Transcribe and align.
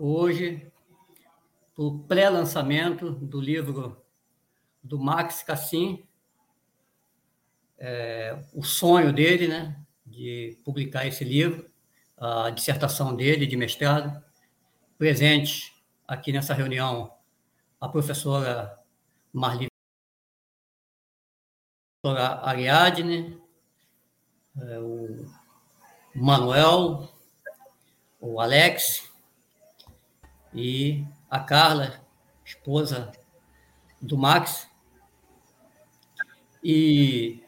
hoje 0.00 0.72
o 1.76 1.98
pré-lançamento 1.98 3.10
do 3.10 3.38
livro 3.38 4.02
do 4.82 4.98
Max 4.98 5.42
Cassim, 5.42 6.06
é, 7.78 8.42
o 8.54 8.62
sonho 8.62 9.12
dele, 9.12 9.46
né, 9.46 9.78
de 10.06 10.58
publicar 10.64 11.06
esse 11.06 11.22
livro, 11.22 11.70
a 12.16 12.48
dissertação 12.50 13.14
dele 13.14 13.46
de 13.46 13.56
mestrado. 13.56 14.22
Presente 14.96 15.74
aqui 16.08 16.32
nessa 16.32 16.54
reunião 16.54 17.14
a 17.78 17.88
professora 17.88 18.78
Marli, 19.32 19.66
a 21.98 22.08
professora 22.08 22.46
Ariadne, 22.46 23.40
é, 24.60 24.78
o 24.78 25.26
Manuel, 26.14 27.08
o 28.18 28.40
Alex 28.40 29.09
e 30.54 31.04
a 31.30 31.38
Carla, 31.40 32.00
esposa 32.44 33.12
do 34.00 34.16
Max. 34.16 34.68
E 36.62 37.42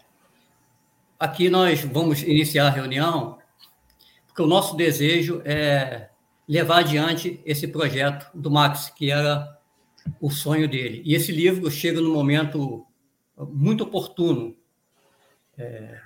aqui 1.18 1.48
nós 1.50 1.82
vamos 1.84 2.22
iniciar 2.22 2.66
a 2.66 2.70
reunião, 2.70 3.38
porque 4.26 4.42
o 4.42 4.46
nosso 4.46 4.76
desejo 4.76 5.42
é 5.44 6.10
levar 6.48 6.80
adiante 6.80 7.40
esse 7.44 7.68
projeto 7.68 8.30
do 8.34 8.50
Max, 8.50 8.90
que 8.90 9.10
era 9.10 9.58
o 10.20 10.30
sonho 10.30 10.68
dele. 10.68 11.02
E 11.04 11.14
esse 11.14 11.32
livro 11.32 11.70
chega 11.70 12.00
num 12.00 12.12
momento 12.12 12.86
muito 13.36 13.84
oportuno, 13.84 14.56
é, 15.56 16.00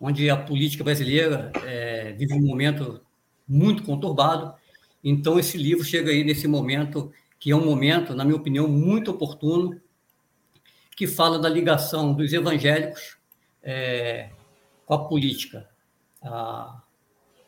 onde 0.00 0.28
a 0.30 0.36
política 0.36 0.84
brasileira 0.84 1.52
é, 1.64 2.12
vive 2.12 2.34
um 2.34 2.42
momento 2.42 3.04
muito 3.46 3.82
conturbado. 3.82 4.54
Então, 5.08 5.38
esse 5.38 5.56
livro 5.56 5.84
chega 5.84 6.10
aí 6.10 6.24
nesse 6.24 6.48
momento, 6.48 7.12
que 7.38 7.52
é 7.52 7.54
um 7.54 7.64
momento, 7.64 8.12
na 8.12 8.24
minha 8.24 8.36
opinião, 8.36 8.66
muito 8.66 9.12
oportuno, 9.12 9.80
que 10.96 11.06
fala 11.06 11.38
da 11.38 11.48
ligação 11.48 12.12
dos 12.12 12.32
evangélicos 12.32 13.16
é, 13.62 14.30
com 14.84 14.94
a 14.94 15.04
política. 15.06 15.68
A, 16.20 16.82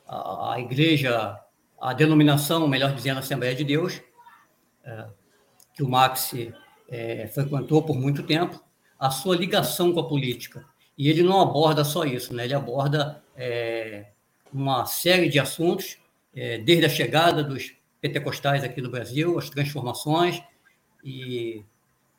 a, 0.07 0.53
a, 0.53 0.61
igreja, 0.61 1.37
a 1.81 1.93
denominação, 1.93 2.69
melhor 2.69 2.95
dizendo, 2.95 3.17
a 3.17 3.21
Assembleia 3.21 3.57
de 3.57 3.65
Deus, 3.65 4.01
é, 4.85 5.07
que 5.75 5.83
o 5.83 5.89
Max 5.89 6.37
é, 6.89 7.27
frequentou 7.27 7.83
por 7.83 7.97
muito 7.97 8.23
tempo, 8.23 8.63
a 8.97 9.11
sua 9.11 9.35
ligação 9.35 9.93
com 9.93 9.99
a 9.99 10.09
política. 10.09 10.65
E 10.97 11.09
ele 11.09 11.25
não 11.25 11.41
aborda 11.41 11.83
só 11.83 12.05
isso, 12.05 12.33
né? 12.33 12.45
ele 12.45 12.55
aborda 12.55 13.21
é, 13.37 14.13
uma 14.53 14.87
série 14.87 15.29
de 15.29 15.41
assuntos, 15.41 15.99
é, 16.39 16.57
desde 16.57 16.87
a 16.87 16.89
chegada 16.89 17.43
dos 17.43 17.75
pentecostais 18.01 18.63
aqui 18.63 18.81
no 18.81 18.89
Brasil, 18.89 19.37
as 19.37 19.51
transformações, 19.51 20.41
e 21.05 21.65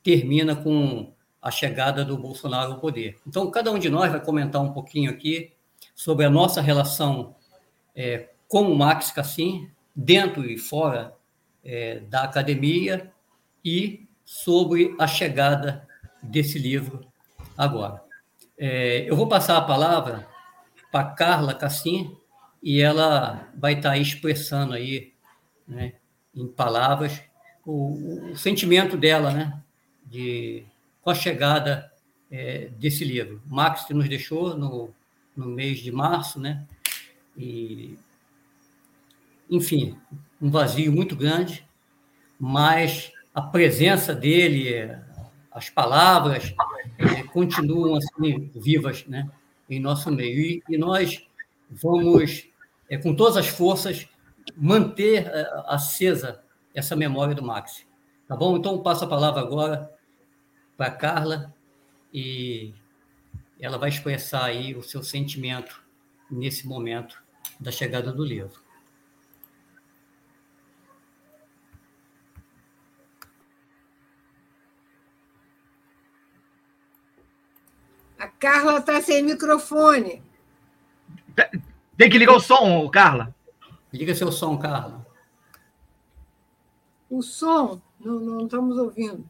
termina 0.04 0.58
com 0.58 1.14
a 1.42 1.50
chegada 1.50 2.04
do 2.04 2.18
Bolsonaro 2.18 2.74
ao 2.74 2.80
poder. 2.80 3.18
Então, 3.26 3.50
cada 3.50 3.72
um 3.72 3.80
de 3.80 3.90
nós 3.90 4.12
vai 4.12 4.22
comentar 4.22 4.62
um 4.62 4.74
pouquinho 4.74 5.10
aqui 5.10 5.54
sobre 5.96 6.26
a 6.26 6.30
nossa 6.30 6.60
relação 6.60 7.34
é, 7.96 8.28
com 8.46 8.64
o 8.64 8.78
Max 8.78 9.10
Cassim, 9.10 9.70
dentro 9.96 10.46
e 10.46 10.58
fora 10.58 11.14
é, 11.64 12.02
da 12.02 12.24
academia, 12.24 13.10
e 13.64 14.06
sobre 14.26 14.96
a 15.00 15.08
chegada 15.08 15.88
desse 16.22 16.60
livro 16.60 17.08
agora. 17.58 18.04
É, 18.58 19.10
eu 19.10 19.16
vou 19.16 19.30
passar 19.30 19.56
a 19.56 19.62
palavra 19.62 20.28
para 20.92 21.06
Carla 21.06 21.54
Cassim 21.54 22.19
e 22.62 22.82
ela 22.82 23.50
vai 23.56 23.74
estar 23.74 23.92
aí 23.92 24.02
expressando 24.02 24.74
aí, 24.74 25.14
né, 25.68 25.94
em 26.36 26.48
palavras, 26.48 27.22
o, 27.66 28.32
o, 28.32 28.38
sentimento 28.38 28.98
dela, 28.98 29.32
né, 29.32 29.62
de, 30.06 30.64
com 31.02 31.10
a 31.10 31.16
chegada 31.16 31.92
é, 32.30 32.70
desse 32.78 33.04
livro. 33.04 33.42
Max 33.46 33.86
que 33.86 33.94
nos 33.94 34.10
deixou 34.10 34.58
no, 34.58 34.90
no 35.36 35.46
mês 35.48 35.80
de 35.80 35.92
março, 35.92 36.40
né, 36.40 36.66
e, 37.38 37.98
enfim, 39.50 39.98
um 40.42 40.50
vazio 40.50 40.92
muito 40.92 41.16
grande, 41.16 41.66
mas 42.40 43.12
a 43.34 43.42
presença 43.42 44.14
dele, 44.14 44.96
as 45.52 45.70
palavras, 45.70 46.54
é, 46.98 47.24
continuam 47.24 47.96
assim 47.96 48.52
vivas 48.56 49.06
né, 49.06 49.30
em 49.70 49.80
nosso 49.80 50.12
meio. 50.12 50.40
E, 50.40 50.64
e 50.70 50.78
nós 50.78 51.26
vamos, 51.70 52.48
é, 52.90 52.98
com 52.98 53.16
todas 53.16 53.38
as 53.38 53.48
forças, 53.48 54.08
manter 54.58 55.28
é, 55.28 55.64
acesa 55.68 56.44
essa 56.74 56.96
memória 56.96 57.36
do 57.36 57.44
Max. 57.44 57.86
Tá 58.28 58.36
bom? 58.36 58.58
Então, 58.58 58.82
passo 58.82 59.06
a 59.06 59.08
palavra 59.08 59.42
agora 59.42 59.94
para 60.76 60.88
a 60.88 60.92
Carla 60.92 61.54
e 62.14 62.74
ela 63.60 63.78
vai 63.78 63.90
expressar 63.90 64.46
aí 64.46 64.76
o 64.76 64.82
seu 64.82 65.04
sentimento 65.04 65.84
nesse 66.30 66.68
momento 66.68 67.22
da 67.60 67.72
chegada 67.72 68.12
do 68.12 68.24
livro. 68.24 68.62
A 78.18 78.28
Carla 78.28 78.80
está 78.80 79.02
sem 79.02 79.24
microfone. 79.24 80.22
Tem 82.00 82.10
que 82.10 82.18
ligar 82.18 82.38
o 82.38 82.40
som, 82.40 82.88
Carla. 82.88 83.36
Liga 83.92 84.16
seu 84.16 84.32
som, 84.32 84.58
Carla. 84.58 85.06
O 87.10 87.22
som, 87.22 87.82
não, 88.00 88.18
não 88.22 88.46
estamos 88.46 88.78
ouvindo. 88.78 89.30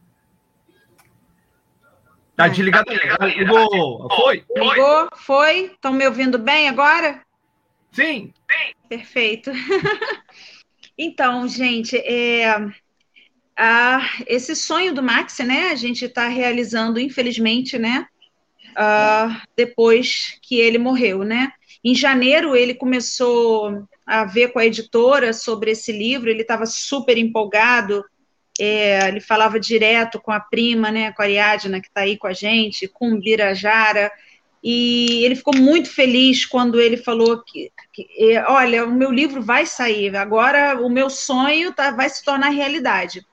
Tá 2.35 2.47
desligado. 2.47 2.93
Ligou. 3.25 4.07
Foi? 4.15 4.45
Ligou, 4.55 5.09
foi. 5.15 5.61
Estão 5.65 5.91
me 5.93 6.05
ouvindo 6.05 6.37
bem 6.37 6.69
agora? 6.69 7.25
Sim. 7.91 8.31
Sim. 8.51 8.73
Perfeito. 8.87 9.49
então, 10.95 11.47
gente, 11.47 11.97
é, 11.97 12.53
a, 13.57 13.99
esse 14.27 14.55
sonho 14.55 14.93
do 14.93 15.01
Max, 15.01 15.39
né? 15.39 15.71
A 15.71 15.75
gente 15.75 16.05
está 16.05 16.27
realizando, 16.27 16.99
infelizmente, 16.99 17.79
né? 17.79 18.05
uh, 18.79 19.35
depois 19.55 20.37
que 20.41 20.59
ele 20.59 20.77
morreu, 20.77 21.23
né? 21.23 21.51
Em 21.83 21.95
janeiro, 21.95 22.55
ele 22.55 22.73
começou 22.73 23.87
a 24.05 24.25
ver 24.25 24.51
com 24.51 24.59
a 24.59 24.65
editora 24.65 25.31
sobre 25.33 25.71
esse 25.71 25.91
livro, 25.91 26.29
ele 26.29 26.41
estava 26.41 26.65
super 26.65 27.17
empolgado, 27.17 28.03
é, 28.59 29.07
ele 29.07 29.21
falava 29.21 29.59
direto 29.59 30.19
com 30.19 30.31
a 30.31 30.39
prima, 30.39 30.91
né, 30.91 31.11
com 31.13 31.21
a 31.21 31.25
Ariadna, 31.25 31.79
que 31.79 31.87
está 31.87 32.01
aí 32.01 32.17
com 32.17 32.27
a 32.27 32.33
gente, 32.33 32.87
com 32.87 33.13
o 33.13 33.19
Birajara, 33.19 34.11
e 34.61 35.23
ele 35.23 35.35
ficou 35.35 35.55
muito 35.55 35.89
feliz 35.89 36.45
quando 36.45 36.81
ele 36.81 36.97
falou 36.97 37.41
que, 37.43 37.71
que 37.93 38.07
é, 38.17 38.43
olha, 38.45 38.85
o 38.85 38.93
meu 38.93 39.09
livro 39.09 39.41
vai 39.41 39.65
sair, 39.65 40.13
agora 40.17 40.81
o 40.81 40.89
meu 40.89 41.09
sonho 41.09 41.71
tá, 41.71 41.91
vai 41.91 42.09
se 42.09 42.23
tornar 42.23 42.49
realidade. 42.49 43.25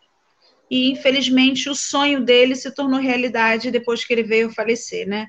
E, 0.71 0.91
infelizmente, 0.91 1.69
o 1.69 1.75
sonho 1.75 2.21
dele 2.25 2.55
se 2.55 2.73
tornou 2.73 3.01
realidade 3.01 3.71
depois 3.71 4.05
que 4.05 4.13
ele 4.13 4.23
veio 4.23 4.51
falecer, 4.51 5.07
né? 5.07 5.29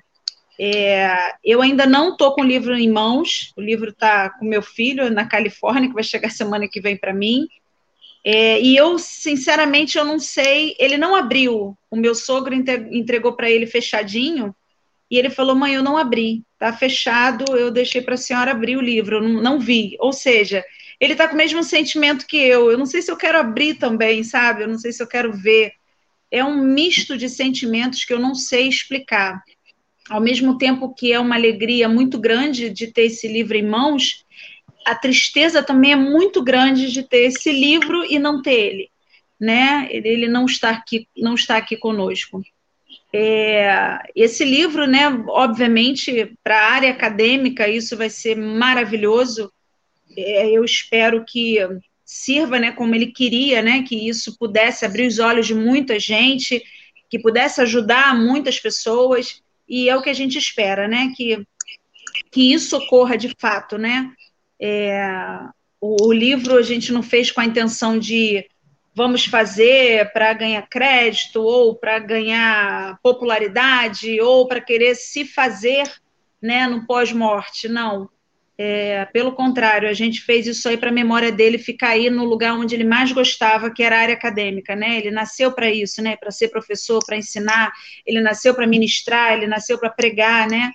É, 0.60 1.34
eu 1.44 1.62
ainda 1.62 1.86
não 1.86 2.12
estou 2.12 2.34
com 2.34 2.42
o 2.42 2.46
livro 2.46 2.76
em 2.76 2.90
mãos, 2.90 3.54
o 3.56 3.62
livro 3.62 3.92
está 3.92 4.30
com 4.32 4.46
meu 4.46 4.62
filho 4.62 5.10
na 5.12 5.26
Califórnia, 5.26 5.88
que 5.88 5.94
vai 5.94 6.04
chegar 6.04 6.32
semana 6.32 6.68
que 6.68 6.82
vem 6.82 6.98
para 6.98 7.14
mim. 7.14 7.48
É, 8.24 8.60
e 8.60 8.76
eu, 8.76 8.98
sinceramente, 8.98 9.98
eu 9.98 10.04
não 10.04 10.20
sei. 10.20 10.76
Ele 10.80 10.98
não 10.98 11.16
abriu. 11.16 11.78
O 11.90 11.96
meu 11.96 12.14
sogro 12.14 12.54
entregou 12.54 13.34
para 13.34 13.50
ele 13.50 13.66
fechadinho. 13.66 14.54
E 15.10 15.18
ele 15.18 15.30
falou: 15.30 15.56
Mãe, 15.56 15.76
eu 15.76 15.84
não 15.84 15.96
abri. 15.96 16.44
Está 16.54 16.74
fechado. 16.74 17.56
Eu 17.56 17.72
deixei 17.72 18.02
para 18.02 18.16
a 18.16 18.18
senhora 18.18 18.52
abrir 18.52 18.76
o 18.76 18.82
livro. 18.82 19.18
Eu 19.18 19.22
não, 19.22 19.42
não 19.42 19.60
vi. 19.60 19.96
Ou 20.00 20.12
seja, 20.12 20.66
ele 21.00 21.14
está 21.14 21.28
com 21.28 21.36
o 21.36 21.38
mesmo 21.38 21.64
sentimento 21.64 22.26
que 22.28 22.38
eu. 22.38 22.72
Eu 22.72 22.78
não 22.78 22.86
sei 22.86 23.02
se 23.02 23.12
eu 23.12 23.16
quero 23.16 23.38
abrir 23.38 23.76
também, 23.76 24.24
sabe? 24.24 24.64
Eu 24.64 24.68
não 24.68 24.78
sei 24.78 24.92
se 24.92 25.02
eu 25.02 25.08
quero 25.08 25.32
ver. 25.32 25.72
É 26.30 26.44
um 26.44 26.62
misto 26.62 27.18
de 27.18 27.30
sentimentos 27.30 28.04
que 28.04 28.14
eu 28.14 28.20
não 28.20 28.36
sei 28.36 28.68
explicar 28.68 29.42
ao 30.10 30.22
mesmo 30.22 30.58
tempo 30.58 30.94
que 30.94 31.12
é 31.12 31.20
uma 31.20 31.36
alegria 31.36 31.90
muito 31.90 32.18
grande 32.18 32.70
de 32.70 32.88
ter 32.88 33.04
esse 33.04 33.28
livro 33.28 33.56
em 33.58 33.68
mãos, 33.68 34.26
a 34.86 34.96
tristeza 34.96 35.62
também 35.62 35.92
é 35.92 35.96
muito 35.96 36.42
grande 36.42 36.92
de 36.92 37.04
ter 37.04 37.26
esse 37.26 37.52
livro 37.52 38.06
e 38.10 38.18
não 38.18 38.42
ter 38.42 38.54
ele, 38.54 38.90
né? 39.40 39.88
Ele 39.92 40.28
não 40.28 40.46
está 40.46 40.70
aqui, 40.70 41.08
não 41.18 41.36
está 41.36 41.58
aqui 41.58 41.76
conosco. 41.76 42.42
É, 43.12 44.00
esse 44.16 44.46
livro, 44.46 44.86
né? 44.86 45.08
Obviamente, 45.28 46.34
para 46.44 46.58
a 46.58 46.72
área 46.72 46.92
acadêmica 46.92 47.68
isso 47.68 47.98
vai 47.98 48.10
ser 48.10 48.38
maravilhoso. 48.38 49.52
É, 50.16 50.50
eu 50.50 50.64
espero 50.64 51.26
que 51.26 51.58
sirva, 52.06 52.58
né? 52.58 52.72
Como 52.72 52.96
ele 52.96 53.08
queria, 53.08 53.62
né? 53.62 53.84
Que 53.84 54.08
isso 54.08 54.38
pudesse 54.38 54.86
abrir 54.86 55.08
os 55.08 55.20
olhos 55.20 55.46
de 55.46 55.54
muita 55.54 56.00
gente, 56.00 56.64
que 57.10 57.20
pudesse 57.20 57.60
ajudar 57.60 58.18
muitas 58.18 58.58
pessoas 58.58 59.42
e 59.68 59.90
é 59.90 59.96
o 59.96 60.02
que 60.02 60.10
a 60.10 60.14
gente 60.14 60.38
espera, 60.38 60.88
né? 60.88 61.12
Que, 61.16 61.46
que 62.32 62.54
isso 62.54 62.78
ocorra 62.78 63.18
de 63.18 63.34
fato, 63.40 63.78
né? 63.78 64.12
É, 64.60 65.10
o, 65.80 66.08
o 66.08 66.14
livro 66.14 66.58
a 66.58 66.62
gente 66.62 66.92
não 66.92 67.04
fez 67.04 67.32
com 67.32 67.42
a 67.42 67.46
intenção 67.46 68.00
de 68.00 68.46
vamos 68.96 69.26
fazer 69.26 70.12
para 70.12 70.34
ganhar 70.34 70.68
crédito 70.68 71.42
ou 71.42 71.76
para 71.76 72.00
ganhar 72.00 73.00
popularidade 73.04 74.20
ou 74.20 74.48
para 74.48 74.60
querer 74.60 74.96
se 74.96 75.24
fazer 75.24 75.88
né, 76.42 76.66
no 76.68 76.86
pós-morte. 76.88 77.68
Não. 77.68 78.10
É, 78.60 79.06
pelo 79.06 79.34
contrário, 79.34 79.88
a 79.88 79.94
gente 79.94 80.22
fez 80.22 80.48
isso 80.48 80.68
aí 80.68 80.78
para 80.78 80.90
a 80.90 80.94
memória 80.94 81.32
dele 81.32 81.60
ficar 81.60 81.90
aí 81.90 82.10
no 82.10 82.26
lugar 82.26 82.54
onde 82.54 82.74
ele 82.74 82.84
mais 82.84 83.12
gostava, 83.12 83.70
que 83.70 83.84
era 83.84 83.96
a 83.98 84.02
área 84.02 84.16
acadêmica, 84.16 84.76
né? 84.76 84.98
Ele 84.98 85.12
nasceu 85.12 85.52
para 85.52 85.70
isso, 85.70 86.02
né? 86.02 86.16
Para 86.16 86.32
ser 86.32 86.48
professor, 86.48 87.00
para 87.06 87.18
ensinar, 87.18 87.72
ele 88.04 88.20
nasceu 88.20 88.56
para 88.56 88.66
ministrar, 88.66 89.34
ele 89.34 89.46
nasceu 89.46 89.78
para 89.78 89.92
pregar, 89.92 90.50
né? 90.50 90.72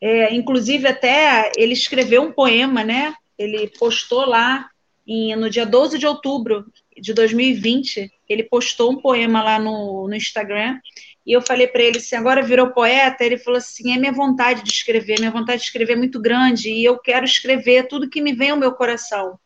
É, 0.00 0.32
inclusive, 0.32 0.86
até 0.86 1.50
ele 1.56 1.72
escreveu 1.72 2.22
um 2.22 2.30
poema, 2.30 2.84
né? 2.84 3.12
Ele 3.36 3.66
postou 3.78 4.24
lá 4.24 4.68
em, 5.04 5.34
no 5.34 5.50
dia 5.50 5.66
12 5.66 5.98
de 5.98 6.06
outubro 6.06 6.64
de 6.96 7.12
2020, 7.12 8.12
ele 8.28 8.44
postou 8.44 8.92
um 8.92 9.00
poema 9.00 9.42
lá 9.42 9.58
no, 9.58 10.06
no 10.06 10.14
Instagram 10.14 10.78
e 11.26 11.32
eu 11.32 11.40
falei 11.40 11.66
para 11.66 11.82
ele 11.82 11.98
assim, 11.98 12.16
agora 12.16 12.42
virou 12.42 12.72
poeta? 12.72 13.24
Ele 13.24 13.38
falou 13.38 13.58
assim, 13.58 13.94
é 13.94 13.98
minha 13.98 14.12
vontade 14.12 14.62
de 14.62 14.70
escrever, 14.70 15.18
minha 15.18 15.30
vontade 15.30 15.62
de 15.62 15.66
escrever 15.66 15.94
é 15.94 15.96
muito 15.96 16.20
grande 16.20 16.70
e 16.70 16.84
eu 16.84 16.98
quero 16.98 17.24
escrever 17.24 17.88
tudo 17.88 18.10
que 18.10 18.20
me 18.20 18.34
vem 18.34 18.50
ao 18.50 18.58
meu 18.58 18.72
coração. 18.72 19.38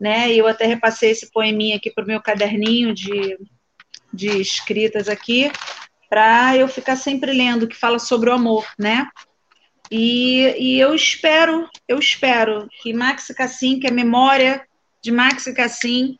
Né? 0.00 0.32
E 0.32 0.38
eu 0.38 0.48
até 0.48 0.66
repassei 0.66 1.10
esse 1.10 1.30
poeminha 1.30 1.76
aqui 1.76 1.90
para 1.90 2.02
o 2.02 2.06
meu 2.06 2.20
caderninho 2.20 2.92
de, 2.92 3.38
de 4.12 4.40
escritas 4.40 5.08
aqui, 5.08 5.50
para 6.10 6.56
eu 6.56 6.66
ficar 6.66 6.96
sempre 6.96 7.32
lendo, 7.32 7.68
que 7.68 7.76
fala 7.76 8.00
sobre 8.00 8.28
o 8.28 8.32
amor, 8.32 8.66
né? 8.76 9.06
E, 9.90 10.54
e 10.58 10.80
eu 10.80 10.94
espero, 10.94 11.68
eu 11.86 11.98
espero 11.98 12.66
que 12.82 12.92
Max 12.92 13.28
Cassim, 13.36 13.78
que 13.78 13.86
a 13.86 13.92
memória 13.92 14.66
de 15.02 15.12
Max 15.12 15.44
Cassim 15.54 16.16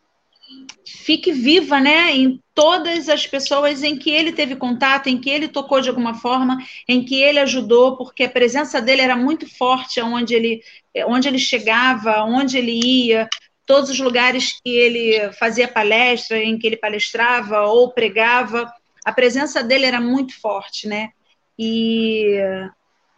fique 0.86 1.32
viva, 1.32 1.80
né, 1.80 2.14
em 2.14 2.41
todas 2.54 3.08
as 3.08 3.26
pessoas 3.26 3.82
em 3.82 3.96
que 3.96 4.10
ele 4.10 4.32
teve 4.32 4.56
contato, 4.56 5.08
em 5.08 5.18
que 5.18 5.30
ele 5.30 5.48
tocou 5.48 5.80
de 5.80 5.88
alguma 5.88 6.14
forma, 6.14 6.58
em 6.86 7.04
que 7.04 7.22
ele 7.22 7.38
ajudou, 7.38 7.96
porque 7.96 8.24
a 8.24 8.30
presença 8.30 8.80
dele 8.80 9.00
era 9.02 9.16
muito 9.16 9.48
forte 9.56 10.00
onde 10.00 10.34
ele, 10.34 10.62
onde 11.06 11.28
ele 11.28 11.38
chegava, 11.38 12.22
onde 12.24 12.58
ele 12.58 12.72
ia, 12.72 13.28
todos 13.66 13.90
os 13.90 13.98
lugares 13.98 14.60
que 14.62 14.70
ele 14.70 15.32
fazia 15.32 15.66
palestra, 15.66 16.38
em 16.38 16.58
que 16.58 16.66
ele 16.66 16.76
palestrava 16.76 17.62
ou 17.62 17.90
pregava, 17.92 18.70
a 19.04 19.12
presença 19.12 19.62
dele 19.62 19.86
era 19.86 20.00
muito 20.00 20.38
forte, 20.40 20.86
né? 20.86 21.10
E, 21.58 22.36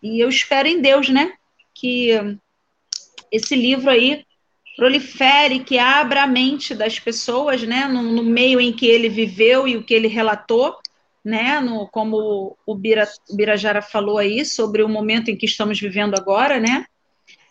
e 0.02 0.20
eu 0.20 0.28
espero 0.28 0.68
em 0.68 0.80
Deus, 0.80 1.08
né, 1.08 1.32
que 1.74 2.10
esse 3.30 3.56
livro 3.56 3.90
aí 3.90 4.24
prolifere, 4.76 5.60
que 5.60 5.78
abra 5.78 6.24
a 6.24 6.26
mente 6.26 6.74
das 6.74 6.98
pessoas, 6.98 7.62
né, 7.62 7.86
no, 7.86 8.02
no, 8.02 8.22
meio 8.22 8.60
em 8.60 8.72
que 8.72 8.86
ele 8.86 9.08
viveu 9.08 9.68
e 9.68 9.76
o 9.76 9.84
que 9.84 9.94
ele 9.94 10.08
relatou, 10.08 10.76
né, 11.24 11.60
no, 11.60 11.86
como 11.88 12.56
o, 12.66 12.74
Bira, 12.74 13.08
Birajara 13.32 13.80
falou 13.80 14.18
aí, 14.18 14.44
sobre 14.44 14.82
o 14.82 14.88
momento 14.88 15.30
em 15.30 15.36
que 15.36 15.46
estamos 15.46 15.80
vivendo 15.80 16.14
agora, 16.14 16.58
né, 16.58 16.86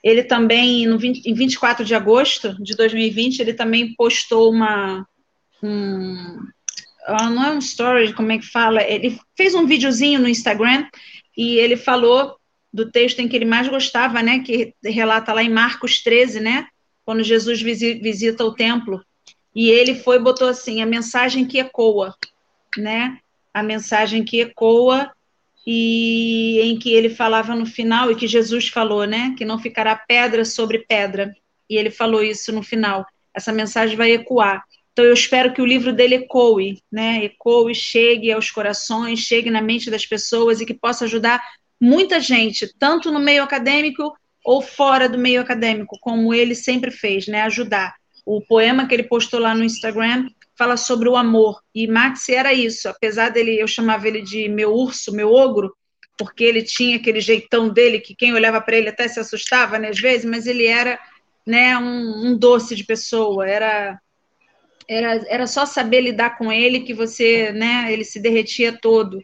ele 0.04 0.24
também, 0.24 0.86
no 0.86 0.98
20, 1.00 1.26
em 1.26 1.34
24 1.34 1.86
de 1.86 1.96
agosto 1.96 2.62
de 2.62 2.76
2020, 2.76 3.40
ele 3.40 3.54
também 3.54 3.96
postou 3.96 4.52
uma, 4.52 5.08
um, 5.62 6.40
ah, 7.06 7.30
não 7.30 7.46
é 7.46 7.52
um 7.52 7.60
story, 7.60 8.14
como 8.14 8.34
é 8.34 8.38
que 8.38 8.46
fala, 8.46 8.84
ele 8.84 9.18
fez 9.36 9.56
um 9.56 9.66
videozinho 9.66 10.20
no 10.20 10.28
Instagram 10.28 10.86
e 11.38 11.56
ele 11.56 11.78
falou 11.78 12.36
do 12.72 12.92
texto 12.92 13.20
em 13.20 13.30
que 13.30 13.36
ele 13.36 13.46
mais 13.46 13.70
gostava, 13.70 14.22
né, 14.22 14.40
que 14.40 14.74
relata 14.84 15.32
lá 15.32 15.42
em 15.42 15.50
Marcos 15.50 16.04
13, 16.04 16.42
né, 16.42 16.68
quando 17.06 17.24
Jesus 17.24 17.62
visita 17.62 18.46
o 18.46 18.54
templo, 18.54 19.04
e 19.56 19.70
ele 19.70 19.96
foi 19.96 20.20
botou 20.20 20.48
assim, 20.48 20.82
a 20.82 20.86
mensagem 20.86 21.46
que 21.46 21.60
ecoa, 21.60 22.16
né? 22.78 23.20
A 23.54 23.62
mensagem 23.62 24.24
que 24.24 24.42
ecoa 24.42 25.12
e 25.66 26.60
em 26.62 26.78
que 26.78 26.92
ele 26.92 27.10
falava 27.10 27.56
no 27.56 27.66
final 27.66 28.12
e 28.12 28.16
que 28.16 28.28
Jesus 28.28 28.68
falou, 28.68 29.06
né? 29.06 29.36
Que 29.38 29.46
não 29.46 29.60
ficará 29.60 29.96
pedra 29.96 30.44
sobre 30.44 30.80
pedra. 30.80 31.36
E 31.70 31.78
ele 31.78 31.92
falou 31.92 32.24
isso 32.24 32.52
no 32.52 32.64
final. 32.64 33.06
Essa 33.34 33.52
mensagem 33.52 33.96
vai 33.96 34.12
ecoar. 34.12 34.64
Então 34.92 35.06
eu 35.06 35.14
espero 35.14 35.54
que 35.54 35.62
o 35.62 35.66
livro 35.66 35.94
dele 35.94 36.16
ecoe, 36.16 36.82
né? 36.92 37.24
Ecoe, 37.26 37.74
chegue 37.74 38.32
aos 38.32 38.50
corações, 38.50 39.20
chegue 39.20 39.50
na 39.50 39.62
mente 39.62 39.90
das 39.90 40.06
pessoas 40.06 40.62
e 40.62 40.66
que 40.66 40.74
possa 40.74 41.06
ajudar 41.06 41.42
muita 41.80 42.20
gente, 42.20 42.72
tanto 42.80 43.12
no 43.12 43.20
meio 43.20 43.44
acadêmico 43.44 44.16
ou 44.44 44.62
fora 44.62 45.08
do 45.08 45.18
meio 45.18 45.42
acadêmico, 45.42 45.98
como 46.02 46.34
ele 46.34 46.56
sempre 46.56 46.92
fez, 46.92 47.28
né? 47.28 47.44
Ajudar. 47.44 47.96
O 48.26 48.42
poema 48.42 48.88
que 48.88 48.94
ele 48.94 49.04
postou 49.04 49.40
lá 49.40 49.54
no 49.54 49.64
Instagram 49.64 50.28
fala 50.58 50.78
sobre 50.78 51.10
o 51.10 51.16
amor. 51.16 51.62
E 51.74 51.88
Max 51.88 52.30
era 52.30 52.54
isso, 52.54 52.88
apesar 52.88 53.30
dele, 53.30 53.60
eu 53.60 53.68
chamava 53.68 54.08
ele 54.08 54.22
de 54.22 54.48
meu 54.50 54.74
urso, 54.74 55.14
meu 55.14 55.32
ogro, 55.32 55.76
porque 56.18 56.44
ele 56.44 56.62
tinha 56.62 56.98
aquele 56.98 57.20
jeitão 57.20 57.70
dele 57.70 58.00
que 58.00 58.16
quem 58.16 58.34
olhava 58.34 58.62
para 58.62 58.78
ele 58.78 58.90
até 58.90 59.08
se 59.08 59.20
assustava, 59.20 59.80
né, 59.80 59.90
às 59.90 60.00
vezes, 60.00 60.26
mas 60.26 60.46
ele 60.46 60.66
era, 60.66 61.00
né, 61.46 61.78
um, 61.78 62.28
um 62.28 62.38
doce 62.38 62.76
de 62.76 62.84
pessoa, 62.84 63.48
era 63.48 64.00
era, 64.88 65.24
era 65.28 65.48
só 65.48 65.66
saber 65.66 66.02
lidar 66.02 66.38
com 66.38 66.52
ele 66.52 66.82
que 66.82 66.94
você, 66.94 67.52
né, 67.52 67.88
ele 67.92 68.04
se 68.04 68.20
derretia 68.20 68.78
todo. 68.78 69.24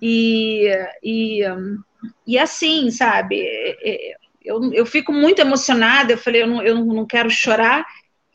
E, 0.00 0.68
e, 1.02 1.42
e 2.26 2.38
assim, 2.38 2.90
sabe, 2.90 3.40
é, 3.40 3.76
é, 3.82 4.16
eu, 4.46 4.72
eu 4.72 4.86
fico 4.86 5.12
muito 5.12 5.40
emocionada. 5.40 6.12
Eu 6.12 6.18
falei, 6.18 6.42
eu 6.42 6.46
não, 6.46 6.62
eu 6.62 6.84
não 6.84 7.04
quero 7.04 7.28
chorar, 7.28 7.84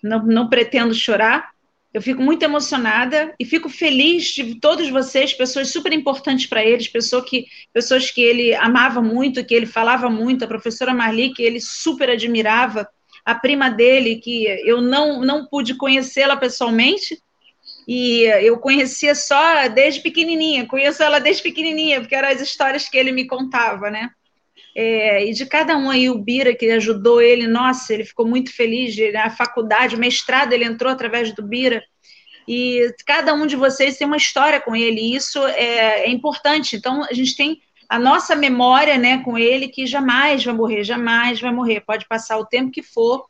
não, 0.03 0.23
não 0.23 0.49
pretendo 0.49 0.93
chorar. 0.93 1.49
Eu 1.93 2.01
fico 2.01 2.21
muito 2.21 2.43
emocionada 2.43 3.33
e 3.37 3.43
fico 3.43 3.67
feliz 3.67 4.27
de 4.33 4.55
todos 4.55 4.89
vocês, 4.89 5.33
pessoas 5.33 5.71
super 5.71 5.91
importantes 5.91 6.45
para 6.45 6.63
eles, 6.63 6.87
pessoas 6.87 7.29
que, 7.29 7.47
pessoas 7.73 8.09
que 8.09 8.21
ele 8.21 8.53
amava 8.55 9.01
muito, 9.01 9.43
que 9.43 9.53
ele 9.53 9.65
falava 9.65 10.09
muito, 10.09 10.45
a 10.45 10.47
professora 10.47 10.93
Marli, 10.93 11.33
que 11.33 11.43
ele 11.43 11.59
super 11.59 12.09
admirava, 12.09 12.87
a 13.25 13.35
prima 13.35 13.69
dele, 13.69 14.21
que 14.21 14.45
eu 14.65 14.81
não, 14.81 15.21
não 15.21 15.45
pude 15.45 15.75
conhecê-la 15.75 16.37
pessoalmente, 16.37 17.21
e 17.85 18.21
eu 18.41 18.57
conhecia 18.57 19.13
só 19.13 19.67
desde 19.67 19.99
pequenininha, 19.99 20.65
conheço 20.65 21.03
ela 21.03 21.19
desde 21.19 21.43
pequenininha, 21.43 21.99
porque 21.99 22.15
eram 22.15 22.29
as 22.29 22.39
histórias 22.39 22.87
que 22.87 22.97
ele 22.97 23.11
me 23.11 23.27
contava, 23.27 23.89
né? 23.91 24.09
É, 24.75 25.25
e 25.25 25.33
de 25.33 25.45
cada 25.45 25.77
um 25.77 25.89
aí, 25.89 26.09
o 26.09 26.17
Bira, 26.17 26.55
que 26.55 26.69
ajudou 26.71 27.21
ele, 27.21 27.45
nossa, 27.45 27.93
ele 27.93 28.05
ficou 28.05 28.25
muito 28.25 28.53
feliz. 28.53 28.95
A 29.15 29.29
faculdade, 29.29 29.95
o 29.95 29.99
mestrado, 29.99 30.53
ele 30.53 30.63
entrou 30.63 30.91
através 30.91 31.33
do 31.33 31.43
Bira. 31.43 31.83
E 32.47 32.93
cada 33.05 33.33
um 33.33 33.45
de 33.45 33.55
vocês 33.55 33.97
tem 33.97 34.07
uma 34.07 34.17
história 34.17 34.59
com 34.59 34.75
ele, 34.75 34.99
e 34.99 35.15
isso 35.15 35.45
é, 35.47 36.05
é 36.05 36.09
importante. 36.09 36.75
Então, 36.75 37.03
a 37.03 37.13
gente 37.13 37.35
tem 37.35 37.61
a 37.87 37.99
nossa 37.99 38.35
memória 38.35 38.97
né, 38.97 39.21
com 39.23 39.37
ele, 39.37 39.67
que 39.67 39.85
jamais 39.85 40.43
vai 40.43 40.53
morrer, 40.53 40.83
jamais 40.83 41.39
vai 41.39 41.53
morrer. 41.53 41.81
Pode 41.81 42.07
passar 42.07 42.37
o 42.37 42.45
tempo 42.45 42.71
que 42.71 42.81
for, 42.81 43.27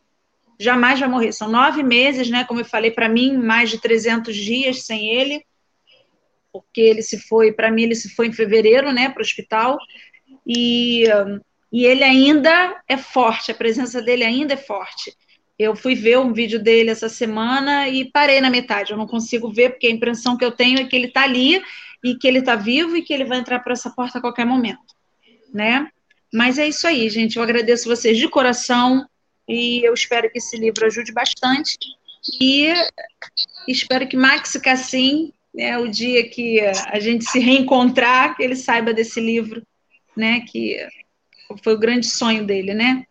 jamais 0.59 0.99
vai 0.99 1.09
morrer. 1.09 1.31
São 1.31 1.49
nove 1.49 1.81
meses, 1.81 2.29
né? 2.29 2.43
Como 2.43 2.59
eu 2.59 2.65
falei, 2.65 2.91
para 2.91 3.09
mim, 3.09 3.35
mais 3.35 3.69
de 3.71 3.79
300 3.79 4.35
dias 4.35 4.83
sem 4.83 5.09
ele, 5.09 5.43
porque 6.53 6.81
ele 6.81 7.01
se 7.01 7.17
foi, 7.17 7.51
para 7.51 7.71
mim, 7.71 7.83
ele 7.83 7.95
se 7.95 8.13
foi 8.13 8.27
em 8.27 8.33
fevereiro, 8.33 8.91
né, 8.91 9.09
para 9.09 9.21
o 9.21 9.25
hospital 9.25 9.79
e, 10.53 11.05
e 11.71 11.85
ele 11.85 12.03
ainda 12.03 12.81
é 12.87 12.97
forte, 12.97 13.51
a 13.51 13.55
presença 13.55 14.01
dele 14.01 14.25
ainda 14.25 14.53
é 14.55 14.57
forte. 14.57 15.15
Eu 15.57 15.75
fui 15.75 15.95
ver 15.95 16.19
um 16.19 16.33
vídeo 16.33 16.61
dele 16.61 16.89
essa 16.89 17.07
semana 17.07 17.87
e 17.87 18.11
parei 18.11 18.41
na 18.41 18.49
metade. 18.49 18.91
Eu 18.91 18.97
não 18.97 19.07
consigo 19.07 19.49
ver, 19.53 19.69
porque 19.69 19.87
a 19.87 19.91
impressão 19.91 20.35
que 20.35 20.43
eu 20.43 20.51
tenho 20.51 20.79
é 20.79 20.85
que 20.85 20.95
ele 20.95 21.07
está 21.07 21.23
ali 21.23 21.63
e 22.03 22.15
que 22.15 22.27
ele 22.27 22.39
está 22.39 22.55
vivo 22.55 22.97
e 22.97 23.01
que 23.01 23.13
ele 23.13 23.23
vai 23.23 23.37
entrar 23.37 23.59
por 23.59 23.71
essa 23.71 23.89
porta 23.91 24.17
a 24.17 24.21
qualquer 24.21 24.45
momento, 24.45 24.79
né? 25.53 25.87
Mas 26.33 26.57
é 26.57 26.67
isso 26.67 26.85
aí, 26.85 27.07
gente. 27.09 27.37
Eu 27.37 27.43
agradeço 27.43 27.87
vocês 27.87 28.17
de 28.17 28.27
coração 28.27 29.07
e 29.47 29.85
eu 29.87 29.93
espero 29.93 30.29
que 30.31 30.39
esse 30.39 30.57
livro 30.57 30.85
ajude 30.85 31.13
bastante 31.13 31.77
e 32.41 32.73
espero 33.67 34.07
que 34.07 34.17
Max 34.17 34.53
Cassim, 34.57 35.31
né, 35.53 35.77
o 35.77 35.87
dia 35.87 36.27
que 36.27 36.59
a 36.59 36.99
gente 36.99 37.23
se 37.25 37.39
reencontrar, 37.39 38.35
que 38.35 38.43
ele 38.43 38.55
saiba 38.55 38.93
desse 38.93 39.21
livro 39.21 39.61
né? 40.21 40.41
Que 40.41 40.87
foi 41.63 41.73
o 41.73 41.79
grande 41.79 42.05
sonho 42.05 42.45
dele, 42.45 42.73
né? 42.73 43.05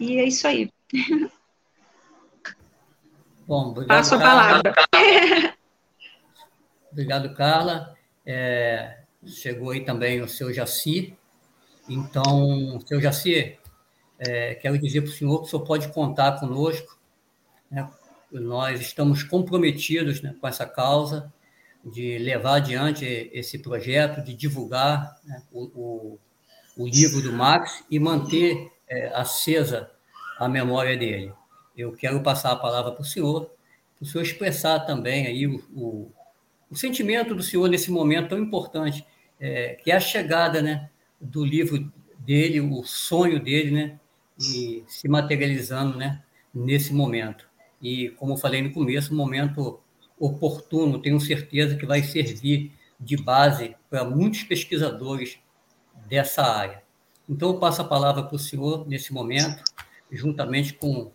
E 0.00 0.18
é 0.18 0.24
isso 0.24 0.46
aí. 0.46 0.70
Bom, 3.46 3.70
obrigado, 3.70 3.98
Passo 3.98 4.14
a 4.14 4.18
palavra. 4.18 4.74
Obrigado, 6.90 7.34
Carla. 7.34 7.94
É, 8.24 9.00
chegou 9.24 9.70
aí 9.70 9.84
também 9.84 10.22
o 10.22 10.28
seu 10.28 10.52
Jaci. 10.52 11.16
Então, 11.88 12.80
seu 12.86 13.00
Jaci, 13.00 13.56
é, 14.18 14.54
quero 14.54 14.78
dizer 14.78 15.02
para 15.02 15.10
o 15.10 15.12
senhor 15.12 15.38
que 15.40 15.46
o 15.46 15.48
senhor 15.50 15.64
pode 15.64 15.88
contar 15.92 16.40
conosco. 16.40 16.98
Né? 17.70 17.88
Nós 18.32 18.80
estamos 18.80 19.22
comprometidos 19.22 20.22
né, 20.22 20.34
com 20.40 20.48
essa 20.48 20.66
causa 20.66 21.32
de 21.84 22.18
levar 22.18 22.56
adiante 22.56 23.04
esse 23.32 23.58
projeto, 23.58 24.24
de 24.24 24.34
divulgar 24.34 25.20
né, 25.22 25.42
o, 25.52 25.64
o, 25.74 26.18
o 26.76 26.86
livro 26.86 27.22
do 27.22 27.32
Max 27.32 27.84
e 27.90 27.98
manter 27.98 28.70
é, 28.88 29.08
acesa 29.14 29.90
a 30.38 30.48
memória 30.48 30.96
dele. 30.96 31.32
eu 31.76 31.92
quero 31.92 32.20
passar 32.20 32.52
a 32.52 32.56
palavra 32.56 32.92
para 32.92 33.02
o 33.02 33.04
senhor, 33.04 33.50
para 33.96 34.04
o 34.04 34.06
senhor 34.06 34.22
expressar 34.22 34.80
também 34.80 35.26
aí 35.26 35.46
o, 35.46 35.64
o, 35.74 36.12
o, 36.70 36.76
sentimento 36.76 37.34
do 37.34 37.42
senhor 37.42 37.68
nesse 37.68 37.90
momento 37.90 38.28
tão 38.30 38.38
importante, 38.38 39.04
é, 39.40 39.74
que 39.82 39.90
é 39.90 39.96
a 39.96 40.00
chegada 40.00 40.60
né, 40.60 40.90
do 41.20 41.44
livro 41.44 41.90
dele, 42.18 42.60
o 42.60 42.84
sonho 42.84 43.40
dele, 43.40 43.70
né, 43.70 44.00
e 44.38 44.84
se 44.86 45.08
materializando 45.08 45.96
né, 45.96 46.22
nesse 46.54 46.92
momento. 46.92 47.48
E, 47.80 48.10
como 48.10 48.34
eu 48.34 48.36
falei 48.36 48.60
no 48.60 48.72
começo, 48.72 49.12
um 49.12 49.16
momento 49.16 49.80
oportuno, 50.18 51.00
tenho 51.00 51.20
certeza 51.20 51.76
que 51.76 51.86
vai 51.86 52.02
servir 52.02 52.72
de 52.98 53.16
base 53.16 53.76
para 53.90 54.04
muitos 54.04 54.42
pesquisadores 54.42 55.38
dessa 56.06 56.42
área. 56.42 56.82
Então, 57.28 57.50
eu 57.50 57.58
passo 57.58 57.82
a 57.82 57.84
palavra 57.84 58.22
para 58.22 58.36
o 58.36 58.38
senhor 58.38 58.86
nesse 58.86 59.12
momento, 59.12 59.62
juntamente 60.10 60.72
com 60.74 61.10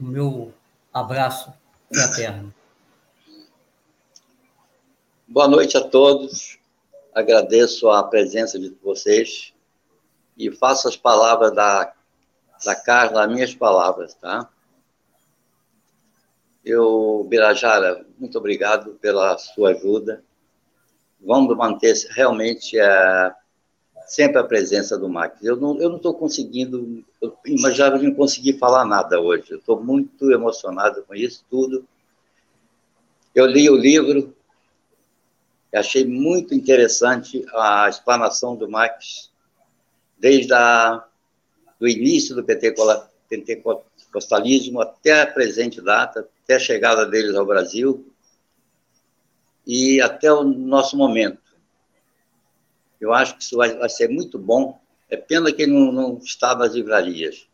o 0.00 0.04
meu 0.04 0.52
abraço 0.92 1.52
fraterno. 1.92 2.52
Boa 5.28 5.46
noite 5.46 5.76
a 5.76 5.80
todos. 5.82 6.58
Agradeço 7.14 7.90
a 7.90 8.02
presença 8.02 8.58
de 8.58 8.74
vocês 8.82 9.52
e 10.36 10.50
faço 10.50 10.88
as 10.88 10.96
palavras 10.96 11.54
da, 11.54 11.92
da 12.64 12.74
Carla, 12.74 13.24
as 13.24 13.32
minhas 13.32 13.54
palavras, 13.54 14.14
tá? 14.14 14.48
Eu, 16.64 17.26
Birajara, 17.28 18.06
muito 18.18 18.38
obrigado 18.38 18.92
pela 18.94 19.36
sua 19.36 19.70
ajuda. 19.70 20.24
Vamos 21.20 21.56
manter 21.56 21.94
realmente 22.10 22.78
a, 22.80 23.36
sempre 24.12 24.38
a 24.38 24.44
presença 24.44 24.96
do 24.98 25.08
Max. 25.08 25.42
Eu 25.42 25.56
não 25.56 25.96
estou 25.96 26.12
conseguindo, 26.12 27.02
eu 27.18 27.34
imaginava 27.46 27.96
não 27.96 28.12
conseguir 28.12 28.58
falar 28.58 28.84
nada 28.84 29.18
hoje. 29.18 29.52
Eu 29.52 29.56
estou 29.56 29.82
muito 29.82 30.30
emocionado 30.30 31.02
com 31.04 31.14
isso 31.14 31.42
tudo. 31.48 31.88
Eu 33.34 33.46
li 33.46 33.70
o 33.70 33.76
livro, 33.76 34.36
achei 35.74 36.04
muito 36.04 36.54
interessante 36.54 37.42
a 37.54 37.88
explanação 37.88 38.54
do 38.54 38.68
Max, 38.68 39.30
desde 40.18 40.52
a, 40.52 41.02
do 41.80 41.88
início 41.88 42.34
do 42.34 42.44
pentecostalismo 42.44 44.82
até 44.82 45.22
a 45.22 45.26
presente 45.26 45.80
data, 45.80 46.28
até 46.44 46.56
a 46.56 46.60
chegada 46.60 47.06
deles 47.06 47.34
ao 47.34 47.46
Brasil 47.46 48.06
e 49.66 50.02
até 50.02 50.30
o 50.30 50.44
nosso 50.44 50.98
momento. 50.98 51.41
Eu 53.02 53.12
acho 53.12 53.36
que 53.36 53.42
isso 53.42 53.56
vai, 53.56 53.76
vai 53.76 53.88
ser 53.88 54.08
muito 54.08 54.38
bom. 54.38 54.80
É 55.10 55.16
pena 55.16 55.52
que 55.52 55.62
ele 55.62 55.72
não, 55.72 55.90
não 55.90 56.18
está 56.18 56.54
nas 56.54 56.72
livrarias. 56.72 57.48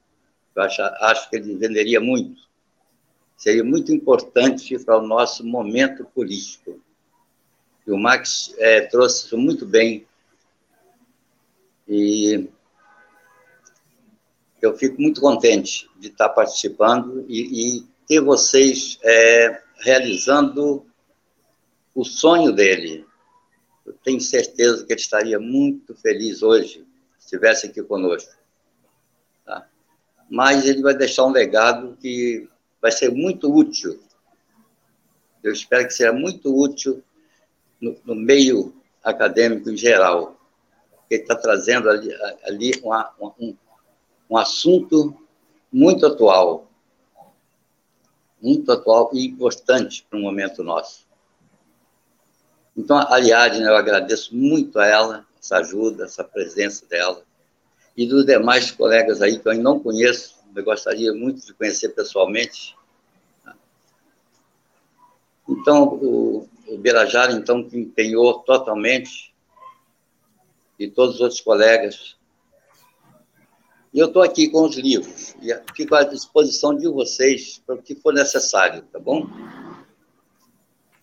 Eu 0.55 0.63
acho, 0.63 0.83
acho 0.83 1.31
que 1.31 1.37
ele 1.37 1.57
venderia 1.57 1.99
muito. 1.99 2.43
Seria 3.35 3.65
muito 3.65 3.91
importante 3.91 4.79
para 4.85 4.99
o 4.99 5.07
nosso 5.07 5.43
momento 5.47 6.05
político. 6.05 6.79
E 7.87 7.91
o 7.91 7.97
Max 7.97 8.55
é, 8.59 8.83
trouxe 8.83 9.25
isso 9.25 9.39
muito 9.39 9.65
bem. 9.65 10.07
E 11.89 12.47
eu 14.61 14.77
fico 14.77 15.01
muito 15.01 15.19
contente 15.19 15.89
de 15.99 16.09
estar 16.09 16.29
participando 16.29 17.25
e, 17.27 17.79
e 17.79 17.87
ter 18.07 18.21
vocês 18.21 18.99
é, 19.03 19.63
realizando 19.79 20.85
o 21.95 22.05
sonho 22.05 22.53
dele. 22.53 23.08
Tenho 24.09 24.23
certeza 24.23 24.87
que 24.87 24.93
ele 24.95 25.01
estaria 25.03 25.39
muito 25.39 25.95
feliz 25.95 26.43
hoje 26.43 26.83
se 27.19 27.27
estivesse 27.27 27.67
aqui 27.67 27.83
conosco. 27.83 28.35
Tá? 29.45 29.69
Mas 30.31 30.65
ele 30.65 30.81
vai 30.81 30.95
deixar 30.95 31.27
um 31.27 31.31
legado 31.31 31.95
que 32.01 32.49
vai 32.81 32.91
ser 32.91 33.13
muito 33.13 33.55
útil. 33.55 34.01
Eu 35.43 35.53
espero 35.53 35.87
que 35.87 35.93
seja 35.93 36.11
muito 36.11 36.59
útil 36.59 37.05
no, 37.79 37.99
no 38.03 38.15
meio 38.15 38.75
acadêmico 39.05 39.69
em 39.69 39.77
geral. 39.77 40.41
Ele 41.11 41.21
está 41.21 41.37
trazendo 41.37 41.91
ali, 41.91 42.09
ali 42.45 42.81
uma, 42.83 43.15
um, 43.39 43.55
um 44.31 44.39
assunto 44.39 45.15
muito 45.71 46.07
atual, 46.07 46.67
muito 48.41 48.73
atual 48.73 49.11
e 49.13 49.27
importante 49.27 50.07
para 50.09 50.19
o 50.19 50.23
momento 50.23 50.65
nosso. 50.65 51.08
Então, 52.79 52.97
a 52.97 53.13
Ariadne, 53.15 53.65
eu 53.65 53.75
agradeço 53.75 54.37
muito 54.37 54.79
a 54.79 54.87
ela, 54.87 55.27
essa 55.37 55.57
ajuda, 55.57 56.05
essa 56.05 56.23
presença 56.23 56.87
dela, 56.87 57.25
e 57.97 58.07
dos 58.07 58.25
demais 58.25 58.71
colegas 58.71 59.21
aí 59.21 59.37
que 59.37 59.49
eu 59.49 59.51
ainda 59.51 59.65
não 59.65 59.81
conheço, 59.81 60.37
eu 60.55 60.63
gostaria 60.63 61.13
muito 61.13 61.45
de 61.45 61.53
conhecer 61.53 61.89
pessoalmente. 61.89 62.77
Então, 65.49 65.89
o, 65.89 66.49
o 66.69 66.79
Birajara, 66.79 67.33
então, 67.33 67.69
que 67.69 67.77
empenhou 67.77 68.39
totalmente, 68.41 69.35
e 70.79 70.89
todos 70.89 71.17
os 71.17 71.21
outros 71.21 71.41
colegas. 71.41 72.17
E 73.93 73.99
eu 73.99 74.07
estou 74.07 74.23
aqui 74.23 74.49
com 74.49 74.63
os 74.63 74.77
livros, 74.77 75.35
e 75.43 75.53
fico 75.75 75.97
à 75.97 76.05
disposição 76.05 76.77
de 76.77 76.87
vocês 76.87 77.61
para 77.67 77.75
o 77.75 77.83
que 77.83 77.97
for 77.97 78.15
necessário, 78.15 78.83
tá 78.93 79.01
bom? 79.01 79.27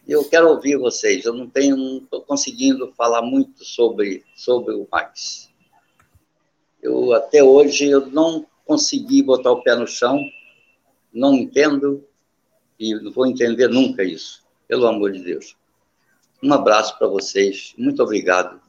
Eu 0.07 0.23
quero 0.29 0.49
ouvir 0.49 0.77
vocês. 0.77 1.25
Eu 1.25 1.33
não 1.33 1.49
tenho, 1.49 1.75
não 1.75 1.97
estou 1.97 2.21
conseguindo 2.21 2.93
falar 2.93 3.21
muito 3.21 3.63
sobre 3.63 4.23
sobre 4.35 4.73
o 4.75 4.87
Max. 4.91 5.49
Eu 6.81 7.13
até 7.13 7.43
hoje 7.43 7.87
eu 7.87 8.05
não 8.07 8.45
consegui 8.65 9.23
botar 9.23 9.51
o 9.51 9.63
pé 9.63 9.75
no 9.75 9.87
chão. 9.87 10.19
Não 11.11 11.33
entendo 11.33 12.05
e 12.79 12.93
não 12.93 13.11
vou 13.11 13.25
entender 13.25 13.67
nunca 13.67 14.03
isso. 14.03 14.43
Pelo 14.67 14.85
amor 14.85 15.11
de 15.11 15.23
Deus. 15.23 15.55
Um 16.43 16.53
abraço 16.53 16.97
para 16.97 17.07
vocês. 17.07 17.73
Muito 17.77 18.03
obrigado. 18.03 18.61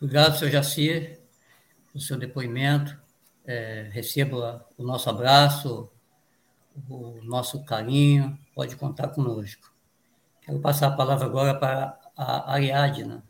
Obrigado, 0.00 0.38
senhor 0.38 0.50
Jacir, 0.50 1.20
pelo 1.92 2.02
seu 2.02 2.16
depoimento. 2.16 2.96
É, 3.44 3.88
receba 3.92 4.66
o 4.78 4.82
nosso 4.82 5.10
abraço, 5.10 5.90
o 6.88 7.20
nosso 7.24 7.64
carinho, 7.64 8.38
pode 8.54 8.76
contar 8.76 9.08
conosco. 9.08 9.72
Quero 10.42 10.60
passar 10.60 10.88
a 10.88 10.96
palavra 10.96 11.26
agora 11.26 11.54
para 11.54 11.98
a 12.16 12.52
Ariadna. 12.52 13.22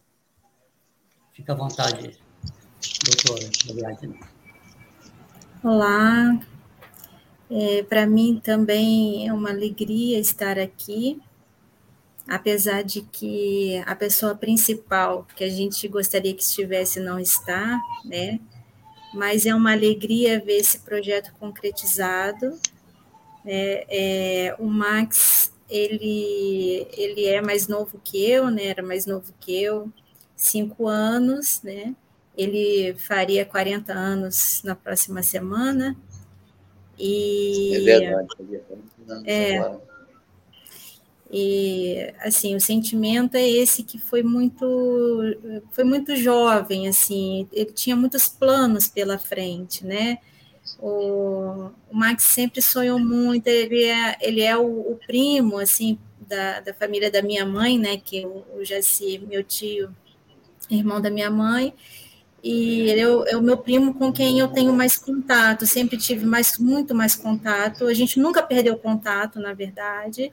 Fica 1.33 1.53
à 1.53 1.57
vontade, 1.57 2.19
doutora 3.05 3.51
Ariadna. 3.71 4.17
Olá, 5.63 6.41
é, 7.51 7.83
para 7.83 8.07
mim 8.07 8.41
também 8.43 9.29
é 9.29 9.33
uma 9.33 9.51
alegria 9.51 10.19
estar 10.19 10.59
aqui, 10.59 11.21
apesar 12.29 12.83
de 12.83 13.03
que 13.03 13.83
a 13.87 13.95
pessoa 13.95 14.35
principal 14.35 15.27
que 15.37 15.45
a 15.45 15.51
gente 15.51 15.87
gostaria 15.89 16.35
que 16.35 16.43
estivesse 16.43 17.01
não 17.01 17.19
está, 17.19 17.79
né? 18.05 18.41
Mas 19.13 19.45
é 19.45 19.55
uma 19.55 19.73
alegria 19.73 20.41
ver 20.41 20.59
esse 20.59 20.79
projeto 20.79 21.33
concretizado 21.39 22.59
é, 23.45 23.87
é, 24.49 24.57
o 24.59 24.67
Max, 24.67 25.53
ele, 25.69 26.87
ele 26.93 27.27
é 27.27 27.41
mais 27.41 27.69
novo 27.69 28.01
que 28.03 28.29
eu, 28.29 28.51
né? 28.51 28.67
Era 28.67 28.83
mais 28.83 29.07
novo 29.07 29.33
que 29.41 29.63
eu, 29.63 29.91
cinco 30.37 30.87
anos, 30.87 31.61
né? 31.63 31.95
Ele 32.37 32.95
faria 32.95 33.45
40 33.45 33.93
anos 33.93 34.63
na 34.65 34.75
próxima 34.75 35.23
semana. 35.23 35.97
E, 36.99 37.77
é 37.77 37.81
verdade, 37.81 38.61
é, 39.27 39.81
e 41.33 42.13
assim 42.19 42.57
o 42.57 42.61
sentimento 42.61 43.37
é 43.37 43.49
esse 43.49 43.85
que 43.85 43.99
foi 43.99 44.23
muito 44.23 44.67
foi 45.71 45.85
muito 45.85 46.17
jovem 46.17 46.89
assim 46.89 47.49
ele 47.53 47.73
tinha 47.73 47.95
muitos 47.95 48.29
planos 48.29 48.89
pela 48.89 49.17
frente 49.17 49.87
né 49.87 50.19
o, 50.79 51.71
o 51.91 51.97
Max 51.97 52.25
sempre 52.25 52.63
sonhou 52.63 52.99
muito, 52.99 53.47
ele 53.47 53.85
é, 53.85 54.17
ele 54.21 54.43
é 54.43 54.57
o, 54.57 54.93
o 54.93 54.99
primo, 55.07 55.59
assim, 55.59 55.99
da, 56.21 56.61
da 56.61 56.75
família 56.75 57.11
da 57.11 57.23
minha 57.23 57.45
mãe, 57.45 57.79
né, 57.79 57.97
que 57.97 58.25
o, 58.25 58.45
o 58.57 58.65
Jaci, 58.65 59.19
meu 59.19 59.43
tio, 59.43 59.95
irmão 60.71 61.01
da 61.01 61.11
minha 61.11 61.31
mãe, 61.31 61.75
e 62.43 62.89
ele 62.89 63.01
é 63.01 63.09
o, 63.09 63.25
é 63.27 63.37
o, 63.37 63.43
meu 63.43 63.59
primo 63.59 63.93
com 63.95 64.13
quem 64.13 64.39
eu 64.39 64.49
tenho 64.49 64.73
mais 64.73 64.97
contato, 64.97 65.67
sempre 65.67 65.99
tive 65.99 66.25
mais, 66.25 66.59
muito 66.59 66.95
mais 66.95 67.15
contato, 67.15 67.87
a 67.87 67.95
gente 67.95 68.19
nunca 68.19 68.43
perdeu 68.43 68.77
contato, 68.79 69.39
na 69.39 69.53
verdade, 69.53 70.33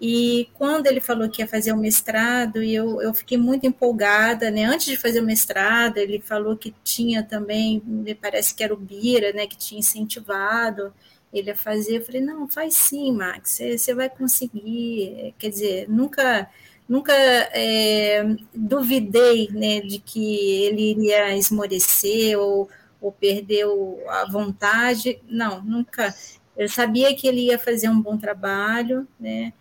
e 0.00 0.48
quando 0.54 0.86
ele 0.86 1.00
falou 1.00 1.28
que 1.28 1.40
ia 1.40 1.48
fazer 1.48 1.72
o 1.72 1.76
mestrado, 1.76 2.62
eu, 2.62 3.00
eu 3.00 3.14
fiquei 3.14 3.38
muito 3.38 3.66
empolgada, 3.66 4.50
né? 4.50 4.64
Antes 4.64 4.86
de 4.86 4.96
fazer 4.96 5.20
o 5.20 5.24
mestrado, 5.24 5.98
ele 5.98 6.20
falou 6.20 6.56
que 6.56 6.74
tinha 6.82 7.22
também, 7.22 7.82
me 7.86 8.14
parece 8.14 8.54
que 8.54 8.64
era 8.64 8.74
o 8.74 8.76
Bira, 8.76 9.32
né? 9.32 9.46
Que 9.46 9.56
tinha 9.56 9.78
incentivado 9.78 10.92
ele 11.32 11.50
a 11.50 11.56
fazer. 11.56 11.98
Eu 11.98 12.04
falei, 12.04 12.20
não, 12.20 12.48
faz 12.48 12.74
sim, 12.74 13.12
Max, 13.12 13.58
você 13.58 13.94
vai 13.94 14.08
conseguir. 14.08 15.34
Quer 15.38 15.50
dizer, 15.50 15.88
nunca 15.88 16.48
nunca 16.88 17.14
é, 17.14 18.22
duvidei 18.54 19.48
né, 19.50 19.80
de 19.80 19.98
que 19.98 20.64
ele 20.64 20.90
iria 20.90 21.34
esmorecer 21.36 22.38
ou, 22.38 22.68
ou 23.00 23.10
perdeu 23.12 24.02
a 24.08 24.26
vontade. 24.30 25.20
Não, 25.28 25.62
nunca. 25.62 26.14
Eu 26.56 26.68
sabia 26.68 27.14
que 27.16 27.26
ele 27.26 27.46
ia 27.46 27.58
fazer 27.58 27.88
um 27.88 28.00
bom 28.00 28.16
trabalho, 28.16 29.08
né? 29.18 29.52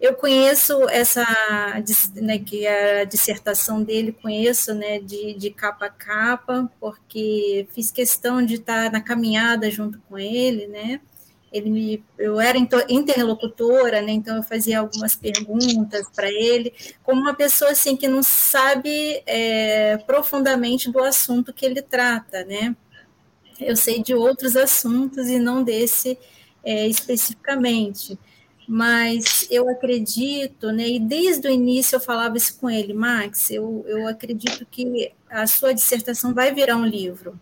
Eu 0.00 0.14
conheço 0.14 0.88
essa, 0.88 1.26
né, 2.14 2.38
que 2.38 2.66
a 2.66 3.04
dissertação 3.04 3.82
dele, 3.82 4.12
conheço, 4.12 4.74
né, 4.74 4.98
de, 4.98 5.34
de 5.34 5.50
capa 5.50 5.86
a 5.86 5.90
capa, 5.90 6.70
porque 6.80 7.68
fiz 7.74 7.90
questão 7.90 8.44
de 8.44 8.54
estar 8.54 8.90
na 8.90 9.02
caminhada 9.02 9.70
junto 9.70 10.00
com 10.08 10.18
ele, 10.18 10.66
né, 10.68 11.02
ele 11.52 11.68
me, 11.68 12.04
eu 12.16 12.40
era 12.40 12.56
interlocutora, 12.88 14.00
né, 14.00 14.12
então 14.12 14.36
eu 14.38 14.42
fazia 14.42 14.78
algumas 14.80 15.14
perguntas 15.14 16.08
para 16.16 16.30
ele, 16.30 16.72
como 17.02 17.20
uma 17.20 17.34
pessoa 17.34 17.72
assim 17.72 17.94
que 17.94 18.08
não 18.08 18.22
sabe 18.22 19.22
é, 19.26 19.98
profundamente 20.06 20.90
do 20.90 21.00
assunto 21.00 21.52
que 21.52 21.66
ele 21.66 21.82
trata, 21.82 22.42
né, 22.44 22.74
eu 23.60 23.76
sei 23.76 24.02
de 24.02 24.14
outros 24.14 24.56
assuntos 24.56 25.28
e 25.28 25.38
não 25.38 25.62
desse 25.62 26.18
é, 26.64 26.86
especificamente, 26.88 28.18
mas 28.72 29.48
eu 29.50 29.68
acredito, 29.68 30.70
né, 30.70 30.88
e 30.88 31.00
desde 31.00 31.48
o 31.48 31.50
início 31.50 31.96
eu 31.96 32.00
falava 32.00 32.36
isso 32.36 32.56
com 32.56 32.70
ele, 32.70 32.94
Max, 32.94 33.50
eu, 33.50 33.84
eu 33.88 34.06
acredito 34.06 34.64
que 34.64 35.12
a 35.28 35.44
sua 35.48 35.74
dissertação 35.74 36.32
vai 36.32 36.54
virar 36.54 36.76
um 36.76 36.86
livro, 36.86 37.36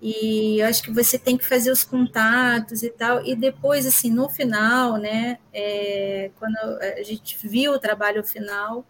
e 0.00 0.60
eu 0.60 0.66
acho 0.68 0.80
que 0.84 0.92
você 0.92 1.18
tem 1.18 1.36
que 1.36 1.44
fazer 1.44 1.72
os 1.72 1.82
contatos 1.82 2.84
e 2.84 2.88
tal, 2.88 3.26
e 3.26 3.34
depois, 3.34 3.84
assim, 3.84 4.12
no 4.12 4.28
final, 4.28 4.96
né, 4.96 5.38
é, 5.52 6.30
quando 6.38 6.56
a 6.56 7.02
gente 7.02 7.36
viu 7.42 7.72
o 7.72 7.80
trabalho 7.80 8.22
final, 8.22 8.86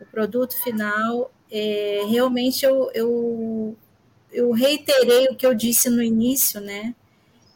o 0.00 0.04
produto 0.06 0.60
final, 0.60 1.30
é, 1.52 2.02
realmente 2.08 2.66
eu, 2.66 2.90
eu, 2.92 3.76
eu 4.32 4.50
reiterei 4.50 5.28
o 5.28 5.36
que 5.36 5.46
eu 5.46 5.54
disse 5.54 5.88
no 5.88 6.02
início, 6.02 6.60
né, 6.60 6.96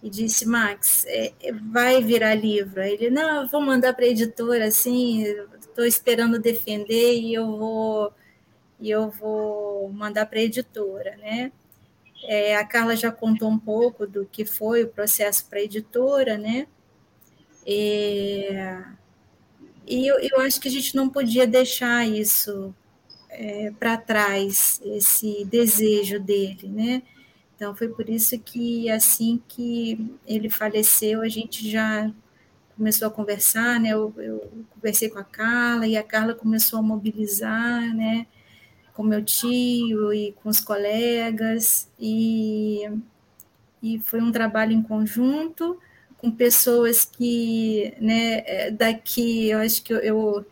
e 0.04 0.10
disse, 0.10 0.46
Max, 0.46 1.06
é, 1.08 1.32
vai 1.50 2.02
virar 2.02 2.34
livro. 2.34 2.82
Aí 2.82 2.92
ele, 2.92 3.08
não, 3.08 3.48
vou 3.48 3.62
mandar 3.62 3.94
para 3.94 4.04
a 4.04 4.08
editora, 4.08 4.66
assim, 4.66 5.24
estou 5.58 5.86
esperando 5.86 6.38
defender 6.38 7.14
e 7.14 7.32
eu 7.32 7.46
vou, 7.56 8.12
e 8.78 8.90
eu 8.90 9.08
vou 9.08 9.88
mandar 9.88 10.26
para 10.26 10.38
a 10.40 10.42
editora, 10.42 11.16
né, 11.16 11.50
é, 12.24 12.54
a 12.54 12.66
Carla 12.66 12.94
já 12.94 13.10
contou 13.10 13.48
um 13.48 13.58
pouco 13.58 14.06
do 14.06 14.26
que 14.26 14.44
foi 14.44 14.84
o 14.84 14.88
processo 14.88 15.46
para 15.46 15.58
a 15.58 15.62
editora, 15.62 16.36
né? 16.36 16.66
É, 17.66 18.82
e 19.86 20.06
eu, 20.06 20.18
eu, 20.18 20.40
acho 20.40 20.60
que 20.60 20.68
a 20.68 20.70
gente 20.70 20.94
não 20.94 21.08
podia 21.08 21.46
deixar 21.46 22.06
isso 22.06 22.74
é, 23.30 23.70
para 23.78 23.96
trás, 23.96 24.80
esse 24.84 25.44
desejo 25.46 26.20
dele, 26.20 26.68
né? 26.68 27.02
Então 27.64 27.74
foi 27.74 27.88
por 27.88 28.10
isso 28.10 28.38
que 28.38 28.90
assim 28.90 29.40
que 29.48 30.14
ele 30.26 30.50
faleceu, 30.50 31.22
a 31.22 31.28
gente 31.28 31.70
já 31.70 32.12
começou 32.76 33.08
a 33.08 33.10
conversar, 33.10 33.80
né? 33.80 33.88
Eu, 33.88 34.12
eu 34.18 34.52
conversei 34.68 35.08
com 35.08 35.18
a 35.18 35.24
Carla 35.24 35.86
e 35.86 35.96
a 35.96 36.02
Carla 36.02 36.34
começou 36.34 36.78
a 36.78 36.82
mobilizar, 36.82 37.94
né? 37.94 38.26
com 38.92 39.02
meu 39.02 39.24
tio 39.24 40.12
e 40.12 40.32
com 40.32 40.50
os 40.50 40.60
colegas, 40.60 41.90
e, 41.98 42.82
e 43.82 43.98
foi 44.00 44.20
um 44.20 44.30
trabalho 44.30 44.72
em 44.72 44.82
conjunto 44.82 45.80
com 46.18 46.30
pessoas 46.30 47.04
que, 47.04 47.94
né, 47.98 48.42
é, 48.46 48.70
daqui, 48.70 49.48
eu 49.48 49.58
acho 49.58 49.82
que 49.82 49.92
eu, 49.92 49.98
eu 49.98 50.46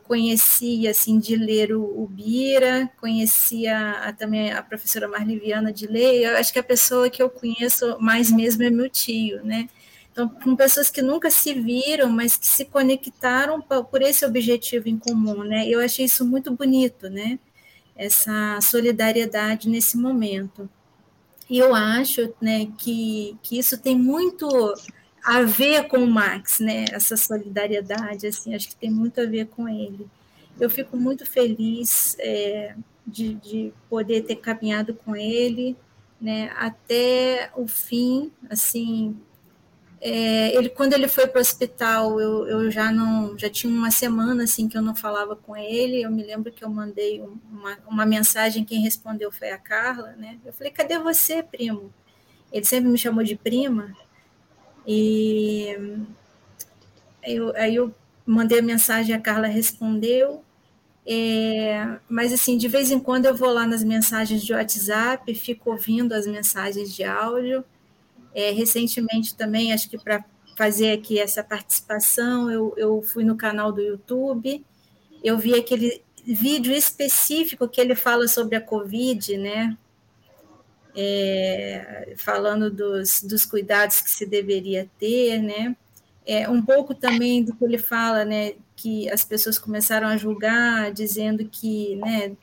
conheci, 0.00 0.88
assim, 0.88 1.18
de 1.18 1.36
ler 1.36 1.72
o, 1.72 1.82
o 1.82 2.06
Bira, 2.06 2.90
conhecia 3.00 3.92
a, 4.02 4.12
também 4.12 4.52
a 4.52 4.62
professora 4.62 5.06
Marliviana 5.06 5.72
de 5.72 5.86
ler, 5.86 6.22
eu 6.24 6.36
acho 6.36 6.52
que 6.52 6.58
a 6.58 6.62
pessoa 6.62 7.08
que 7.08 7.22
eu 7.22 7.30
conheço 7.30 7.96
mais 8.00 8.30
mesmo 8.30 8.62
é 8.64 8.70
meu 8.70 8.88
tio, 8.90 9.44
né, 9.44 9.68
então, 10.12 10.28
com 10.28 10.56
pessoas 10.56 10.90
que 10.90 11.00
nunca 11.00 11.30
se 11.30 11.54
viram, 11.54 12.10
mas 12.10 12.36
que 12.36 12.46
se 12.46 12.64
conectaram 12.64 13.62
por 13.62 14.02
esse 14.02 14.24
objetivo 14.26 14.88
em 14.88 14.98
comum, 14.98 15.44
né? 15.44 15.68
Eu 15.68 15.80
achei 15.80 16.04
isso 16.04 16.26
muito 16.26 16.50
bonito, 16.50 17.08
né? 17.08 17.38
essa 18.00 18.58
solidariedade 18.62 19.68
nesse 19.68 19.98
momento. 19.98 20.70
E 21.50 21.58
eu 21.58 21.74
acho 21.74 22.32
né, 22.40 22.66
que, 22.78 23.36
que 23.42 23.58
isso 23.58 23.76
tem 23.76 23.94
muito 23.94 24.48
a 25.30 25.42
ver 25.42 25.86
com 25.86 25.98
o 25.98 26.10
Max, 26.10 26.58
né? 26.58 26.86
Essa 26.90 27.16
solidariedade, 27.16 28.26
assim, 28.26 28.52
acho 28.52 28.68
que 28.70 28.74
tem 28.74 28.90
muito 28.90 29.20
a 29.20 29.26
ver 29.26 29.46
com 29.46 29.68
ele. 29.68 30.08
Eu 30.58 30.68
fico 30.68 30.96
muito 30.96 31.24
feliz 31.24 32.16
é, 32.18 32.74
de, 33.06 33.34
de 33.34 33.72
poder 33.88 34.22
ter 34.22 34.34
caminhado 34.34 34.92
com 34.92 35.14
ele, 35.14 35.76
né? 36.20 36.50
Até 36.56 37.48
o 37.54 37.68
fim, 37.68 38.32
assim, 38.50 39.16
é, 40.00 40.52
ele, 40.56 40.68
quando 40.68 40.94
ele 40.94 41.06
foi 41.06 41.28
para 41.28 41.38
o 41.38 41.42
hospital, 41.42 42.20
eu, 42.20 42.48
eu 42.48 42.68
já 42.68 42.90
não, 42.90 43.38
já 43.38 43.48
tinha 43.48 43.72
uma 43.72 43.92
semana 43.92 44.42
assim 44.42 44.68
que 44.68 44.76
eu 44.76 44.82
não 44.82 44.96
falava 44.96 45.36
com 45.36 45.56
ele. 45.56 46.02
Eu 46.02 46.10
me 46.10 46.24
lembro 46.24 46.50
que 46.50 46.64
eu 46.64 46.68
mandei 46.68 47.22
uma, 47.52 47.78
uma 47.86 48.04
mensagem, 48.04 48.64
quem 48.64 48.82
respondeu 48.82 49.30
foi 49.30 49.50
a 49.50 49.58
Carla, 49.58 50.10
né? 50.18 50.40
Eu 50.44 50.52
falei, 50.52 50.72
cadê 50.72 50.98
você, 50.98 51.40
primo? 51.40 51.94
Ele 52.52 52.64
sempre 52.64 52.90
me 52.90 52.98
chamou 52.98 53.22
de 53.22 53.36
prima. 53.36 53.94
E 54.86 55.76
eu, 57.22 57.54
aí 57.56 57.74
eu 57.74 57.94
mandei 58.26 58.58
a 58.58 58.62
mensagem, 58.62 59.14
a 59.14 59.20
Carla 59.20 59.46
respondeu. 59.46 60.42
É, 61.06 61.98
mas 62.08 62.32
assim, 62.32 62.56
de 62.56 62.68
vez 62.68 62.90
em 62.90 63.00
quando 63.00 63.26
eu 63.26 63.34
vou 63.34 63.50
lá 63.50 63.66
nas 63.66 63.82
mensagens 63.82 64.42
de 64.42 64.52
WhatsApp, 64.52 65.34
fico 65.34 65.70
ouvindo 65.70 66.12
as 66.12 66.26
mensagens 66.26 66.94
de 66.94 67.04
áudio. 67.04 67.64
É, 68.34 68.50
recentemente 68.50 69.34
também, 69.34 69.72
acho 69.72 69.90
que 69.90 69.98
para 69.98 70.24
fazer 70.56 70.92
aqui 70.92 71.18
essa 71.18 71.42
participação, 71.42 72.50
eu, 72.50 72.74
eu 72.76 73.02
fui 73.02 73.24
no 73.24 73.36
canal 73.36 73.72
do 73.72 73.80
YouTube, 73.80 74.64
eu 75.24 75.38
vi 75.38 75.54
aquele 75.54 76.02
vídeo 76.24 76.72
específico 76.72 77.66
que 77.66 77.80
ele 77.80 77.94
fala 77.94 78.28
sobre 78.28 78.56
a 78.56 78.60
Covid, 78.60 79.36
né? 79.38 79.76
É, 80.96 82.14
falando 82.16 82.70
dos, 82.70 83.22
dos 83.22 83.44
cuidados 83.44 84.00
que 84.00 84.10
se 84.10 84.26
deveria 84.26 84.88
ter, 84.98 85.40
né? 85.40 85.76
É, 86.26 86.48
um 86.48 86.62
pouco 86.62 86.94
também 86.94 87.44
do 87.44 87.54
que 87.54 87.64
ele 87.64 87.78
fala, 87.78 88.24
né? 88.24 88.54
Que 88.76 89.08
as 89.10 89.24
pessoas 89.24 89.58
começaram 89.58 90.08
a 90.08 90.16
julgar, 90.16 90.92
dizendo 90.92 91.44
que, 91.44 91.96
né? 91.96 92.36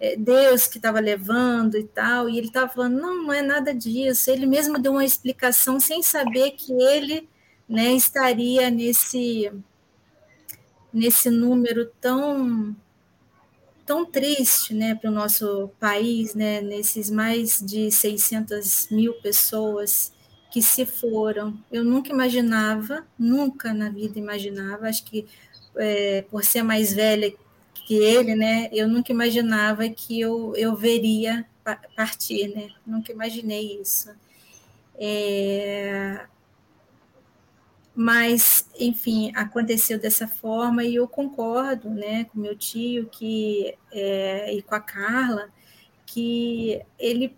É, 0.00 0.16
Deus 0.16 0.66
que 0.66 0.78
estava 0.78 1.00
levando 1.00 1.78
e 1.78 1.84
tal, 1.84 2.28
e 2.28 2.36
ele 2.36 2.48
estava 2.48 2.68
falando, 2.68 3.00
não, 3.00 3.22
não 3.24 3.32
é 3.32 3.42
nada 3.42 3.74
disso. 3.74 4.30
Ele 4.30 4.46
mesmo 4.46 4.78
deu 4.78 4.92
uma 4.92 5.04
explicação 5.04 5.78
sem 5.78 6.02
saber 6.02 6.52
que 6.52 6.72
ele 6.72 7.28
né, 7.68 7.92
estaria 7.92 8.70
nesse, 8.70 9.50
nesse 10.92 11.30
número 11.30 11.90
tão 12.00 12.74
tão 13.86 14.04
triste 14.06 14.74
né, 14.74 14.94
para 14.94 15.10
o 15.10 15.14
nosso 15.14 15.70
país, 15.78 16.34
né, 16.34 16.60
nesses 16.60 17.10
mais 17.10 17.60
de 17.60 17.90
600 17.90 18.88
mil 18.90 19.14
pessoas 19.14 20.12
que 20.50 20.62
se 20.62 20.86
foram. 20.86 21.58
Eu 21.70 21.84
nunca 21.84 22.10
imaginava, 22.10 23.06
nunca 23.18 23.74
na 23.74 23.90
vida 23.90 24.18
imaginava, 24.18 24.88
acho 24.88 25.04
que 25.04 25.26
é, 25.76 26.22
por 26.30 26.44
ser 26.44 26.62
mais 26.62 26.92
velha 26.92 27.32
que 27.86 27.94
ele, 27.94 28.34
né, 28.34 28.68
eu 28.72 28.88
nunca 28.88 29.12
imaginava 29.12 29.88
que 29.88 30.18
eu, 30.20 30.54
eu 30.56 30.74
veria 30.74 31.44
partir, 31.96 32.48
né, 32.48 32.68
nunca 32.86 33.12
imaginei 33.12 33.80
isso. 33.80 34.10
É, 34.96 35.93
mas, 38.04 38.68
enfim, 38.78 39.32
aconteceu 39.34 39.98
dessa 39.98 40.28
forma 40.28 40.84
e 40.84 40.96
eu 40.96 41.08
concordo, 41.08 41.88
né, 41.88 42.24
com 42.24 42.38
meu 42.38 42.54
tio 42.54 43.08
que, 43.10 43.74
é, 43.90 44.52
e 44.52 44.60
com 44.60 44.74
a 44.74 44.80
Carla, 44.80 45.48
que 46.04 46.82
ele 46.98 47.34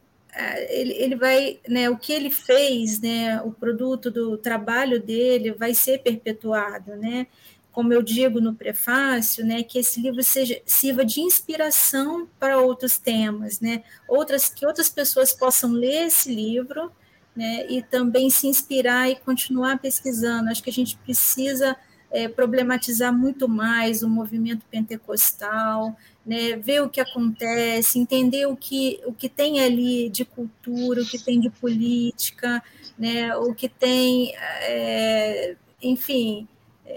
ele, 0.69 0.93
ele 0.93 1.17
vai, 1.17 1.61
né, 1.67 1.89
o 1.89 1.97
que 1.97 2.13
ele 2.13 2.31
fez, 2.31 3.01
né, 3.01 3.41
o 3.43 3.53
produto 3.53 4.11
do 4.11 4.37
trabalho 4.37 5.01
dele 5.01 5.53
vai 5.53 5.73
ser 5.73 6.03
perpetuado, 6.03 6.97
né, 6.97 7.29
como 7.71 7.93
eu 7.93 8.03
digo 8.03 8.41
no 8.41 8.53
prefácio, 8.55 9.47
né, 9.47 9.63
que 9.63 9.79
esse 9.79 10.01
livro 10.01 10.23
seja, 10.23 10.61
sirva 10.67 11.05
de 11.05 11.21
inspiração 11.21 12.29
para 12.41 12.59
outros 12.59 12.99
temas, 12.99 13.61
né, 13.61 13.85
outras, 14.09 14.49
que 14.49 14.67
outras 14.67 14.91
pessoas 14.91 15.33
possam 15.33 15.71
ler 15.71 16.09
esse 16.09 16.35
livro, 16.35 16.91
né, 17.37 17.67
e 17.69 17.83
também 17.83 18.31
se 18.31 18.47
inspirar 18.47 19.11
e 19.11 19.17
continuar 19.17 19.79
pesquisando. 19.79 20.51
Acho 20.51 20.63
que 20.63 20.71
a 20.71 20.73
gente 20.73 20.97
precisa 20.97 21.77
é, 22.11 22.29
problematizar 22.29 23.13
muito 23.13 23.49
mais 23.49 24.03
o 24.03 24.09
movimento 24.09 24.65
pentecostal, 24.71 25.97
né, 26.25 26.57
ver 26.57 26.83
o 26.83 26.89
que 26.89 27.01
acontece, 27.01 27.99
entender 27.99 28.47
o 28.47 28.57
que, 28.57 29.01
o 29.05 29.13
que 29.13 29.29
tem 29.29 29.61
ali 29.61 30.09
de 30.09 30.25
cultura, 30.25 31.03
o 31.03 31.07
que 31.07 31.19
tem 31.23 31.39
de 31.39 31.51
política, 31.51 32.63
né, 32.99 33.37
o 33.37 33.55
que 33.55 33.69
tem, 33.69 34.35
é, 34.63 35.57
enfim, 35.83 36.49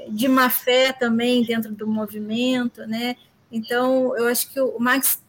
de 0.10 0.28
má 0.28 0.49
fé 0.49 0.93
também 0.93 1.43
dentro 1.43 1.73
do 1.73 1.88
movimento, 1.88 2.86
né? 2.86 3.15
Então, 3.52 4.15
eu 4.15 4.28
acho 4.28 4.52
que 4.52 4.60
o 4.62 4.80
Max 4.80 5.21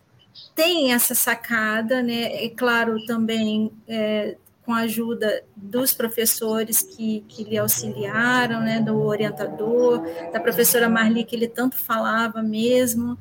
tem 0.54 0.92
essa 0.92 1.14
sacada, 1.14 2.02
né? 2.02 2.44
É 2.44 2.48
claro, 2.50 3.04
também 3.06 3.72
é, 3.88 4.36
com 4.70 4.74
a 4.74 4.82
ajuda 4.82 5.42
dos 5.56 5.92
professores 5.92 6.80
que, 6.80 7.24
que 7.26 7.42
lhe 7.42 7.58
auxiliaram, 7.58 8.60
né? 8.60 8.80
Do 8.80 9.02
orientador, 9.02 10.00
da 10.32 10.38
professora 10.38 10.88
Marli, 10.88 11.24
que 11.24 11.34
ele 11.34 11.48
tanto 11.48 11.74
falava 11.74 12.40
mesmo. 12.40 13.18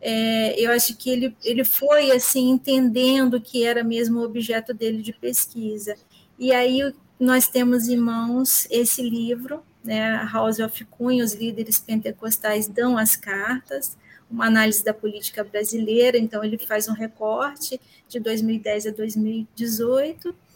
É, 0.00 0.58
eu 0.58 0.72
acho 0.72 0.96
que 0.96 1.10
ele, 1.10 1.36
ele 1.44 1.62
foi 1.62 2.10
assim 2.10 2.48
entendendo 2.48 3.38
que 3.38 3.66
era 3.66 3.84
mesmo 3.84 4.20
o 4.20 4.24
objeto 4.24 4.72
dele 4.72 5.02
de 5.02 5.12
pesquisa. 5.12 5.94
E 6.38 6.52
aí 6.52 6.80
nós 7.20 7.48
temos 7.48 7.86
em 7.86 7.98
mãos 7.98 8.66
esse 8.70 9.02
livro, 9.02 9.62
né, 9.84 10.26
House 10.32 10.58
of 10.58 10.84
Cunha, 10.86 11.22
os 11.22 11.34
líderes 11.34 11.78
pentecostais 11.78 12.66
dão 12.66 12.96
as 12.96 13.14
cartas, 13.14 13.94
uma 14.30 14.46
análise 14.46 14.82
da 14.82 14.94
política 14.94 15.44
brasileira, 15.44 16.16
então 16.16 16.42
ele 16.42 16.56
faz 16.56 16.88
um 16.88 16.94
recorte 16.94 17.78
de 18.08 18.18
2010 18.18 18.86
a 18.86 18.90
2018 18.90 20.47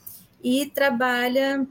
e 0.42 0.66
trabalha 0.66 1.66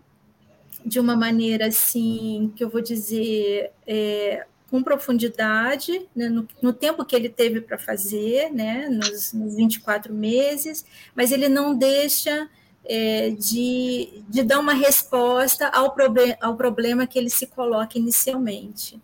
de 0.86 0.99
uma 0.99 1.15
maneira 1.15 1.67
assim, 1.67 2.51
que 2.55 2.63
eu 2.63 2.69
vou 2.69 2.81
dizer, 2.81 3.71
é, 3.86 4.45
com 4.69 4.81
profundidade, 4.81 6.07
né, 6.15 6.29
no, 6.29 6.47
no, 6.62 6.73
tempo 6.73 7.05
que 7.05 7.15
ele 7.15 7.29
teve 7.29 7.62
para 7.62 7.77
fazer, 7.77 8.51
né, 8.51 8.88
nos, 8.88 9.34
nos 9.34 9.55
24 9.55 10.13
meses, 10.13 10.86
mas 11.13 11.31
ele 11.31 11.49
não 11.49 11.75
deixa 11.75 12.49
é, 12.86 13.31
de, 13.31 14.23
de 14.27 14.43
dar 14.43 14.60
uma 14.60 14.73
resposta 14.73 15.67
ao, 15.67 15.91
proble 15.91 16.36
ao 16.41 16.55
problema 16.55 17.05
que 17.05 17.19
ele 17.19 17.29
se 17.29 17.47
coloca 17.47 17.97
inicialmente. 17.97 18.99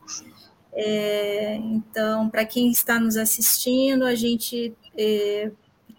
É, 0.74 1.56
então, 1.56 2.30
para 2.30 2.46
quem 2.46 2.72
está 2.72 3.00
nos 3.00 3.18
assistindo, 3.18 4.06
a 4.06 4.16
gente 4.16 4.74
é, 4.98 5.52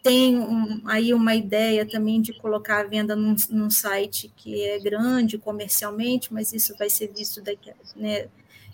tem 0.03 0.39
um, 0.39 0.83
aí 0.87 1.13
uma 1.13 1.35
ideia 1.35 1.87
também 1.87 2.21
de 2.21 2.33
colocar 2.33 2.81
a 2.81 2.85
venda 2.85 3.15
num, 3.17 3.35
num, 3.51 3.71
site 3.71 4.33
que 4.37 4.63
é 4.65 4.79
grande 4.79 5.39
comercialmente, 5.39 6.33
mas 6.33 6.53
isso 6.53 6.77
vai 6.79 6.89
ser 6.89 7.09
visto 7.09 7.43
daqui, 7.43 7.73
né, 7.97 8.29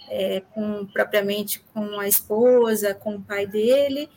é, 0.09 0.43
com, 0.53 0.87
propriamente 0.87 1.65
com 1.73 1.99
a 1.99 2.07
esposa, 2.07 2.95
com 2.95 3.17
o 3.17 3.23
pai 3.23 3.47
dele, 3.47 4.09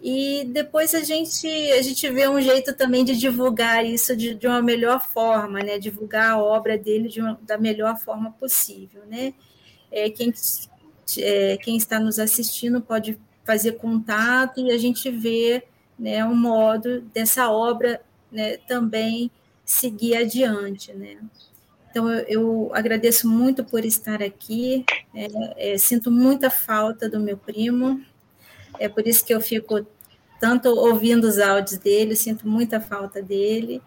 e 0.00 0.44
depois 0.52 0.94
a 0.94 1.02
gente 1.02 1.48
a 1.72 1.82
gente 1.82 2.08
vê 2.08 2.28
um 2.28 2.40
jeito 2.40 2.72
também 2.74 3.04
de 3.04 3.16
divulgar 3.16 3.84
isso 3.84 4.16
de, 4.16 4.34
de 4.34 4.46
uma 4.46 4.62
melhor 4.62 5.00
forma, 5.00 5.58
né? 5.58 5.76
Divulgar 5.76 6.30
a 6.32 6.38
obra 6.38 6.78
dele 6.78 7.08
de 7.08 7.20
uma, 7.20 7.38
da 7.42 7.58
melhor 7.58 7.98
forma 7.98 8.30
possível, 8.30 9.02
né? 9.10 9.34
É, 9.90 10.08
quem 10.08 10.32
é, 11.18 11.56
quem 11.56 11.76
está 11.76 11.98
nos 11.98 12.18
assistindo 12.18 12.80
pode 12.80 13.18
fazer 13.44 13.72
contato 13.72 14.60
e 14.60 14.70
a 14.70 14.78
gente 14.78 15.10
vê 15.10 15.64
né, 15.98 16.24
um 16.24 16.34
modo 16.34 17.00
dessa 17.12 17.50
obra 17.50 18.00
né, 18.30 18.56
também 18.58 19.30
seguir 19.64 20.16
adiante. 20.16 20.92
Né? 20.92 21.18
Então, 21.90 22.10
eu, 22.10 22.24
eu 22.28 22.70
agradeço 22.74 23.28
muito 23.28 23.64
por 23.64 23.84
estar 23.84 24.22
aqui, 24.22 24.84
é, 25.14 25.72
é, 25.74 25.78
sinto 25.78 26.10
muita 26.10 26.50
falta 26.50 27.08
do 27.08 27.18
meu 27.18 27.36
primo, 27.36 28.02
é 28.78 28.88
por 28.88 29.06
isso 29.06 29.24
que 29.24 29.34
eu 29.34 29.40
fico 29.40 29.86
tanto 30.40 30.68
ouvindo 30.68 31.24
os 31.24 31.38
áudios 31.38 31.78
dele, 31.78 32.14
sinto 32.14 32.46
muita 32.46 32.80
falta 32.80 33.20
dele, 33.20 33.82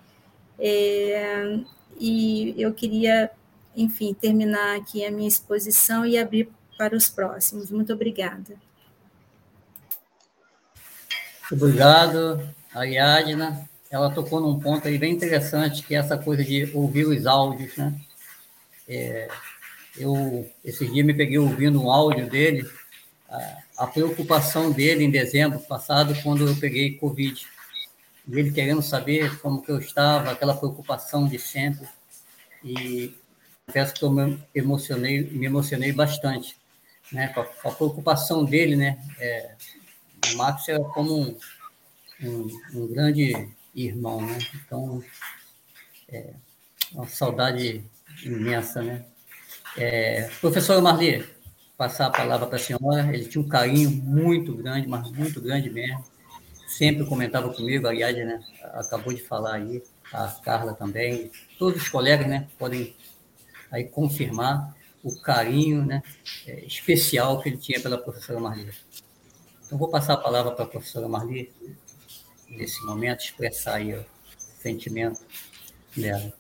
é, 0.60 1.60
e 2.00 2.54
eu 2.58 2.74
queria, 2.74 3.32
enfim, 3.76 4.14
terminar 4.14 4.76
aqui 4.76 5.06
a 5.06 5.12
minha 5.12 5.28
exposição 5.28 6.06
e 6.06 6.18
abrir 6.18 6.50
para 6.78 6.96
os 6.96 7.10
próximos. 7.10 7.72
Muito 7.72 7.94
obrigada. 7.94 8.56
Obrigado, 11.52 12.50
Ariadna. 12.74 13.70
Ela 13.90 14.10
tocou 14.10 14.40
num 14.40 14.58
ponto 14.58 14.88
aí 14.88 14.98
bem 14.98 15.14
interessante, 15.14 15.84
que 15.84 15.94
é 15.94 15.98
essa 15.98 16.18
coisa 16.18 16.44
de 16.46 16.72
ouvir 16.74 17.06
os 17.06 17.26
áudios, 17.26 17.76
né? 17.76 17.94
É, 18.88 19.28
eu, 19.98 20.50
esses 20.64 20.92
dias, 20.92 21.06
me 21.06 21.14
peguei 21.14 21.38
ouvindo 21.38 21.82
um 21.84 21.92
áudio 21.92 22.30
dele, 22.30 22.66
a, 23.30 23.58
a, 23.80 23.88
preocupação 23.88 24.72
dele 24.72 25.04
em 25.04 25.12
dezembro 25.12 25.60
passado, 25.60 26.16
quando 26.24 26.48
eu 26.48 26.56
peguei 26.56 26.98
Covid. 26.98 27.46
E 28.28 28.40
ele 28.40 28.52
querendo 28.52 28.82
saber 28.82 29.38
como 29.40 29.62
que 29.62 29.72
eu 29.72 29.80
estava, 29.80 30.32
aquela 30.32 30.56
preocupação 30.56 31.28
de 31.28 31.38
sempre. 31.38 31.86
E 32.64 33.14
confesso 33.66 33.94
que 33.94 34.04
eu 34.04 34.12
me 34.12 34.42
emocionei, 34.56 35.22
me 35.24 35.48
emocionei 35.48 35.92
bastante 35.92 36.56
né, 37.12 37.28
com, 37.28 37.42
a, 37.42 37.46
com 37.46 37.70
a 37.70 37.72
preocupação 37.74 38.46
dele, 38.46 38.78
né, 38.78 38.98
é, 39.20 39.52
o 40.30 40.38
Max 40.38 40.68
era 40.70 40.84
como 40.84 41.20
um, 41.20 41.38
um, 42.22 42.48
um, 42.74 42.88
grande 42.88 43.50
irmão, 43.74 44.22
né, 44.22 44.38
então, 44.56 45.04
é, 46.10 46.34
uma 46.92 47.08
saudade 47.08 47.84
imensa, 48.24 48.82
né. 48.82 49.06
É, 49.78 50.30
professora 50.40 50.82
Marli, 50.82 51.28
passar 51.78 52.08
a 52.08 52.12
palavra 52.12 52.46
para 52.46 52.58
a 52.58 52.60
senhora, 52.60 53.10
ele 53.14 53.26
tinha 53.26 53.42
um 53.44 53.48
carinho 53.48 53.90
muito 53.90 54.54
grande, 54.56 54.88
mas 54.88 55.10
muito 55.12 55.42
grande 55.42 55.70
mesmo, 55.70 56.04
sempre 56.68 57.06
comentava 57.06 57.54
comigo, 57.54 57.88
aliás, 57.88 58.16
né, 58.16 58.44
acabou 58.74 59.14
de 59.14 59.22
falar 59.22 59.56
aí, 59.56 59.82
a 60.14 60.28
Carla 60.28 60.74
também, 60.74 61.32
todos 61.58 61.82
os 61.82 61.90
colegas, 61.90 62.28
né, 62.28 62.48
podem 62.60 62.96
aí 63.72 63.86
confirmar, 63.86 64.76
o 65.04 65.20
carinho 65.20 65.86
né, 65.86 66.04
é, 66.46 66.66
especial 66.66 67.42
que 67.42 67.50
ele 67.50 67.58
tinha 67.58 67.80
pela 67.80 67.98
professora 67.98 68.40
Marli. 68.40 68.70
Então, 69.72 69.80
vou 69.80 69.88
passar 69.88 70.16
a 70.16 70.18
palavra 70.18 70.52
para 70.52 70.66
a 70.66 70.68
professora 70.68 71.08
Marli, 71.08 71.50
nesse 72.50 72.84
momento, 72.86 73.22
expressar 73.22 73.76
aí 73.76 73.94
o 73.96 74.06
sentimento 74.62 75.22
dela. 75.96 76.34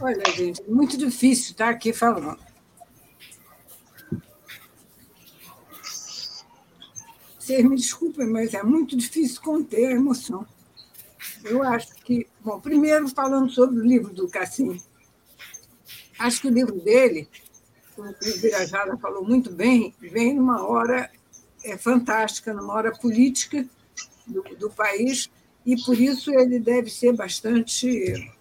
Olha, 0.00 0.24
gente, 0.34 0.60
muito 0.68 0.98
difícil 0.98 1.52
estar 1.52 1.68
aqui 1.68 1.92
falando. 1.92 2.36
Vocês 7.38 7.64
me 7.64 7.76
desculpem, 7.76 8.26
mas 8.26 8.54
é 8.54 8.62
muito 8.64 8.96
difícil 8.96 9.40
conter 9.40 9.86
a 9.86 9.92
emoção. 9.92 10.44
Eu 11.44 11.62
acho 11.62 11.94
que, 11.94 12.26
bom, 12.40 12.58
primeiro 12.58 13.08
falando 13.08 13.52
sobre 13.52 13.78
o 13.78 13.86
livro 13.86 14.12
do 14.12 14.28
Cassim, 14.28 14.82
acho 16.18 16.40
que 16.40 16.48
o 16.48 16.52
livro 16.52 16.74
dele 16.80 17.28
como 17.94 18.10
o 18.10 18.40
Birajara 18.40 18.96
falou 18.98 19.24
muito 19.24 19.50
bem, 19.52 19.94
vem 20.00 20.34
numa 20.34 20.66
hora 20.66 21.08
é, 21.66 21.76
fantástica, 21.76 22.54
numa 22.54 22.72
hora 22.72 22.92
política 22.92 23.66
do, 24.26 24.42
do 24.56 24.70
país, 24.70 25.30
e 25.64 25.76
por 25.84 25.98
isso 25.98 26.30
ele 26.32 26.60
deve 26.60 26.90
ser 26.90 27.12
bastante 27.12 28.32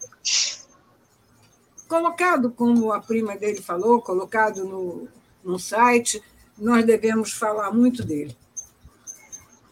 colocado, 1.87 2.51
como 2.51 2.91
a 2.91 2.99
prima 2.99 3.35
dele 3.35 3.61
falou, 3.61 4.01
colocado 4.01 4.65
no, 4.65 5.07
no 5.43 5.59
site, 5.59 6.21
nós 6.57 6.85
devemos 6.85 7.33
falar 7.33 7.71
muito 7.71 8.03
dele. 8.03 8.35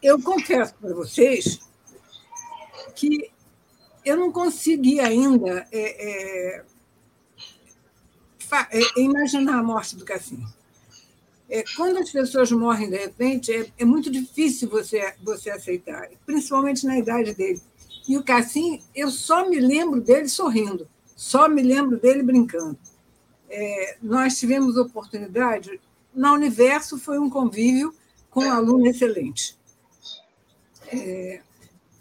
Eu 0.01 0.21
confesso 0.21 0.73
para 0.75 0.93
vocês 0.93 1.59
que 2.95 3.31
eu 4.03 4.17
não 4.17 4.31
consegui 4.31 4.99
ainda 4.99 5.65
é, 5.71 6.57
é, 6.59 6.65
é, 8.71 8.99
imaginar 8.99 9.59
a 9.59 9.63
morte 9.63 9.95
do 9.95 10.03
Cassim. 10.03 10.43
É, 11.49 11.63
quando 11.75 11.97
as 11.97 12.09
pessoas 12.09 12.51
morrem 12.51 12.89
de 12.89 12.97
repente, 12.97 13.51
é, 13.51 13.67
é, 13.77 13.85
muito 13.85 14.09
difícil 14.09 14.69
você, 14.69 15.13
você 15.21 15.49
aceitar, 15.49 16.09
principalmente 16.25 16.85
na 16.85 16.97
idade 16.97 17.33
dele. 17.33 17.61
E 18.07 18.17
o 18.17 18.23
Cassim, 18.23 18.81
eu 18.95 19.09
só 19.09 19.47
me 19.49 19.59
lembro 19.59 20.01
dele 20.01 20.27
sorrindo, 20.27 20.87
só 21.15 21.47
me 21.47 21.61
lembro 21.61 21.99
dele 21.99 22.23
brincando. 22.23 22.77
É, 23.49 23.97
nós 24.01 24.39
tivemos 24.39 24.77
oportunidade, 24.77 25.79
na 26.13 26.33
Universo 26.33 26.97
foi 26.97 27.19
um 27.19 27.29
convívio 27.29 27.93
com 28.29 28.45
um 28.45 28.51
aluno 28.51 28.87
excelente. 28.87 29.57
É, 30.87 31.41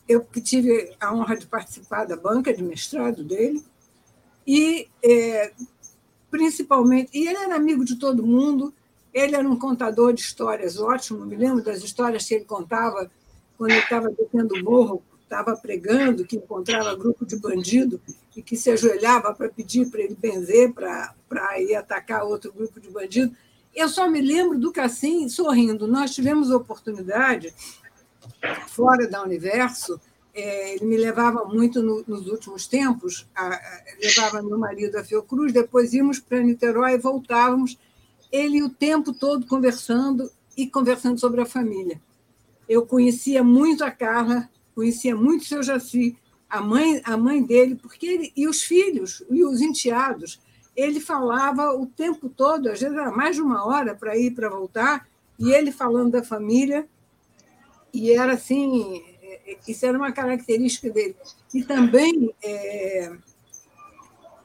eu 0.09 0.26
tive 0.42 0.94
a 1.00 1.14
honra 1.14 1.37
de 1.37 1.46
participar 1.46 2.05
da 2.05 2.16
banca 2.16 2.52
de 2.52 2.62
mestrado 2.62 3.22
dele, 3.22 3.62
e 4.46 4.88
é, 5.02 5.52
principalmente. 6.31 7.11
E 7.14 7.26
ele 7.28 7.38
era 7.38 7.55
amigo 7.55 7.85
de 7.85 7.96
todo 7.96 8.26
mundo, 8.26 8.72
ele 9.12 9.37
era 9.37 9.48
um 9.48 9.59
contador 9.59 10.12
de 10.12 10.20
histórias 10.20 10.79
ótimo, 10.79 11.25
me 11.27 11.37
lembro 11.37 11.62
das 11.62 11.83
histórias 11.83 12.27
que 12.27 12.35
ele 12.35 12.44
contava 12.44 13.11
quando 13.57 13.72
ele 13.72 13.81
estava 13.81 14.11
descendo 14.11 14.55
o 14.55 14.64
morro, 14.64 15.03
estava 15.22 15.57
pregando, 15.57 16.25
que 16.25 16.37
encontrava 16.37 16.94
grupo 16.94 17.25
de 17.25 17.37
bandido 17.37 18.01
e 18.37 18.42
que 18.42 18.57
se 18.57 18.70
ajoelhava 18.70 19.35
para 19.35 19.48
pedir 19.48 19.90
para 19.90 20.01
ele 20.01 20.14
benzer 20.14 20.72
para 20.72 21.61
ir 21.61 21.75
atacar 21.75 22.25
outro 22.25 22.53
grupo 22.53 22.81
de 22.81 22.90
bandido. 22.90 23.35
Eu 23.75 23.88
só 23.88 24.09
me 24.09 24.20
lembro 24.20 24.59
do 24.59 24.72
Cassim 24.72 25.29
sorrindo. 25.29 25.87
Nós 25.87 26.14
tivemos 26.14 26.51
oportunidade, 26.51 27.55
fora 28.68 29.09
da 29.09 29.22
Universo, 29.22 29.98
é, 30.35 30.75
ele 30.75 30.87
me 30.87 30.96
levava 30.96 31.44
muito 31.44 31.83
no, 31.83 32.03
nos 32.07 32.27
últimos 32.27 32.66
tempos, 32.66 33.27
a, 33.35 33.48
a, 33.48 33.83
levava 34.03 34.42
meu 34.42 34.59
marido 34.59 34.96
a 34.96 35.05
Fiocruz, 35.05 35.53
depois 35.53 35.92
íamos 35.92 36.18
para 36.18 36.40
Niterói 36.40 36.94
e 36.94 36.98
voltávamos, 36.98 37.79
ele 38.32 38.62
o 38.62 38.70
tempo 38.70 39.12
todo 39.12 39.46
conversando 39.46 40.30
e 40.56 40.66
conversando 40.66 41.20
sobre 41.20 41.42
a 41.42 41.46
família. 41.46 42.00
eu 42.68 42.86
conhecia 42.86 43.44
muito 43.44 43.84
a 43.84 43.90
Carla, 43.90 44.48
conhecia 44.74 45.14
muito 45.14 45.42
o 45.42 45.44
seu 45.44 45.62
Jaci, 45.62 46.16
a 46.48 46.60
mãe, 46.60 47.02
a 47.04 47.16
mãe 47.16 47.42
dele, 47.42 47.74
porque 47.74 48.06
ele, 48.06 48.32
e 48.34 48.48
os 48.48 48.62
filhos, 48.62 49.22
e 49.30 49.44
os 49.44 49.60
enteados. 49.60 50.40
Ele 50.74 51.00
falava 51.00 51.74
o 51.74 51.86
tempo 51.86 52.30
todo, 52.30 52.70
às 52.70 52.80
vezes 52.80 52.96
era 52.96 53.10
mais 53.10 53.36
de 53.36 53.42
uma 53.42 53.66
hora 53.66 53.94
para 53.94 54.16
ir 54.16 54.30
para 54.30 54.48
voltar, 54.48 55.06
e 55.38 55.50
ele 55.52 55.70
falando 55.70 56.12
da 56.12 56.22
família, 56.22 56.88
e 57.92 58.12
era 58.12 58.34
assim, 58.34 59.02
é, 59.22 59.58
isso 59.68 59.84
era 59.84 59.98
uma 59.98 60.12
característica 60.12 60.88
dele. 60.88 61.16
E 61.52 61.62
também 61.62 62.34
é, 62.42 63.12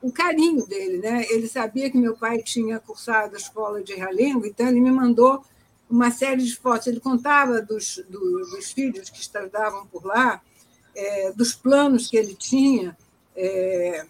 o 0.01 0.11
carinho 0.11 0.65
dele, 0.65 0.97
né? 0.97 1.25
Ele 1.29 1.47
sabia 1.47 1.89
que 1.89 1.97
meu 1.97 2.15
pai 2.15 2.41
tinha 2.41 2.79
cursado 2.79 3.35
a 3.35 3.37
escola 3.37 3.83
de 3.83 3.93
realengo, 3.93 4.45
então 4.45 4.67
ele 4.67 4.79
me 4.79 4.91
mandou 4.91 5.43
uma 5.89 6.11
série 6.11 6.43
de 6.43 6.55
fotos. 6.55 6.87
Ele 6.87 6.99
contava 6.99 7.61
dos, 7.61 8.03
dos, 8.09 8.51
dos 8.51 8.71
filhos 8.71 9.09
que 9.09 9.19
estudavam 9.19 9.85
por 9.87 10.05
lá, 10.05 10.41
é, 10.95 11.31
dos 11.31 11.53
planos 11.53 12.07
que 12.07 12.17
ele 12.17 12.35
tinha. 12.35 12.97
É, 13.35 14.05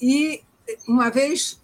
e 0.00 0.42
uma 0.86 1.10
vez 1.10 1.60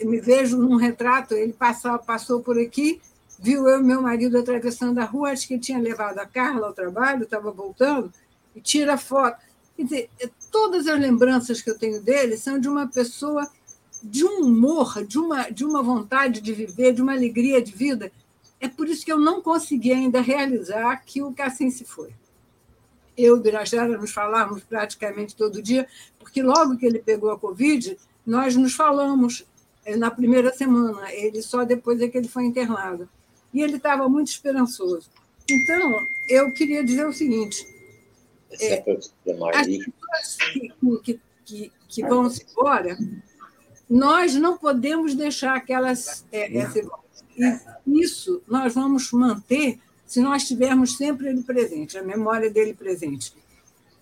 me 0.00 0.20
vejo 0.20 0.58
num 0.58 0.76
retrato, 0.76 1.34
ele 1.34 1.52
passou, 1.52 1.98
passou 1.98 2.40
por 2.42 2.58
aqui, 2.58 3.00
viu 3.38 3.66
eu 3.68 3.80
e 3.80 3.82
meu 3.82 4.02
marido 4.02 4.38
atravessando 4.38 4.98
a 4.98 5.04
rua, 5.04 5.30
acho 5.30 5.48
que 5.48 5.54
ele 5.54 5.62
tinha 5.62 5.78
levado 5.78 6.18
a 6.18 6.26
Carla 6.26 6.66
ao 6.66 6.74
trabalho, 6.74 7.24
estava 7.24 7.50
voltando, 7.50 8.12
e 8.54 8.60
tira 8.60 8.98
foto. 8.98 9.40
Quer 9.76 9.82
dizer, 9.84 10.10
todas 10.52 10.86
as 10.86 11.00
lembranças 11.00 11.62
que 11.62 11.70
eu 11.70 11.78
tenho 11.78 12.00
dele 12.00 12.36
são 12.36 12.60
de 12.60 12.68
uma 12.68 12.86
pessoa 12.86 13.50
de 14.02 14.24
um 14.24 14.42
humor, 14.42 15.04
de 15.04 15.18
uma, 15.18 15.48
de 15.48 15.64
uma 15.64 15.82
vontade 15.82 16.40
de 16.40 16.52
viver, 16.52 16.92
de 16.92 17.00
uma 17.00 17.12
alegria 17.12 17.62
de 17.62 17.72
vida. 17.72 18.12
É 18.60 18.68
por 18.68 18.88
isso 18.88 19.04
que 19.04 19.12
eu 19.12 19.18
não 19.18 19.40
consegui 19.40 19.92
ainda 19.92 20.20
realizar 20.20 20.96
que 21.04 21.22
o 21.22 21.32
Cassim 21.32 21.70
se 21.70 21.84
foi. 21.84 22.10
Eu 23.16 23.36
e 23.36 23.38
o 23.38 23.42
Birajara 23.42 23.96
nos 23.98 24.12
falávamos 24.12 24.62
praticamente 24.62 25.34
todo 25.34 25.62
dia, 25.62 25.88
porque 26.18 26.42
logo 26.42 26.76
que 26.76 26.86
ele 26.86 26.98
pegou 26.98 27.30
a 27.30 27.38
Covid, 27.38 27.96
nós 28.26 28.54
nos 28.56 28.74
falamos 28.74 29.44
eh, 29.84 29.96
na 29.96 30.10
primeira 30.10 30.52
semana, 30.52 31.12
ele 31.12 31.42
só 31.42 31.64
depois 31.64 32.00
é 32.00 32.08
que 32.08 32.16
ele 32.16 32.28
foi 32.28 32.44
internado. 32.44 33.08
E 33.52 33.60
ele 33.60 33.76
estava 33.76 34.08
muito 34.08 34.28
esperançoso. 34.28 35.10
Então, 35.48 36.06
eu 36.28 36.52
queria 36.52 36.82
dizer 36.84 37.06
o 37.06 37.12
seguinte: 37.12 37.66
é, 38.60 38.84
as 39.54 39.66
pessoas 39.66 40.36
que, 40.36 40.72
que, 41.02 41.20
que, 41.44 41.72
que 41.88 42.02
vão 42.02 42.28
se 42.28 42.44
embora, 42.50 42.96
nós 43.88 44.34
não 44.34 44.56
podemos 44.56 45.14
deixar 45.14 45.60
que 45.60 45.72
elas 45.72 46.24
é, 46.32 46.58
é, 46.58 47.60
e 47.86 48.02
isso 48.02 48.42
nós 48.46 48.74
vamos 48.74 49.10
manter 49.12 49.78
se 50.06 50.20
nós 50.20 50.46
tivermos 50.46 50.96
sempre 50.96 51.28
ele 51.28 51.42
presente, 51.42 51.96
a 51.96 52.02
memória 52.02 52.50
dele 52.50 52.74
presente. 52.74 53.34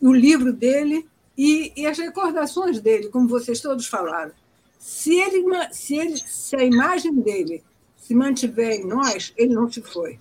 O 0.01 0.13
livro 0.13 0.53
dele 0.53 1.09
e, 1.37 1.73
e 1.77 1.87
as 1.87 1.99
recordações 1.99 2.81
dele, 2.81 3.09
como 3.09 3.29
vocês 3.29 3.61
todos 3.61 3.87
falaram. 3.87 4.33
Se, 4.79 5.15
ele, 5.15 5.45
se, 5.73 5.95
ele, 5.95 6.17
se 6.17 6.57
a 6.57 6.65
imagem 6.65 7.15
dele 7.15 7.63
se 7.97 8.15
mantiver 8.15 8.81
em 8.81 8.87
nós, 8.87 9.33
ele 9.37 9.55
não 9.55 9.71
se 9.71 9.81
foi. 9.83 10.19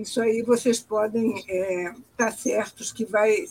Isso 0.00 0.20
aí 0.20 0.42
vocês 0.42 0.80
podem 0.80 1.38
estar 1.38 1.52
é, 1.52 1.94
tá 2.16 2.32
certos 2.32 2.92
que 2.92 3.04
vai 3.04 3.46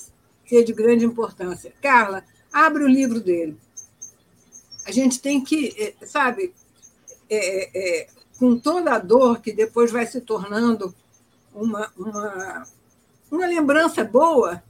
ser 0.47 0.63
de 0.63 0.73
grande 0.73 1.05
importância. 1.05 1.73
Carla, 1.81 2.23
abre 2.51 2.83
o 2.83 2.87
livro 2.87 3.19
dele. 3.19 3.57
A 4.85 4.91
gente 4.91 5.21
tem 5.21 5.43
que, 5.43 5.75
é, 5.77 6.05
sabe, 6.05 6.53
é, 7.29 8.01
é, 8.01 8.07
com 8.39 8.57
toda 8.57 8.93
a 8.93 8.99
dor 8.99 9.41
que 9.41 9.51
depois 9.51 9.91
vai 9.91 10.07
se 10.07 10.21
tornando 10.21 10.93
uma, 11.53 11.91
uma, 11.97 12.67
uma 13.29 13.45
lembrança 13.45 14.03
boa, 14.03 14.63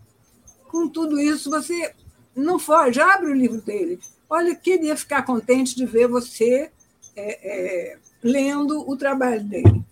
com 0.67 0.87
tudo 0.87 1.19
isso, 1.19 1.49
você 1.49 1.93
não 2.35 2.59
foge, 2.59 2.99
abre 2.99 3.31
o 3.31 3.35
livro 3.35 3.61
dele. 3.61 3.99
Olha, 4.29 4.55
queria 4.55 4.95
ficar 4.95 5.23
contente 5.23 5.75
de 5.75 5.85
ver 5.85 6.07
você 6.07 6.71
é, 7.15 7.93
é, 7.93 7.97
lendo 8.21 8.87
o 8.89 8.95
trabalho 8.95 9.43
dele. 9.43 9.83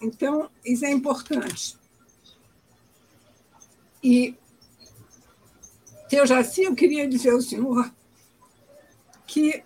Então, 0.00 0.50
isso 0.64 0.84
é 0.84 0.90
importante. 0.90 1.76
E, 4.02 4.34
eu 6.10 6.26
já 6.26 6.38
assim, 6.38 6.62
eu 6.62 6.74
queria 6.74 7.08
dizer 7.08 7.30
ao 7.30 7.40
senhor 7.40 7.92
que 9.26 9.62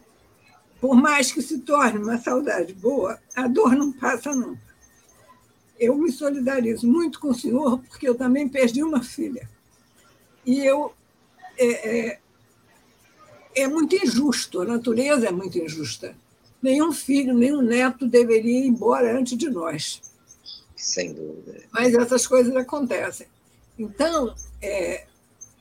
por 0.82 0.96
mais 0.96 1.30
que 1.30 1.40
se 1.40 1.60
torne 1.60 1.96
uma 1.96 2.18
saudade 2.18 2.74
boa, 2.74 3.16
a 3.36 3.46
dor 3.46 3.76
não 3.76 3.92
passa 3.92 4.34
nunca. 4.34 4.60
Eu 5.78 5.96
me 5.96 6.10
solidarizo 6.10 6.88
muito 6.88 7.20
com 7.20 7.28
o 7.28 7.34
senhor, 7.34 7.78
porque 7.88 8.08
eu 8.08 8.16
também 8.16 8.48
perdi 8.48 8.82
uma 8.82 9.00
filha. 9.00 9.48
E 10.44 10.58
eu. 10.58 10.92
É, 11.56 11.98
é, 11.98 12.18
é 13.54 13.68
muito 13.68 13.94
injusto, 13.94 14.60
a 14.60 14.64
natureza 14.64 15.28
é 15.28 15.30
muito 15.30 15.56
injusta. 15.56 16.16
Nenhum 16.60 16.90
filho, 16.90 17.32
nenhum 17.32 17.62
neto 17.62 18.08
deveria 18.08 18.64
ir 18.64 18.66
embora 18.66 19.16
antes 19.16 19.38
de 19.38 19.48
nós. 19.50 20.02
Sem 20.82 21.12
dúvida. 21.12 21.62
Mas 21.70 21.94
essas 21.94 22.26
coisas 22.26 22.54
acontecem. 22.56 23.26
Então, 23.78 24.34
é, 24.60 25.06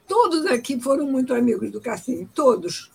todos 0.07 0.45
aqui 0.47 0.79
foram 0.79 1.05
muito 1.05 1.33
amigos 1.33 1.71
do 1.71 1.79
Cassim, 1.79 2.27
todos 2.33 2.91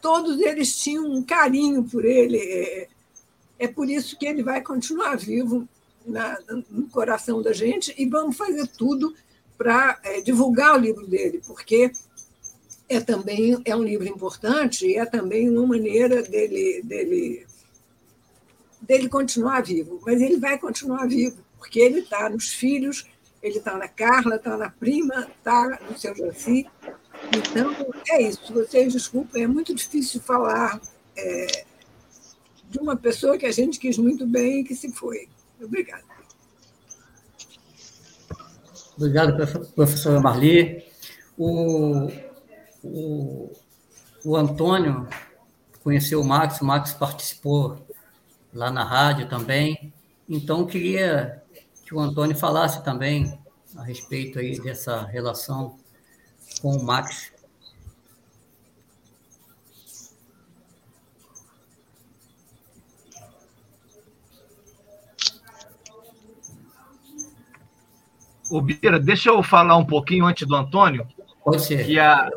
todos 0.00 0.40
eles 0.40 0.76
tinham 0.76 1.04
um 1.04 1.20
carinho 1.20 1.82
por 1.82 2.04
ele. 2.04 2.38
É, 2.38 2.88
é 3.58 3.66
por 3.66 3.90
isso 3.90 4.16
que 4.16 4.26
ele 4.26 4.42
vai 4.42 4.62
continuar 4.62 5.16
vivo 5.16 5.68
na, 6.06 6.38
no 6.70 6.88
coração 6.88 7.42
da 7.42 7.52
gente 7.52 7.94
e 7.98 8.06
vamos 8.06 8.36
fazer 8.36 8.66
tudo 8.68 9.14
para 9.58 9.98
é, 10.04 10.20
divulgar 10.20 10.76
o 10.76 10.80
livro 10.80 11.06
dele, 11.06 11.42
porque 11.46 11.90
é 12.88 13.00
também 13.00 13.60
é 13.64 13.74
um 13.74 13.82
livro 13.82 14.06
importante 14.06 14.86
e 14.86 14.96
é 14.96 15.04
também 15.04 15.48
uma 15.50 15.66
maneira 15.66 16.22
dele, 16.22 16.82
dele, 16.84 17.45
dele 18.86 19.08
continuar 19.08 19.62
vivo. 19.62 20.00
Mas 20.04 20.20
ele 20.20 20.38
vai 20.38 20.58
continuar 20.58 21.06
vivo, 21.06 21.38
porque 21.58 21.80
ele 21.80 22.00
está 22.00 22.28
nos 22.28 22.50
filhos, 22.52 23.06
ele 23.42 23.58
está 23.58 23.76
na 23.76 23.88
Carla, 23.88 24.36
está 24.36 24.56
na 24.56 24.70
prima, 24.70 25.26
está 25.38 25.78
no 25.88 25.98
seu 25.98 26.14
Jaci, 26.14 26.66
então, 27.34 27.74
é 28.10 28.22
isso. 28.22 28.52
Vocês 28.52 28.92
desculpem, 28.92 29.44
é 29.44 29.46
muito 29.46 29.74
difícil 29.74 30.20
falar 30.20 30.80
é, 31.16 31.64
de 32.68 32.78
uma 32.78 32.96
pessoa 32.96 33.38
que 33.38 33.46
a 33.46 33.52
gente 33.52 33.78
quis 33.78 33.98
muito 33.98 34.26
bem 34.26 34.60
e 34.60 34.64
que 34.64 34.74
se 34.74 34.92
foi. 34.92 35.28
Obrigada. 35.60 36.04
Obrigado, 38.96 39.36
professora 39.74 40.20
Marli. 40.20 40.84
O, 41.36 42.08
o, 42.82 43.52
o 44.24 44.36
Antônio 44.36 45.06
conheceu 45.82 46.20
o 46.20 46.24
Max, 46.24 46.60
o 46.60 46.64
Max 46.64 46.92
participou 46.92 47.85
lá 48.52 48.70
na 48.70 48.84
rádio 48.84 49.28
também. 49.28 49.92
Então, 50.28 50.66
queria 50.66 51.42
que 51.84 51.94
o 51.94 52.00
Antônio 52.00 52.36
falasse 52.36 52.82
também 52.82 53.38
a 53.76 53.82
respeito 53.82 54.38
aí 54.38 54.60
dessa 54.60 55.04
relação 55.06 55.78
com 56.60 56.76
o 56.76 56.84
Max. 56.84 57.32
Ô, 68.50 68.60
Bira, 68.60 68.98
deixa 68.98 69.30
eu 69.30 69.42
falar 69.42 69.76
um 69.76 69.84
pouquinho 69.84 70.24
antes 70.24 70.46
do 70.46 70.54
Antônio. 70.54 71.06
Pode 71.44 71.62
ser. 71.62 71.84
Que, 71.84 71.98
a, 71.98 72.30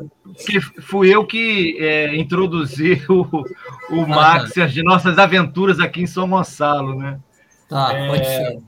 que 0.46 0.60
fui 0.60 1.12
eu 1.12 1.26
que 1.26 1.76
é, 1.80 2.16
introduzi 2.16 3.02
o, 3.10 3.44
o 3.90 4.06
Max 4.06 4.56
e 4.56 4.62
as 4.62 4.74
nossas 4.76 5.18
aventuras 5.18 5.80
aqui 5.80 6.02
em 6.02 6.06
São 6.06 6.28
Gonçalo, 6.28 6.98
né? 6.98 7.20
Tá, 7.68 7.92
é, 7.92 8.08
pode 8.08 8.26
ser. 8.26 8.62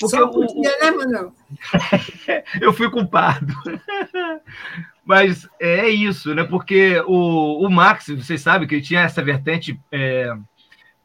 Porque 0.00 0.16
Só 0.16 0.28
podia, 0.28 0.78
né, 0.78 0.90
Manuel? 0.90 1.34
eu 2.60 2.72
fui 2.72 2.90
culpado. 2.90 3.54
Mas 5.04 5.48
é 5.58 5.88
isso, 5.88 6.34
né? 6.34 6.44
Porque 6.44 7.02
o, 7.06 7.66
o 7.66 7.70
Max, 7.70 8.06
vocês 8.08 8.40
sabem 8.40 8.66
que 8.66 8.76
ele 8.76 8.82
tinha 8.82 9.00
essa 9.00 9.22
vertente 9.22 9.78
é, 9.90 10.32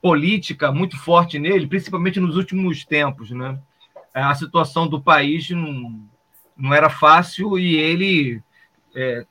política 0.02 0.72
muito 0.72 0.98
forte 0.98 1.40
nele, 1.40 1.68
principalmente 1.68 2.20
nos 2.20 2.38
últimos 2.38 2.86
tempos, 2.86 3.32
né? 3.32 3.58
A 4.14 4.34
situação 4.36 4.88
do 4.88 5.02
país 5.02 5.50
não, 5.50 6.00
não 6.56 6.74
era 6.74 6.90
fácil 6.90 7.58
e 7.58 7.76
ele 7.76 8.42
é, 8.96 9.26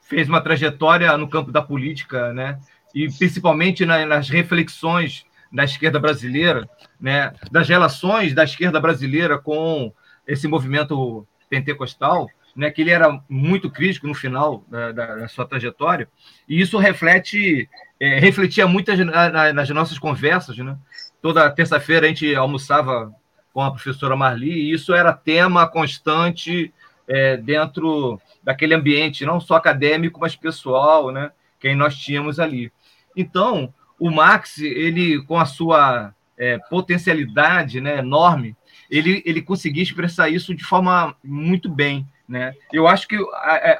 fez 0.00 0.28
uma 0.28 0.40
trajetória 0.40 1.16
no 1.16 1.28
campo 1.28 1.52
da 1.52 1.62
política, 1.62 2.32
né? 2.32 2.58
E 2.94 3.08
principalmente 3.10 3.84
na, 3.84 4.06
nas 4.06 4.28
reflexões 4.28 5.24
da 5.52 5.64
esquerda 5.64 5.98
brasileira, 5.98 6.68
né, 7.00 7.32
das 7.50 7.68
relações 7.68 8.34
da 8.34 8.44
esquerda 8.44 8.80
brasileira 8.80 9.38
com 9.38 9.92
esse 10.26 10.48
movimento 10.48 11.26
pentecostal, 11.48 12.28
né, 12.56 12.70
que 12.70 12.82
ele 12.82 12.90
era 12.90 13.20
muito 13.28 13.70
crítico 13.70 14.06
no 14.06 14.14
final 14.14 14.64
da, 14.68 14.92
da, 14.92 15.16
da 15.16 15.28
sua 15.28 15.46
trajetória, 15.46 16.08
e 16.48 16.60
isso 16.60 16.78
reflete, 16.78 17.68
é, 18.00 18.18
refletia 18.18 18.66
muito 18.66 18.92
nas, 18.96 19.70
nossas 19.70 19.98
conversas. 19.98 20.56
Né? 20.56 20.76
Toda 21.20 21.50
terça-feira 21.50 22.06
a 22.06 22.08
gente 22.08 22.34
almoçava 22.34 23.12
com 23.52 23.60
a 23.60 23.70
professora 23.70 24.16
Marli, 24.16 24.50
e 24.50 24.72
isso 24.72 24.92
era 24.92 25.12
tema 25.12 25.68
constante 25.68 26.72
é, 27.06 27.36
dentro 27.36 28.20
daquele 28.42 28.74
ambiente, 28.74 29.24
não 29.24 29.40
só 29.40 29.54
acadêmico, 29.54 30.20
mas 30.20 30.34
pessoal, 30.34 31.12
né? 31.12 31.30
Quem 31.60 31.74
nós 31.74 31.96
tínhamos 31.96 32.40
ali. 32.40 32.72
Então, 33.16 33.72
o 33.98 34.10
Max, 34.10 34.58
ele 34.58 35.22
com 35.24 35.38
a 35.38 35.46
sua 35.46 36.14
é, 36.36 36.58
potencialidade 36.70 37.80
né, 37.80 37.98
enorme, 37.98 38.56
ele, 38.90 39.22
ele 39.24 39.42
conseguia 39.42 39.82
expressar 39.82 40.28
isso 40.28 40.54
de 40.54 40.64
forma 40.64 41.16
muito 41.22 41.68
bem. 41.68 42.06
Né? 42.28 42.54
Eu 42.72 42.86
acho 42.88 43.06
que 43.06 43.18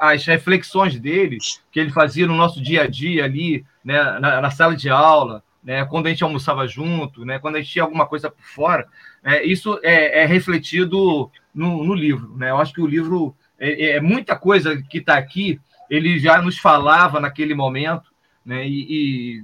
as 0.01 0.25
reflexões 0.27 0.99
dele, 0.99 1.39
que 1.73 1.81
ele 1.81 1.91
fazia 1.91 2.27
no 2.27 2.35
nosso 2.35 2.63
dia 2.63 2.83
a 2.83 2.87
dia 2.87 3.25
ali, 3.25 3.65
né, 3.85 4.03
na, 4.19 4.41
na 4.41 4.51
sala 4.51 4.77
de 4.77 4.91
aula, 4.91 5.43
né, 5.63 5.85
quando 5.87 6.07
a 6.07 6.11
gente 6.11 6.23
almoçava 6.23 6.69
junto, 6.69 7.25
né, 7.25 7.39
quando 7.39 7.57
a 7.57 7.61
gente 7.61 7.73
tinha 7.73 7.85
alguma 7.85 8.07
coisa 8.07 8.31
por 8.31 8.45
fora, 8.45 8.87
é, 9.25 9.43
isso 9.45 9.81
é, 9.83 10.23
é 10.23 10.27
refletido 10.27 11.31
no, 11.55 11.83
no, 11.85 11.95
livro. 11.95 12.37
Né? 12.37 12.51
Eu 12.51 12.59
acho 12.59 12.75
que 12.75 12.83
o 12.83 12.87
livro 12.87 13.35
é, 13.59 13.93
é 13.93 14.01
muita 14.01 14.37
coisa 14.37 14.81
que 14.83 14.99
está 14.99 15.17
aqui, 15.17 15.59
ele 15.89 16.19
já 16.19 16.41
nos 16.43 16.59
falava 16.59 17.19
naquele 17.19 17.55
momento, 17.55 18.13
né, 18.45 18.67
e, 18.67 19.43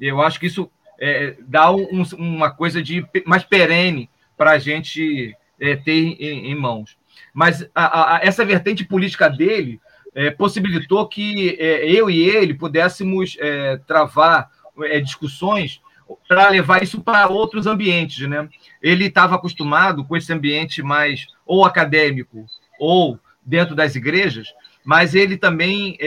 e 0.00 0.06
eu 0.06 0.22
acho 0.22 0.38
que 0.38 0.46
isso 0.46 0.70
é, 0.98 1.36
dá 1.46 1.70
um, 1.70 2.02
uma 2.16 2.50
coisa 2.50 2.82
de 2.82 3.06
mais 3.24 3.44
perene 3.44 4.10
para 4.36 4.52
a 4.52 4.58
gente 4.58 5.36
é, 5.60 5.76
ter 5.76 5.92
em, 5.92 6.50
em, 6.50 6.54
mãos. 6.54 6.96
Mas 7.32 7.68
a, 7.74 8.16
a, 8.16 8.20
essa 8.22 8.44
vertente 8.44 8.84
política 8.84 9.28
dele 9.28 9.80
é, 10.14 10.30
possibilitou 10.30 11.06
que 11.06 11.56
é, 11.58 11.88
eu 11.90 12.10
e 12.10 12.20
ele 12.20 12.54
pudéssemos 12.54 13.36
é, 13.40 13.76
travar 13.86 14.50
é, 14.82 15.00
discussões 15.00 15.80
para 16.26 16.48
levar 16.48 16.82
isso 16.82 17.00
para 17.00 17.28
outros 17.28 17.66
ambientes. 17.66 18.26
Né? 18.28 18.48
Ele 18.82 19.06
estava 19.06 19.36
acostumado 19.36 20.04
com 20.04 20.16
esse 20.16 20.32
ambiente 20.32 20.82
mais 20.82 21.26
ou 21.44 21.64
acadêmico 21.64 22.46
ou 22.78 23.18
dentro 23.44 23.74
das 23.74 23.94
igrejas, 23.94 24.52
mas 24.88 25.14
ele 25.14 25.36
também, 25.36 25.98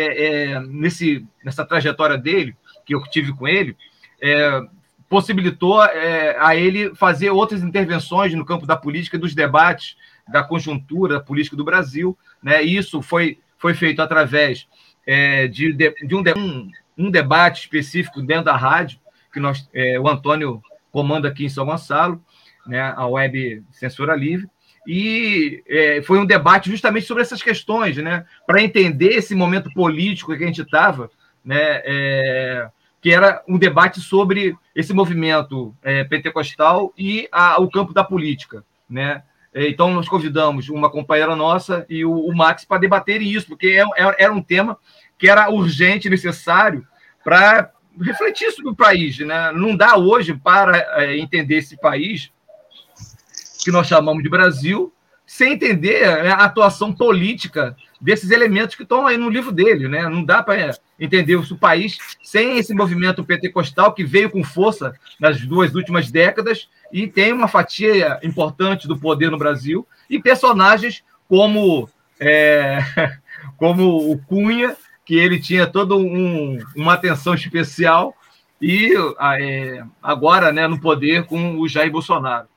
nesse, 0.67 1.23
nessa 1.45 1.63
trajetória 1.63 2.17
dele, 2.17 2.55
que 2.83 2.95
eu 2.95 3.03
tive 3.03 3.31
com 3.31 3.47
ele, 3.47 3.77
é, 4.19 4.59
possibilitou 5.07 5.85
é, 5.85 6.35
a 6.39 6.55
ele 6.55 6.95
fazer 6.95 7.29
outras 7.29 7.61
intervenções 7.61 8.33
no 8.33 8.43
campo 8.43 8.65
da 8.65 8.75
política, 8.75 9.19
dos 9.19 9.35
debates, 9.35 9.95
da 10.27 10.43
conjuntura 10.43 11.13
da 11.13 11.19
política 11.19 11.55
do 11.55 11.63
Brasil. 11.63 12.17
Né? 12.41 12.63
Isso 12.63 13.03
foi, 13.03 13.37
foi 13.55 13.75
feito 13.75 14.01
através 14.01 14.67
é, 15.05 15.47
de, 15.47 15.73
de 15.73 16.15
um, 16.15 16.23
um, 16.35 16.71
um, 16.97 17.11
debate 17.11 17.59
específico 17.59 18.19
dentro 18.19 18.45
da 18.45 18.57
rádio, 18.57 18.99
que 19.31 19.39
nós, 19.39 19.69
é, 19.75 19.99
o 19.99 20.07
Antônio 20.07 20.59
comanda 20.91 21.27
aqui 21.27 21.45
em 21.45 21.49
São 21.49 21.67
Gonçalo, 21.67 22.19
né, 22.65 22.81
a 22.97 23.05
web 23.05 23.63
Censura 23.69 24.15
Livre, 24.15 24.49
e 24.87 25.63
é, 25.67 26.01
foi 26.01 26.19
um 26.19 26.25
debate 26.25 26.69
justamente 26.69 27.05
sobre 27.05 27.23
essas 27.23 27.41
questões, 27.41 27.97
né, 27.97 28.25
para 28.45 28.61
entender 28.61 29.09
esse 29.09 29.35
momento 29.35 29.71
político 29.73 30.35
que 30.35 30.43
a 30.43 30.47
gente 30.47 30.61
estava, 30.61 31.09
né, 31.43 31.81
é, 31.85 32.69
que 33.01 33.11
era 33.11 33.43
um 33.47 33.57
debate 33.57 33.99
sobre 33.99 34.55
esse 34.75 34.93
movimento 34.93 35.75
é, 35.81 36.03
pentecostal 36.03 36.93
e 36.97 37.27
a, 37.31 37.59
o 37.61 37.69
campo 37.69 37.93
da 37.93 38.03
política, 38.03 38.63
né? 38.89 39.23
É, 39.53 39.67
então, 39.67 39.93
nós 39.93 40.07
convidamos 40.07 40.69
uma 40.69 40.89
companheira 40.89 41.35
nossa 41.35 41.85
e 41.89 42.05
o, 42.05 42.13
o 42.13 42.35
Max 42.35 42.63
para 42.63 42.79
debater 42.79 43.21
isso, 43.21 43.47
porque 43.47 43.67
é, 43.67 43.81
é, 43.81 44.23
era 44.23 44.33
um 44.33 44.41
tema 44.41 44.77
que 45.17 45.29
era 45.29 45.49
urgente, 45.49 46.09
necessário 46.09 46.87
para 47.23 47.69
refletir 47.99 48.51
sobre 48.51 48.71
o 48.71 48.75
país. 48.75 49.19
Né? 49.19 49.51
Não 49.51 49.75
dá 49.75 49.97
hoje 49.97 50.33
para 50.33 51.15
entender 51.17 51.57
esse 51.57 51.77
país, 51.79 52.31
que 53.63 53.71
nós 53.71 53.88
chamamos 53.88 54.24
de 54.24 54.30
Brasil, 54.30 54.93
sem 55.26 55.54
entender 55.54 56.04
a 56.06 56.43
atuação 56.43 56.91
política 56.91 57.76
desses 58.02 58.32
elementos 58.32 58.76
que 58.76 58.84
estão 58.84 59.08
aí 59.08 59.15
no 59.17 59.30
livro 59.30 59.52
dele. 59.52 59.88
Né? 59.88 60.08
Não 60.10 60.26
dá 60.26 60.43
para 60.43 60.71
entender 61.00 61.36
o 61.36 61.58
país 61.58 61.97
sem 62.21 62.58
esse 62.58 62.74
movimento 62.74 63.24
pentecostal 63.24 63.93
que 63.93 64.04
veio 64.04 64.30
com 64.30 64.43
força 64.43 64.93
nas 65.19 65.39
duas 65.41 65.74
últimas 65.74 66.12
décadas 66.12 66.67
e 66.91 67.08
tem 67.08 67.32
uma 67.32 67.47
fatia 67.47 68.19
importante 68.24 68.88
do 68.88 68.97
poder 68.97 69.32
no 69.32 69.38
Brasil 69.38 69.88
e 70.10 70.19
personagens 70.19 71.04
como 71.30 71.88
é, 72.19 72.80
como 73.56 74.12
o 74.12 74.17
Cunha 74.24 74.76
que 75.06 75.15
ele 75.15 75.39
tinha 75.39 75.65
toda 75.65 75.95
um, 75.95 76.60
uma 76.76 76.93
atenção 76.93 77.34
especial 77.34 78.13
e 78.62 78.93
é, 79.39 79.84
agora 80.02 80.52
né, 80.52 80.67
no 80.67 80.80
poder 80.80 81.24
com 81.24 81.58
o 81.58 81.67
Jair 81.67 81.91
Bolsonaro. 81.91 82.47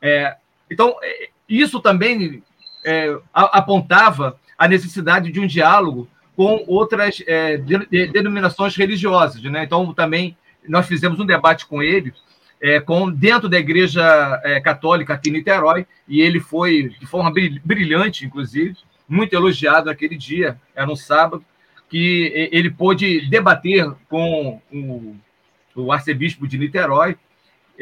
É, 0.00 0.36
então 0.72 0.96
é, 1.02 1.28
isso 1.48 1.80
também 1.80 2.42
é, 2.84 3.16
apontava 3.32 4.38
a 4.56 4.68
necessidade 4.68 5.30
de 5.30 5.40
um 5.40 5.46
diálogo 5.46 6.08
com 6.36 6.64
outras 6.66 7.22
é, 7.26 7.56
denominações 7.58 8.74
religiosas. 8.76 9.42
Né? 9.42 9.64
Então, 9.64 9.92
também 9.92 10.36
nós 10.68 10.86
fizemos 10.86 11.20
um 11.20 11.26
debate 11.26 11.66
com 11.66 11.82
ele, 11.82 12.12
é, 12.60 12.80
com, 12.80 13.10
dentro 13.10 13.48
da 13.48 13.58
Igreja 13.58 14.40
é, 14.44 14.60
Católica 14.60 15.14
aqui 15.14 15.30
em 15.30 15.32
Niterói, 15.32 15.86
e 16.08 16.20
ele 16.20 16.40
foi, 16.40 16.90
de 16.98 17.06
forma 17.06 17.32
brilhante, 17.64 18.24
inclusive, 18.24 18.76
muito 19.08 19.34
elogiado 19.34 19.86
naquele 19.86 20.16
dia, 20.16 20.58
era 20.74 20.90
um 20.90 20.96
sábado, 20.96 21.44
que 21.88 22.48
ele 22.50 22.70
pôde 22.70 23.28
debater 23.28 23.92
com 24.08 24.58
o, 24.72 25.14
o 25.76 25.92
arcebispo 25.92 26.48
de 26.48 26.56
Niterói 26.56 27.16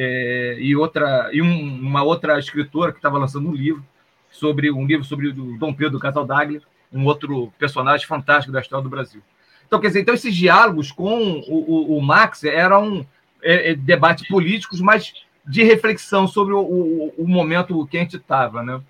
é, 0.02 0.56
e, 0.58 0.74
outra, 0.74 1.28
e 1.30 1.42
um, 1.42 1.78
uma 1.78 2.02
outra 2.02 2.38
escritora 2.38 2.90
que 2.90 2.96
estava 2.96 3.18
lançando 3.18 3.50
um 3.50 3.54
livro 3.54 3.84
sobre 4.30 4.70
um 4.70 4.86
livro 4.86 5.04
sobre 5.04 5.28
o 5.28 5.58
Dom 5.58 5.74
Pedro 5.74 5.98
Casaldaglia, 5.98 6.62
um 6.90 7.04
outro 7.04 7.52
personagem 7.58 8.06
fantástico 8.06 8.50
da 8.50 8.62
história 8.62 8.82
do 8.82 8.88
Brasil. 8.88 9.20
Então, 9.66 9.78
quer 9.78 9.88
dizer, 9.88 10.00
então 10.00 10.14
esses 10.14 10.34
diálogos 10.34 10.90
com 10.90 11.42
o, 11.46 11.94
o, 11.94 11.98
o 11.98 12.02
Max 12.02 12.44
eram 12.44 13.06
é, 13.42 13.72
é, 13.72 13.74
debates 13.74 14.26
políticos, 14.26 14.80
mas 14.80 15.12
de 15.46 15.62
reflexão 15.64 16.26
sobre 16.26 16.54
o, 16.54 16.60
o, 16.60 17.14
o 17.18 17.28
momento 17.28 17.86
que 17.86 17.98
a 17.98 18.00
gente 18.00 18.16
estava. 18.16 18.62
Né? 18.62 18.80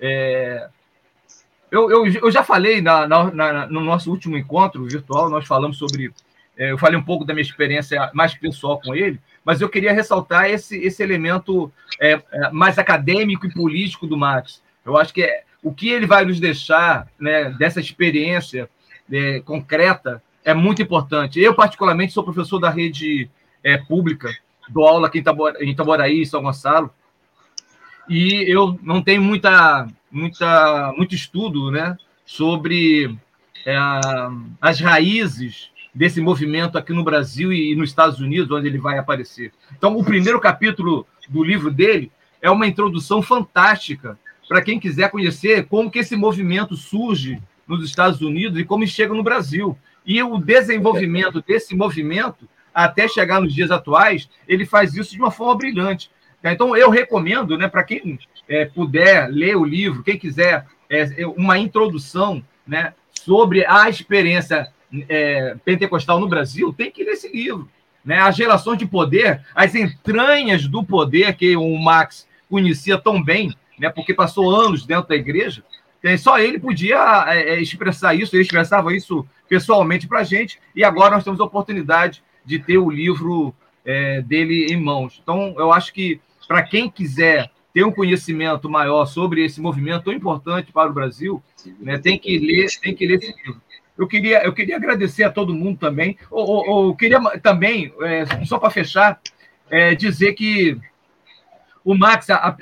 É, 0.00 0.68
eu, 1.70 1.88
eu, 1.92 2.06
eu, 2.06 2.30
já 2.30 2.42
falei 2.42 2.80
na, 2.80 3.06
na, 3.06 3.30
na, 3.30 3.66
no 3.68 3.80
nosso 3.82 4.10
último 4.10 4.36
encontro 4.36 4.84
virtual, 4.84 5.30
nós 5.30 5.46
falamos 5.46 5.78
sobre. 5.78 6.12
É, 6.56 6.72
eu 6.72 6.78
falei 6.78 6.98
um 6.98 7.04
pouco 7.04 7.24
da 7.24 7.32
minha 7.32 7.42
experiência 7.42 8.10
mais 8.12 8.34
pessoal 8.34 8.80
com 8.80 8.96
ele, 8.96 9.20
mas 9.46 9.60
eu 9.60 9.68
queria 9.68 9.92
ressaltar 9.92 10.50
esse, 10.50 10.76
esse 10.76 11.00
elemento 11.00 11.72
é, 12.00 12.20
é, 12.32 12.50
mais 12.50 12.80
acadêmico 12.80 13.46
e 13.46 13.54
político 13.54 14.04
do 14.04 14.16
Max. 14.16 14.60
Eu 14.84 14.96
acho 14.96 15.14
que 15.14 15.22
é, 15.22 15.44
o 15.62 15.72
que 15.72 15.88
ele 15.88 16.04
vai 16.04 16.24
nos 16.24 16.40
deixar 16.40 17.06
né, 17.16 17.50
dessa 17.50 17.78
experiência 17.78 18.68
é, 19.10 19.38
concreta 19.38 20.20
é 20.44 20.52
muito 20.52 20.82
importante. 20.82 21.38
Eu, 21.38 21.54
particularmente, 21.54 22.12
sou 22.12 22.24
professor 22.24 22.58
da 22.58 22.70
rede 22.70 23.30
é, 23.62 23.78
pública, 23.78 24.36
dou 24.68 24.84
aula 24.84 25.06
aqui 25.06 25.22
em 25.60 25.70
Itaboraí, 25.70 26.22
em 26.22 26.24
São 26.24 26.42
Gonçalo, 26.42 26.92
e 28.08 28.44
eu 28.52 28.76
não 28.82 29.00
tenho 29.00 29.22
muita, 29.22 29.86
muita, 30.10 30.92
muito 30.96 31.14
estudo 31.14 31.70
né, 31.70 31.96
sobre 32.24 33.16
é, 33.64 33.76
as 34.60 34.80
raízes 34.80 35.70
desse 35.96 36.20
movimento 36.20 36.76
aqui 36.76 36.92
no 36.92 37.02
Brasil 37.02 37.50
e 37.50 37.74
nos 37.74 37.88
Estados 37.88 38.20
Unidos, 38.20 38.50
onde 38.50 38.68
ele 38.68 38.76
vai 38.76 38.98
aparecer. 38.98 39.50
Então, 39.76 39.96
o 39.96 40.04
primeiro 40.04 40.38
capítulo 40.38 41.06
do 41.26 41.42
livro 41.42 41.70
dele 41.70 42.12
é 42.42 42.50
uma 42.50 42.66
introdução 42.66 43.22
fantástica 43.22 44.18
para 44.46 44.60
quem 44.60 44.78
quiser 44.78 45.10
conhecer 45.10 45.64
como 45.64 45.90
que 45.90 46.00
esse 46.00 46.14
movimento 46.14 46.76
surge 46.76 47.40
nos 47.66 47.82
Estados 47.82 48.20
Unidos 48.20 48.60
e 48.60 48.64
como 48.64 48.86
chega 48.86 49.14
no 49.14 49.22
Brasil. 49.22 49.76
E 50.04 50.22
o 50.22 50.36
desenvolvimento 50.36 51.42
desse 51.42 51.74
movimento, 51.74 52.46
até 52.74 53.08
chegar 53.08 53.40
nos 53.40 53.54
dias 53.54 53.70
atuais, 53.70 54.28
ele 54.46 54.66
faz 54.66 54.94
isso 54.94 55.12
de 55.12 55.18
uma 55.18 55.30
forma 55.30 55.56
brilhante. 55.56 56.10
Então, 56.44 56.76
eu 56.76 56.90
recomendo, 56.90 57.56
né, 57.56 57.68
para 57.68 57.82
quem 57.82 58.18
é, 58.46 58.66
puder 58.66 59.28
ler 59.30 59.56
o 59.56 59.64
livro, 59.64 60.02
quem 60.02 60.18
quiser 60.18 60.66
é, 60.90 61.26
uma 61.38 61.58
introdução 61.58 62.44
né, 62.66 62.92
sobre 63.14 63.64
a 63.64 63.88
experiência 63.88 64.70
é, 65.08 65.56
pentecostal 65.64 66.20
no 66.20 66.28
Brasil, 66.28 66.72
tem 66.72 66.90
que 66.90 67.04
ler 67.04 67.12
esse 67.12 67.28
livro. 67.28 67.68
Né? 68.04 68.18
As 68.18 68.38
relações 68.38 68.78
de 68.78 68.86
poder, 68.86 69.44
as 69.54 69.74
entranhas 69.74 70.66
do 70.66 70.84
poder 70.84 71.34
que 71.34 71.56
o 71.56 71.76
Max 71.76 72.26
conhecia 72.48 72.96
tão 72.96 73.22
bem, 73.22 73.54
né, 73.78 73.90
porque 73.90 74.14
passou 74.14 74.54
anos 74.54 74.86
dentro 74.86 75.08
da 75.08 75.16
igreja, 75.16 75.62
só 76.18 76.38
ele 76.38 76.58
podia 76.60 77.24
é, 77.26 77.54
é, 77.54 77.60
expressar 77.60 78.14
isso, 78.14 78.36
ele 78.36 78.42
expressava 78.42 78.94
isso 78.94 79.26
pessoalmente 79.48 80.06
para 80.06 80.20
a 80.20 80.24
gente, 80.24 80.60
e 80.74 80.84
agora 80.84 81.16
nós 81.16 81.24
temos 81.24 81.40
a 81.40 81.44
oportunidade 81.44 82.22
de 82.44 82.60
ter 82.60 82.78
o 82.78 82.90
livro 82.90 83.52
é, 83.84 84.22
dele 84.22 84.66
em 84.70 84.80
mãos. 84.80 85.20
Então, 85.22 85.54
eu 85.58 85.72
acho 85.72 85.92
que 85.92 86.20
para 86.46 86.62
quem 86.62 86.88
quiser 86.88 87.50
ter 87.74 87.84
um 87.84 87.92
conhecimento 87.92 88.70
maior 88.70 89.04
sobre 89.06 89.44
esse 89.44 89.60
movimento 89.60 90.04
tão 90.04 90.12
importante 90.12 90.72
para 90.72 90.88
o 90.88 90.94
Brasil, 90.94 91.42
né, 91.80 91.98
tem 91.98 92.18
que 92.18 92.38
ler, 92.38 92.68
tem 92.80 92.94
que 92.94 93.06
ler 93.06 93.18
esse 93.18 93.34
livro. 93.44 93.60
Eu 93.98 94.06
queria, 94.06 94.44
eu 94.44 94.52
queria 94.52 94.76
agradecer 94.76 95.24
a 95.24 95.30
todo 95.30 95.54
mundo 95.54 95.78
também. 95.78 96.18
Eu, 96.30 96.64
eu 96.66 96.96
queria 96.96 97.20
também, 97.40 97.92
é, 98.02 98.44
só 98.44 98.58
para 98.58 98.70
fechar, 98.70 99.20
é, 99.70 99.94
dizer 99.94 100.34
que 100.34 100.78
o 101.84 101.94
Max, 101.94 102.28
a, 102.30 102.56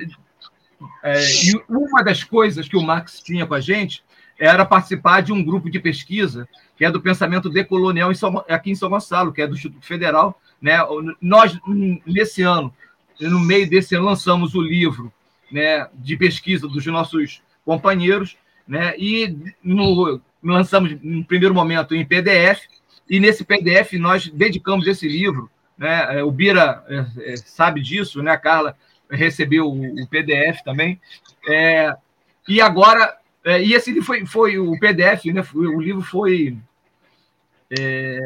É, 1.03 1.20
e 1.20 1.62
uma 1.68 2.03
das 2.03 2.22
coisas 2.22 2.68
que 2.68 2.76
o 2.76 2.82
Marx 2.82 3.20
tinha 3.20 3.47
com 3.47 3.55
a 3.55 3.61
gente 3.61 4.05
era 4.39 4.64
participar 4.64 5.22
de 5.22 5.32
um 5.32 5.43
grupo 5.43 5.70
de 5.70 5.78
pesquisa 5.78 6.49
que 6.76 6.85
é 6.85 6.91
do 6.91 7.01
pensamento 7.01 7.49
decolonial 7.49 8.11
em 8.11 8.14
São, 8.14 8.45
aqui 8.49 8.70
em 8.70 8.74
São 8.74 8.91
Gonçalo, 8.91 9.32
que 9.32 9.41
é 9.41 9.47
do 9.47 9.55
Instituto 9.55 9.87
Federal. 9.87 10.41
Né? 10.61 10.76
Nós, 11.20 11.59
nesse 12.05 12.43
ano, 12.43 12.74
no 13.20 13.39
meio 13.41 13.68
desse 13.68 13.95
ano, 13.95 14.07
lançamos 14.07 14.55
o 14.55 14.61
livro 14.61 15.12
né, 15.51 15.89
de 15.95 16.16
pesquisa 16.16 16.66
dos 16.66 16.85
nossos 16.87 17.43
companheiros, 17.64 18.37
né? 18.66 18.95
e 18.99 19.55
no, 19.62 20.20
lançamos, 20.45 20.97
no 21.03 21.24
primeiro 21.24 21.55
momento, 21.55 21.95
em 21.95 22.05
PDF, 22.05 22.62
e 23.09 23.18
nesse 23.20 23.45
PDF 23.45 23.95
nós 23.95 24.28
dedicamos 24.28 24.86
esse 24.86 25.09
livro. 25.09 25.51
Né? 25.76 26.22
O 26.22 26.30
Bira 26.30 26.84
é, 26.88 27.32
é, 27.32 27.36
sabe 27.36 27.80
disso, 27.80 28.22
né? 28.22 28.30
a 28.30 28.38
Carla 28.38 28.76
recebeu 29.11 29.66
o, 29.68 30.09
PDF 30.09 30.62
também. 30.64 31.01
É, 31.49 31.95
e 32.49 32.61
agora, 32.61 33.16
é, 33.45 33.62
e 33.62 33.74
esse 33.74 34.01
foi, 34.03 34.26
foi 34.26 34.59
o 34.59 34.78
PDF, 34.78 35.26
né? 35.26 35.42
Foi, 35.42 35.66
o 35.66 35.80
livro 35.80 36.03
foi. 36.03 36.57
É, 37.78 38.18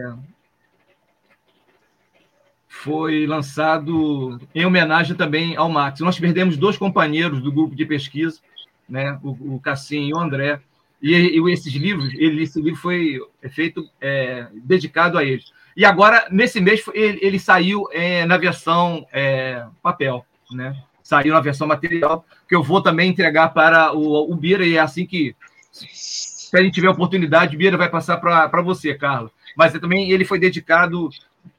foi 2.68 3.26
lançado 3.26 4.40
em 4.54 4.64
homenagem 4.64 5.16
também 5.16 5.56
ao 5.56 5.68
Max. 5.68 5.98
Nós 6.00 6.18
perdemos 6.18 6.56
dois 6.56 6.76
companheiros 6.78 7.42
do 7.42 7.50
grupo 7.50 7.74
de 7.74 7.84
pesquisa, 7.84 8.40
né? 8.88 9.18
o, 9.22 9.56
o 9.56 9.60
Cassim 9.60 10.08
e 10.08 10.14
o 10.14 10.18
André, 10.18 10.60
e, 11.02 11.38
e 11.38 11.52
esses 11.52 11.72
livros, 11.72 12.12
ele, 12.14 12.42
esse 12.42 12.60
livro 12.60 12.80
foi 12.80 13.18
feito 13.50 13.88
é, 14.00 14.46
dedicado 14.64 15.16
a 15.18 15.24
eles. 15.24 15.52
E 15.76 15.84
agora, 15.84 16.26
nesse 16.30 16.60
mês, 16.60 16.82
ele, 16.92 17.18
ele 17.22 17.38
saiu 17.38 17.88
é, 17.92 18.24
na 18.26 18.36
versão 18.36 19.06
é, 19.12 19.64
papel 19.82 20.24
né? 20.50 20.76
Saiu 21.02 21.32
na 21.32 21.40
versão 21.40 21.66
material, 21.66 22.24
que 22.48 22.54
eu 22.54 22.62
vou 22.62 22.82
também 22.82 23.10
entregar 23.10 23.48
para 23.48 23.92
o, 23.92 24.30
o 24.30 24.34
Bira, 24.34 24.66
e 24.66 24.76
é 24.76 24.80
assim 24.80 25.06
que, 25.06 25.34
se 25.70 26.56
a 26.56 26.62
gente 26.62 26.74
tiver 26.74 26.90
oportunidade, 26.90 27.56
Bira 27.56 27.76
vai 27.76 27.88
passar 27.88 28.18
para 28.18 28.62
você, 28.62 28.94
Carlos. 28.94 29.30
Mas 29.56 29.74
é 29.74 29.78
também 29.78 30.10
ele 30.10 30.24
foi 30.24 30.38
dedicado 30.38 31.08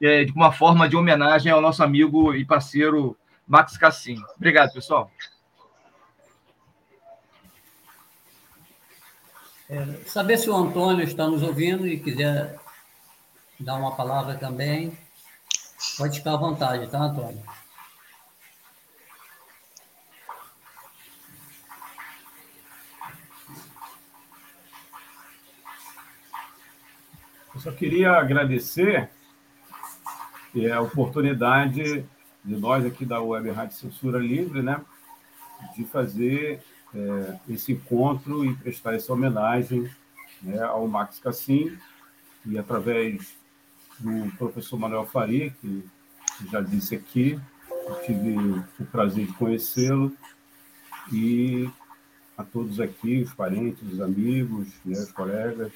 é, 0.02 0.24
de 0.24 0.32
uma 0.32 0.52
forma 0.52 0.88
de 0.88 0.96
homenagem 0.96 1.52
ao 1.52 1.62
nosso 1.62 1.84
amigo 1.84 2.34
e 2.34 2.46
parceiro 2.46 3.18
Max 3.48 3.76
Cassim. 3.76 4.18
Obrigado, 4.38 4.72
pessoal. 4.74 5.12
É, 9.70 9.86
saber 10.08 10.40
se 10.40 10.50
o 10.50 10.56
Antônio 10.56 11.04
está 11.04 11.28
nos 11.28 11.44
ouvindo 11.44 11.86
e 11.86 12.00
quiser 12.00 12.60
dar 13.60 13.76
uma 13.76 13.96
palavra 13.96 14.34
também, 14.34 14.98
pode 15.96 16.18
ficar 16.18 16.34
à 16.34 16.38
vontade, 16.38 16.90
tá, 16.90 16.98
Antônio? 16.98 17.44
Eu 27.54 27.60
só 27.62 27.72
queria 27.72 28.14
agradecer 28.14 29.08
é, 30.56 30.72
a 30.72 30.82
oportunidade 30.82 32.04
de 32.44 32.56
nós 32.56 32.84
aqui 32.84 33.06
da 33.06 33.22
Web 33.22 33.52
Rádio 33.52 33.78
Censura 33.78 34.18
Livre, 34.18 34.64
né, 34.64 34.84
de 35.76 35.86
fazer 35.86 36.64
é, 36.94 37.40
esse 37.50 37.74
encontro 37.74 38.46
e 38.46 38.56
prestar 38.56 38.96
essa 38.96 39.14
homenagem 39.14 39.90
né, 40.42 40.62
ao 40.64 40.88
Max 40.88 41.20
Cassim 41.20 41.78
e 42.46 42.58
através 42.58 43.36
do 44.00 44.32
professor 44.38 44.78
Manuel 44.78 45.06
Faria, 45.06 45.52
que 45.52 45.84
já 46.50 46.62
disse 46.62 46.96
aqui, 46.96 47.40
eu 47.70 48.02
tive 48.06 48.38
o 48.80 48.86
prazer 48.92 49.26
de 49.26 49.34
conhecê-lo 49.34 50.16
e 51.12 51.70
a 52.38 52.44
todos 52.44 52.80
aqui, 52.80 53.22
os 53.22 53.34
parentes, 53.34 53.84
os 53.92 54.00
amigos, 54.00 54.70
né, 54.86 54.98
os 54.98 55.12
colegas, 55.12 55.74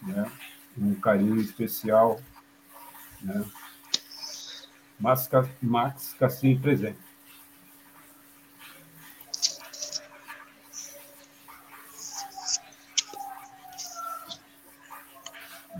né, 0.00 0.30
um 0.78 0.94
carinho 0.94 1.38
especial. 1.38 2.18
Né? 3.20 3.44
Max, 4.98 5.28
Max 5.60 6.14
Cassim 6.18 6.58
presente. 6.58 7.11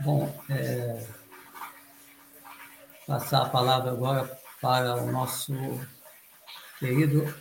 Bom, 0.05 0.35
é, 0.51 1.07
passar 3.07 3.43
a 3.43 3.49
palavra 3.49 3.93
agora 3.93 4.37
para 4.61 4.97
o 4.97 5.13
nosso 5.13 5.55
querido 6.81 7.33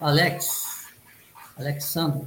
Alex, 0.00 0.88
Alexandre. 1.56 2.26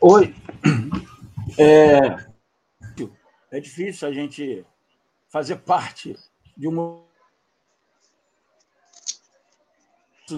Oi. 0.00 0.34
É, 1.58 2.33
difícil 3.64 4.06
a 4.06 4.12
gente 4.12 4.64
fazer 5.28 5.56
parte 5.56 6.16
de 6.56 6.68
um 6.68 7.04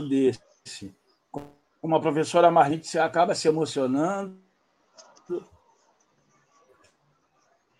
desse. 0.08 0.94
Como 1.30 1.94
a 1.94 2.00
professora 2.00 2.50
Marlite, 2.50 2.98
acaba 2.98 3.34
se 3.34 3.46
emocionando, 3.46 4.40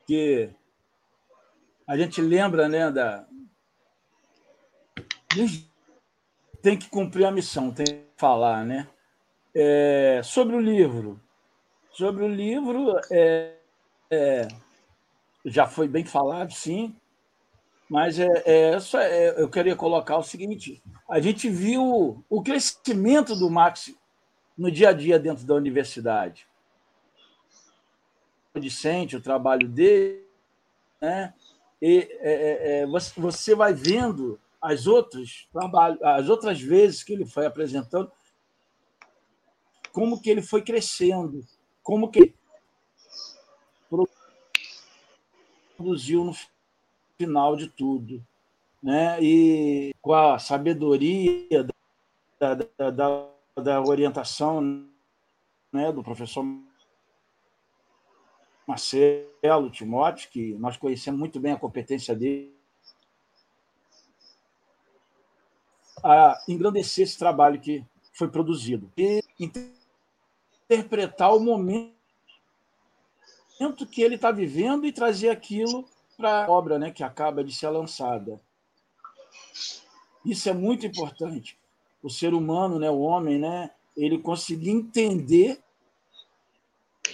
que 0.06 0.50
a 1.86 1.96
gente 1.96 2.20
lembra 2.20 2.68
né, 2.68 2.90
da. 2.90 3.26
Tem 6.62 6.78
que 6.78 6.88
cumprir 6.88 7.24
a 7.24 7.30
missão, 7.30 7.72
tem 7.72 7.86
que 7.86 8.06
falar, 8.16 8.64
né? 8.64 8.88
É, 9.54 10.20
sobre 10.22 10.54
o 10.56 10.60
livro, 10.60 11.20
Sobre 11.96 12.24
o 12.24 12.28
livro, 12.28 13.00
é, 13.10 13.56
é, 14.10 14.48
já 15.46 15.66
foi 15.66 15.86
bem 15.86 16.04
falado, 16.04 16.52
sim, 16.52 16.94
mas 17.88 18.18
é, 18.18 18.42
é, 18.44 18.80
só, 18.80 18.98
é, 19.00 19.40
eu 19.40 19.48
queria 19.48 19.76
colocar 19.76 20.16
o 20.16 20.22
seguinte: 20.22 20.82
a 21.08 21.20
gente 21.20 21.48
viu 21.48 22.24
o 22.28 22.42
crescimento 22.42 23.36
do 23.36 23.48
Max 23.48 23.94
no 24.58 24.70
dia 24.70 24.88
a 24.88 24.92
dia 24.92 25.18
dentro 25.18 25.46
da 25.46 25.54
universidade. 25.54 26.48
O 28.54 28.58
discente, 28.58 29.16
o 29.16 29.20
trabalho 29.20 29.68
dele, 29.68 30.24
né? 31.00 31.32
E 31.80 32.08
é, 32.20 32.32
é, 32.32 32.80
é 32.80 32.86
você 33.16 33.54
vai 33.54 33.72
vendo 33.72 34.40
as 34.60 34.86
outras 34.86 35.46
trabalho, 35.52 35.98
as 36.02 36.28
outras 36.28 36.60
vezes 36.60 37.04
que 37.04 37.12
ele 37.12 37.26
foi 37.26 37.46
apresentando, 37.46 38.10
como 39.92 40.20
que 40.20 40.30
ele 40.30 40.42
foi 40.42 40.62
crescendo, 40.62 41.44
como 41.82 42.10
que 42.10 42.34
produziu 45.76 46.24
no 46.24 46.32
final 47.18 47.56
de 47.56 47.68
tudo, 47.68 48.24
né? 48.82 49.22
E 49.22 49.94
com 50.00 50.12
a 50.12 50.38
sabedoria 50.38 51.64
da, 52.38 52.54
da, 52.54 52.90
da, 52.90 53.28
da 53.62 53.82
orientação 53.82 54.86
né, 55.72 55.92
do 55.92 56.02
professor 56.02 56.44
Marcelo 58.66 59.70
Timóteo, 59.70 60.30
que 60.30 60.54
nós 60.54 60.76
conhecemos 60.76 61.18
muito 61.18 61.38
bem 61.38 61.52
a 61.52 61.58
competência 61.58 62.14
dele, 62.14 62.54
a 66.02 66.42
engrandecer 66.48 67.04
esse 67.04 67.18
trabalho 67.18 67.60
que 67.60 67.84
foi 68.12 68.28
produzido. 68.28 68.90
E 68.96 69.22
interpretar 70.68 71.34
o 71.34 71.40
momento 71.40 71.95
que 73.86 74.02
ele 74.02 74.16
está 74.16 74.30
vivendo 74.30 74.86
e 74.86 74.92
trazer 74.92 75.30
aquilo 75.30 75.88
para 76.16 76.44
a 76.44 76.50
obra 76.50 76.78
né, 76.78 76.90
que 76.90 77.02
acaba 77.02 77.44
de 77.44 77.54
ser 77.54 77.68
lançada. 77.68 78.40
Isso 80.24 80.48
é 80.48 80.52
muito 80.52 80.86
importante. 80.86 81.58
O 82.02 82.10
ser 82.10 82.34
humano, 82.34 82.78
né, 82.78 82.90
o 82.90 83.00
homem, 83.00 83.38
né, 83.38 83.70
ele 83.96 84.18
conseguir 84.18 84.70
entender 84.70 85.62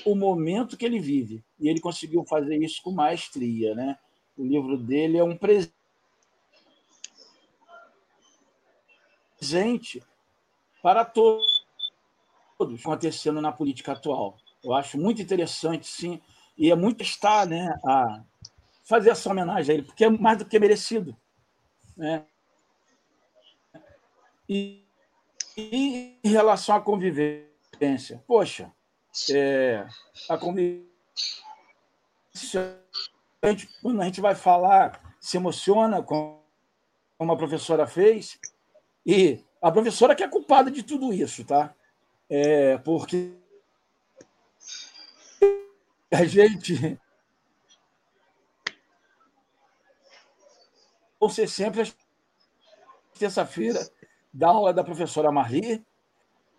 o 0.04 0.14
momento 0.14 0.76
que 0.76 0.84
ele 0.84 0.98
vive. 0.98 1.44
E 1.60 1.68
ele 1.68 1.80
conseguiu 1.80 2.24
fazer 2.24 2.56
isso 2.56 2.82
com 2.82 2.90
maestria. 2.90 3.74
Né? 3.74 3.98
O 4.36 4.44
livro 4.44 4.76
dele 4.76 5.18
é 5.18 5.24
um 5.24 5.36
presente 5.36 5.72
para 10.82 11.04
todos 11.04 11.46
acontecendo 12.80 13.40
na 13.40 13.52
política 13.52 13.92
atual. 13.92 14.36
Eu 14.62 14.72
acho 14.74 14.96
muito 14.96 15.20
interessante, 15.20 15.86
sim, 15.86 16.20
e 16.56 16.70
é 16.70 16.74
muito 16.74 17.02
estar 17.02 17.46
né, 17.46 17.74
a 17.84 18.22
fazer 18.84 19.10
essa 19.10 19.30
homenagem 19.30 19.72
a 19.72 19.78
ele, 19.78 19.86
porque 19.86 20.04
é 20.04 20.10
mais 20.10 20.38
do 20.38 20.44
que 20.44 20.58
merecido. 20.58 21.16
Né? 21.96 22.24
E, 24.48 24.84
e 25.56 26.18
em 26.22 26.28
relação 26.28 26.76
à 26.76 26.80
convivência, 26.80 28.22
poxa, 28.26 28.72
é, 29.30 29.86
a 30.28 30.36
convivência, 30.36 30.88
a 33.40 33.48
gente, 33.48 33.68
quando 33.80 34.00
a 34.00 34.04
gente 34.04 34.20
vai 34.20 34.34
falar, 34.34 35.16
se 35.20 35.36
emociona, 35.36 36.02
como 36.02 36.42
a 37.18 37.36
professora 37.36 37.86
fez, 37.86 38.38
e 39.06 39.42
a 39.60 39.70
professora 39.70 40.14
que 40.14 40.22
é 40.22 40.28
culpada 40.28 40.70
de 40.70 40.82
tudo 40.82 41.12
isso, 41.12 41.44
tá? 41.44 41.74
É, 42.28 42.78
porque 42.78 43.32
a 46.12 46.24
gente. 46.24 46.98
Vão 51.18 51.28
ser 51.28 51.48
sempre 51.48 51.92
terça-feira 53.18 53.80
da 54.32 54.48
aula 54.48 54.72
da 54.72 54.82
professora 54.82 55.30
Marli, 55.30 55.84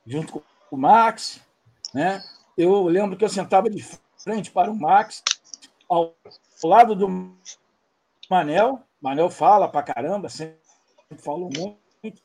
junto 0.05 0.39
com 0.39 0.43
o 0.71 0.77
Max. 0.77 1.41
Né? 1.93 2.23
Eu 2.57 2.83
lembro 2.85 3.17
que 3.17 3.25
eu 3.25 3.29
sentava 3.29 3.69
de 3.69 3.83
frente 4.17 4.51
para 4.51 4.71
o 4.71 4.75
Max, 4.75 5.21
ao 5.89 6.15
lado 6.63 6.95
do 6.95 7.35
Manel. 8.29 8.81
Manel 9.01 9.29
fala 9.29 9.67
para 9.67 9.83
caramba, 9.83 10.29
sempre 10.29 10.57
falou 11.19 11.49
muito. 11.53 12.23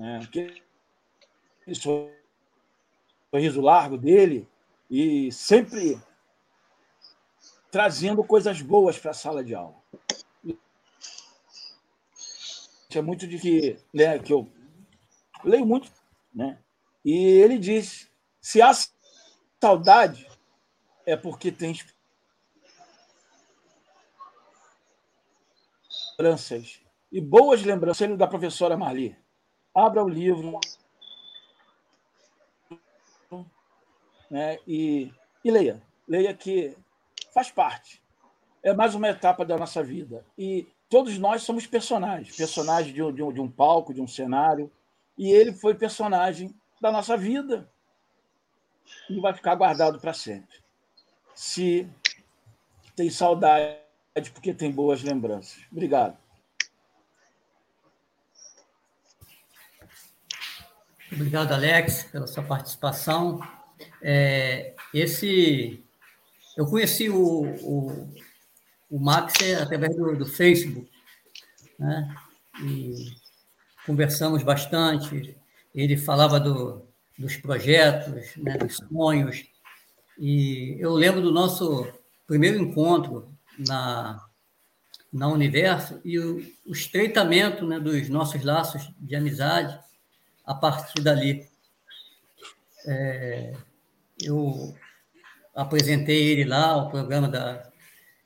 É, 0.00 0.16
aquele 0.16 0.62
sorriso 1.74 3.60
largo 3.60 3.98
dele 3.98 4.48
e 4.96 5.32
sempre 5.32 6.00
trazendo 7.68 8.22
coisas 8.22 8.62
boas 8.62 8.96
para 8.96 9.10
a 9.10 9.14
sala 9.14 9.42
de 9.42 9.52
aula. 9.52 9.74
É 12.94 13.02
muito 13.02 13.26
de 13.26 13.40
que, 13.40 13.76
né, 13.92 14.20
que 14.20 14.32
eu 14.32 14.48
leio 15.42 15.66
muito, 15.66 15.90
né? 16.32 16.60
E 17.04 17.12
ele 17.12 17.58
diz: 17.58 18.08
se 18.40 18.62
há 18.62 18.70
saudade, 19.60 20.30
é 21.04 21.16
porque 21.16 21.50
tem 21.50 21.76
lembranças 26.16 26.80
e 27.10 27.20
boas 27.20 27.64
lembranças 27.64 28.16
da 28.16 28.28
professora 28.28 28.76
Marli. 28.76 29.18
Abra 29.74 30.04
o 30.04 30.08
livro 30.08 30.60
né, 34.34 34.58
e, 34.66 35.12
e 35.44 35.50
leia. 35.50 35.80
Leia 36.08 36.34
que 36.34 36.76
faz 37.32 37.52
parte. 37.52 38.02
É 38.64 38.74
mais 38.74 38.92
uma 38.96 39.08
etapa 39.08 39.44
da 39.44 39.56
nossa 39.56 39.80
vida. 39.80 40.26
E 40.36 40.66
todos 40.90 41.16
nós 41.18 41.42
somos 41.42 41.68
personagens 41.68 42.34
personagens 42.34 42.92
de 42.92 43.12
de 43.12 43.32
de 43.32 43.40
um 43.40 43.48
palco, 43.48 43.94
de 43.94 44.00
um 44.00 44.08
cenário. 44.08 44.68
E 45.16 45.30
ele 45.30 45.52
foi 45.52 45.76
personagem 45.76 46.52
da 46.80 46.90
nossa 46.90 47.16
vida 47.16 47.70
e 49.08 49.20
vai 49.20 49.32
ficar 49.32 49.54
guardado 49.54 50.00
para 50.00 50.12
sempre. 50.12 50.58
Se 51.32 51.88
tem 52.96 53.08
saudade, 53.10 53.78
porque 54.32 54.52
tem 54.52 54.72
boas 54.72 55.04
lembranças. 55.04 55.62
Obrigado. 55.70 56.18
Obrigado, 61.12 61.52
Alex, 61.52 62.02
pela 62.10 62.26
sua 62.26 62.42
participação. 62.42 63.40
É, 64.06 64.74
esse, 64.92 65.82
eu 66.58 66.66
conheci 66.66 67.08
o, 67.08 67.46
o, 67.62 68.14
o 68.90 69.00
Max 69.00 69.32
através 69.58 69.96
do, 69.96 70.14
do 70.14 70.26
Facebook, 70.26 70.90
né? 71.78 72.14
E 72.62 73.14
conversamos 73.86 74.42
bastante. 74.42 75.34
Ele 75.74 75.96
falava 75.96 76.38
do, 76.38 76.86
dos 77.18 77.38
projetos, 77.38 78.36
né, 78.36 78.58
dos 78.58 78.76
sonhos. 78.76 79.42
E 80.18 80.76
eu 80.78 80.92
lembro 80.92 81.22
do 81.22 81.32
nosso 81.32 81.90
primeiro 82.26 82.58
encontro 82.58 83.34
na, 83.58 84.22
na 85.10 85.28
Universo 85.28 85.98
e 86.04 86.18
o, 86.18 86.44
o 86.66 86.72
estreitamento 86.72 87.66
né, 87.66 87.80
dos 87.80 88.10
nossos 88.10 88.44
laços 88.44 88.92
de 89.00 89.16
amizade 89.16 89.80
a 90.44 90.54
partir 90.54 91.00
dali. 91.00 91.48
É, 92.86 93.54
eu 94.20 94.74
apresentei 95.54 96.32
ele 96.32 96.44
lá, 96.44 96.76
o 96.76 96.90
programa 96.90 97.28
da, 97.28 97.70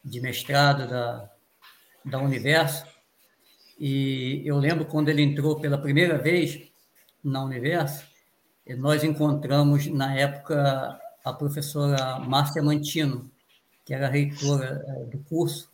de 0.05 0.21
mestrado 0.21 0.89
da, 0.89 1.31
da 2.05 2.19
Universo, 2.19 2.85
e 3.79 4.43
eu 4.45 4.59
lembro 4.59 4.87
quando 4.87 5.09
ele 5.09 5.23
entrou 5.23 5.61
pela 5.61 5.79
primeira 5.79 6.19
vez 6.19 6.61
na 7.23 7.45
Universo, 7.45 8.05
nós 8.77 9.03
encontramos, 9.03 9.87
na 9.87 10.15
época, 10.15 11.01
a 11.25 11.33
professora 11.33 12.19
Márcia 12.19 12.63
Mantino, 12.63 13.31
que 13.85 13.95
era 13.95 14.09
reitora 14.09 14.85
é, 14.87 15.05
do 15.07 15.19
curso, 15.25 15.71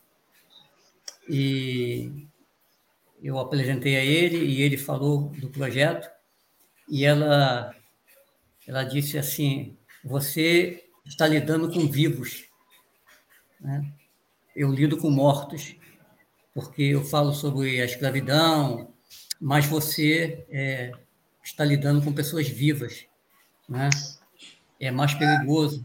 e 1.29 2.29
eu 3.23 3.39
apresentei 3.39 3.97
a 3.97 4.05
ele 4.05 4.37
e 4.37 4.62
ele 4.62 4.77
falou 4.77 5.31
do 5.31 5.49
projeto. 5.49 6.09
E 6.89 7.05
ela, 7.05 7.75
ela 8.69 8.85
disse 8.85 9.17
assim: 9.17 9.77
Você 10.05 10.85
está 11.05 11.27
lidando 11.27 11.73
com 11.73 11.87
vivos, 11.89 12.45
né? 13.61 13.85
eu 14.55 14.71
lido 14.71 14.97
com 14.97 15.11
mortos, 15.11 15.75
porque 16.55 16.83
eu 16.83 17.05
falo 17.05 17.33
sobre 17.33 17.81
a 17.81 17.85
escravidão, 17.85 18.93
mas 19.41 19.67
você 19.67 20.45
é, 20.51 20.93
está 21.43 21.65
lidando 21.65 22.03
com 22.03 22.13
pessoas 22.13 22.49
vivas, 22.49 23.07
né? 23.69 23.91
é 24.81 24.91
mais 24.91 25.15
perigoso. 25.15 25.85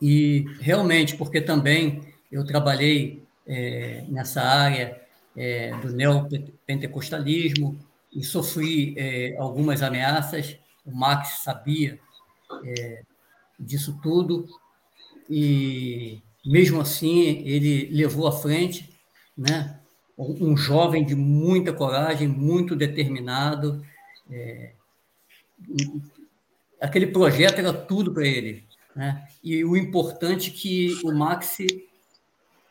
E 0.00 0.44
realmente, 0.60 1.16
porque 1.16 1.40
também 1.40 2.00
eu 2.30 2.44
trabalhei 2.44 3.22
é, 3.46 4.04
nessa 4.08 4.42
área 4.42 5.00
é, 5.36 5.76
do 5.78 5.92
neopentecostalismo, 5.92 7.78
e 8.14 8.22
sofri 8.22 8.94
é, 8.98 9.36
algumas 9.38 9.82
ameaças. 9.82 10.58
O 10.84 10.94
Max 10.94 11.42
sabia 11.42 11.98
é, 12.64 13.02
disso 13.58 13.98
tudo 14.02 14.46
e, 15.28 16.20
mesmo 16.44 16.80
assim, 16.80 17.44
ele 17.46 17.88
levou 17.90 18.26
à 18.26 18.32
frente, 18.32 18.92
né? 19.36 19.78
Um 20.18 20.56
jovem 20.56 21.04
de 21.04 21.14
muita 21.14 21.72
coragem, 21.72 22.28
muito 22.28 22.76
determinado. 22.76 23.84
É, 24.30 24.72
aquele 26.80 27.08
projeto 27.08 27.58
era 27.58 27.72
tudo 27.72 28.12
para 28.12 28.26
ele. 28.26 28.64
Né? 28.94 29.26
E 29.42 29.64
o 29.64 29.76
importante 29.76 30.50
é 30.50 30.52
que 30.52 31.00
o 31.02 31.12
Max 31.12 31.58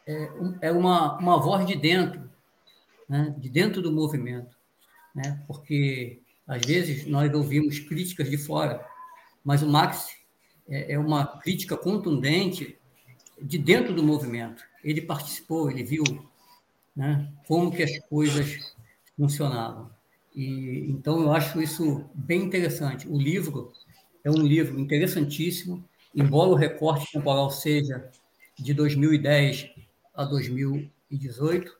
é, 0.07 0.31
é 0.61 0.71
uma, 0.71 1.17
uma 1.17 1.39
voz 1.39 1.65
de 1.65 1.75
dentro, 1.75 2.29
né? 3.09 3.35
de 3.37 3.49
dentro 3.49 3.81
do 3.81 3.91
movimento 3.91 4.55
né? 5.13 5.41
porque 5.47 6.21
às 6.47 6.61
vezes 6.65 7.05
nós 7.05 7.33
ouvimos 7.33 7.79
críticas 7.79 8.29
de 8.29 8.37
fora, 8.37 8.85
mas 9.43 9.61
o 9.61 9.67
Max 9.67 10.15
é, 10.67 10.93
é 10.93 10.99
uma 10.99 11.25
crítica 11.39 11.75
contundente 11.75 12.77
de 13.41 13.57
dentro 13.57 13.93
do 13.93 14.03
movimento. 14.03 14.63
Ele 14.83 15.01
participou, 15.01 15.69
ele 15.69 15.83
viu 15.83 16.03
né, 16.95 17.31
como 17.47 17.71
que 17.71 17.83
as 17.83 17.99
coisas 18.07 18.75
funcionavam. 19.17 19.89
E 20.35 20.85
então 20.89 21.21
eu 21.21 21.31
acho 21.31 21.61
isso 21.61 22.05
bem 22.13 22.43
interessante. 22.43 23.07
O 23.07 23.17
livro 23.17 23.73
é 24.23 24.29
um 24.29 24.41
livro 24.41 24.79
interessantíssimo, 24.79 25.83
embora 26.15 26.49
o 26.49 26.55
recorte 26.55 27.11
temporal 27.11 27.49
seja 27.49 28.09
de 28.57 28.73
2010 28.73 29.69
a 30.13 30.23
2018. 30.23 31.77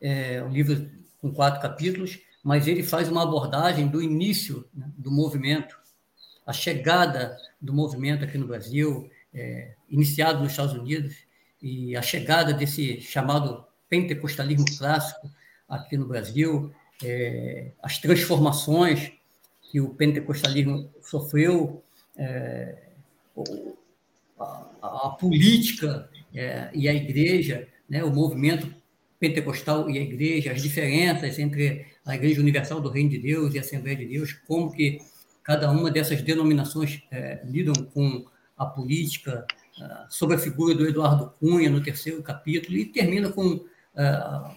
É 0.00 0.42
um 0.42 0.50
livro 0.50 0.90
com 1.20 1.32
quatro 1.32 1.60
capítulos, 1.60 2.18
mas 2.42 2.66
ele 2.66 2.82
faz 2.82 3.08
uma 3.08 3.22
abordagem 3.22 3.86
do 3.86 4.02
início 4.02 4.66
né, 4.74 4.90
do 4.96 5.10
movimento, 5.10 5.78
a 6.50 6.52
chegada 6.52 7.36
do 7.60 7.72
movimento 7.72 8.24
aqui 8.24 8.36
no 8.36 8.46
Brasil, 8.46 9.08
é, 9.32 9.74
iniciado 9.88 10.40
nos 10.40 10.50
Estados 10.50 10.74
Unidos, 10.74 11.14
e 11.62 11.96
a 11.96 12.02
chegada 12.02 12.52
desse 12.52 13.00
chamado 13.00 13.64
pentecostalismo 13.88 14.64
clássico 14.76 15.30
aqui 15.68 15.96
no 15.96 16.08
Brasil, 16.08 16.72
é, 17.04 17.70
as 17.80 17.98
transformações 17.98 19.12
que 19.70 19.80
o 19.80 19.90
pentecostalismo 19.90 20.90
sofreu, 21.00 21.84
é, 22.16 22.76
a, 24.40 24.66
a, 24.82 25.10
política 25.10 26.10
é, 26.34 26.68
e 26.74 26.88
a 26.88 26.92
igreja, 26.92 27.68
né, 27.88 28.02
o 28.02 28.12
movimento 28.12 28.74
pentecostal 29.20 29.88
e 29.88 29.98
a 29.98 30.02
igreja, 30.02 30.50
as 30.50 30.60
diferenças 30.60 31.38
entre 31.38 31.86
a 32.04 32.16
Igreja 32.16 32.40
Universal 32.40 32.80
do 32.80 32.90
Reino 32.90 33.10
de 33.10 33.18
Deus 33.18 33.54
e 33.54 33.58
a 33.58 33.60
Assembleia 33.60 33.96
de 33.96 34.06
Deus, 34.06 34.32
como 34.48 34.72
que 34.72 35.00
cada 35.42 35.70
uma 35.70 35.90
dessas 35.90 36.22
denominações 36.22 37.02
é, 37.10 37.40
lidam 37.44 37.74
com 37.74 38.24
a 38.56 38.66
política, 38.66 39.46
uh, 39.78 40.06
sobre 40.10 40.36
a 40.36 40.38
figura 40.38 40.74
do 40.74 40.86
Eduardo 40.86 41.32
Cunha 41.40 41.70
no 41.70 41.82
terceiro 41.82 42.22
capítulo, 42.22 42.76
e 42.76 42.84
termina 42.84 43.30
com 43.30 43.54
uh, 43.54 43.64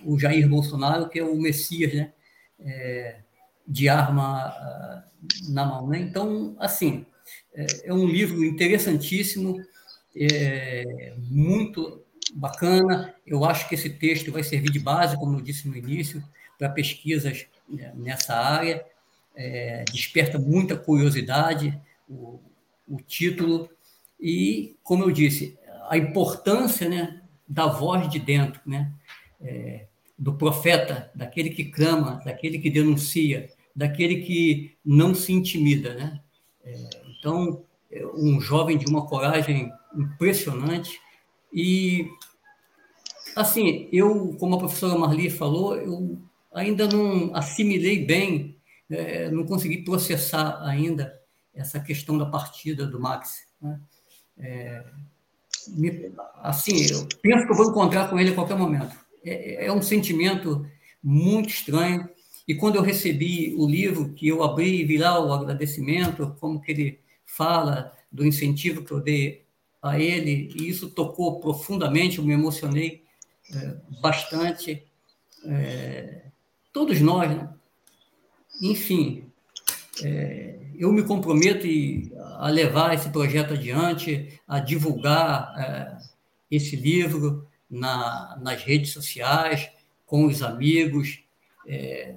o 0.06 0.20
Jair 0.20 0.48
Bolsonaro, 0.50 1.08
que 1.08 1.20
é 1.20 1.24
o 1.24 1.38
Messias, 1.38 1.94
né? 1.94 2.12
é, 2.60 3.18
de 3.68 3.88
arma 3.90 4.48
ah, 4.48 5.04
na 5.50 5.66
mão. 5.66 5.88
Né? 5.88 6.00
Então, 6.00 6.56
assim, 6.60 7.06
é, 7.54 7.66
é 7.86 7.94
um 7.94 8.06
livro 8.06 8.44
interessantíssimo, 8.44 9.58
é, 10.16 11.14
muito 11.18 12.04
bacana. 12.36 13.14
Eu 13.26 13.46
acho 13.46 13.68
que 13.68 13.76
esse 13.76 13.90
texto 13.90 14.32
vai 14.32 14.44
servir 14.44 14.72
de 14.72 14.80
base, 14.80 15.18
como 15.18 15.38
eu 15.38 15.42
disse 15.42 15.68
no 15.68 15.76
início, 15.76 16.24
para 16.58 16.70
pesquisas 16.70 17.46
né, 17.68 17.92
nessa 17.96 18.36
área. 18.36 18.86
É, 19.36 19.84
desperta 19.92 20.38
muita 20.38 20.78
curiosidade 20.78 21.80
o, 22.08 22.40
o, 22.88 22.98
título 22.98 23.68
e, 24.20 24.78
como 24.84 25.04
eu 25.04 25.12
disse, 25.12 25.58
a 25.90 25.98
importância 25.98 26.88
né, 26.88 27.22
da 27.48 27.66
voz 27.66 28.08
de 28.10 28.20
dentro, 28.20 28.62
né, 28.66 28.94
é, 29.42 29.88
do 30.18 30.36
profeta, 30.36 31.12
daquele 31.16 31.50
que 31.50 31.66
clama, 31.66 32.22
daquele 32.24 32.60
que 32.60 32.70
denuncia, 32.70 33.50
daquele 33.76 34.22
que 34.22 34.78
não 34.86 35.16
se 35.16 35.34
intimida. 35.34 35.96
Né? 35.96 36.22
É, 36.64 36.90
então, 37.18 37.66
é 37.92 38.06
um 38.16 38.42
jovem 38.42 38.78
de 38.78 38.88
uma 38.88 39.06
coragem 39.06 39.72
impressionante 39.96 41.00
e 41.54 42.10
assim 43.36 43.88
eu 43.92 44.36
como 44.40 44.56
a 44.56 44.58
professora 44.58 44.98
Marli 44.98 45.30
falou 45.30 45.76
eu 45.76 46.18
ainda 46.52 46.88
não 46.88 47.36
assimilei 47.36 48.04
bem 48.04 48.53
é, 48.90 49.30
não 49.30 49.46
consegui 49.46 49.84
processar 49.84 50.62
ainda 50.64 51.20
essa 51.54 51.80
questão 51.80 52.18
da 52.18 52.26
partida 52.26 52.86
do 52.86 53.00
Max 53.00 53.46
né? 53.62 53.80
é, 54.40 54.84
me, 55.68 56.12
assim 56.42 56.76
eu 56.92 57.08
penso 57.22 57.46
que 57.46 57.52
eu 57.52 57.56
vou 57.56 57.70
encontrar 57.70 58.10
com 58.10 58.20
ele 58.20 58.32
a 58.32 58.36
qualquer 58.36 58.58
momento 58.58 58.96
é, 59.24 59.66
é 59.66 59.72
um 59.72 59.82
sentimento 59.82 60.66
muito 61.02 61.50
estranho 61.50 62.10
e 62.48 62.56
quando 62.56 62.76
eu 62.76 62.82
recebi 62.82 63.56
o 63.58 63.68
livro 63.68 64.14
que 64.14 64.28
eu 64.28 64.44
abri 64.44 64.82
e 64.82 64.86
vi 64.86 64.98
lá 64.98 65.20
o 65.20 65.32
agradecimento 65.32 66.36
como 66.40 66.60
que 66.60 66.72
ele 66.72 67.00
fala 67.26 67.94
do 68.12 68.26
incentivo 68.26 68.84
que 68.84 68.92
eu 68.92 69.00
dei 69.00 69.44
a 69.84 70.00
ele, 70.00 70.50
e 70.56 70.70
isso 70.70 70.90
tocou 70.90 71.42
profundamente, 71.42 72.18
eu 72.18 72.24
me 72.24 72.32
emocionei 72.32 73.04
é, 73.54 73.76
bastante. 74.02 74.82
É, 75.46 76.28
todos 76.72 77.02
nós, 77.02 77.30
né? 77.30 77.50
Enfim, 78.62 79.26
é, 80.02 80.60
eu 80.76 80.92
me 80.92 81.04
comprometo 81.04 81.68
a 82.38 82.50
levar 82.50 82.94
esse 82.94 83.10
projeto 83.10 83.54
adiante, 83.54 84.40
a 84.48 84.60
divulgar 84.60 85.54
é, 85.58 85.98
esse 86.50 86.76
livro 86.76 87.48
na, 87.70 88.38
nas 88.42 88.64
redes 88.64 88.92
sociais, 88.92 89.70
com 90.06 90.26
os 90.26 90.42
amigos, 90.42 91.24
é, 91.68 92.16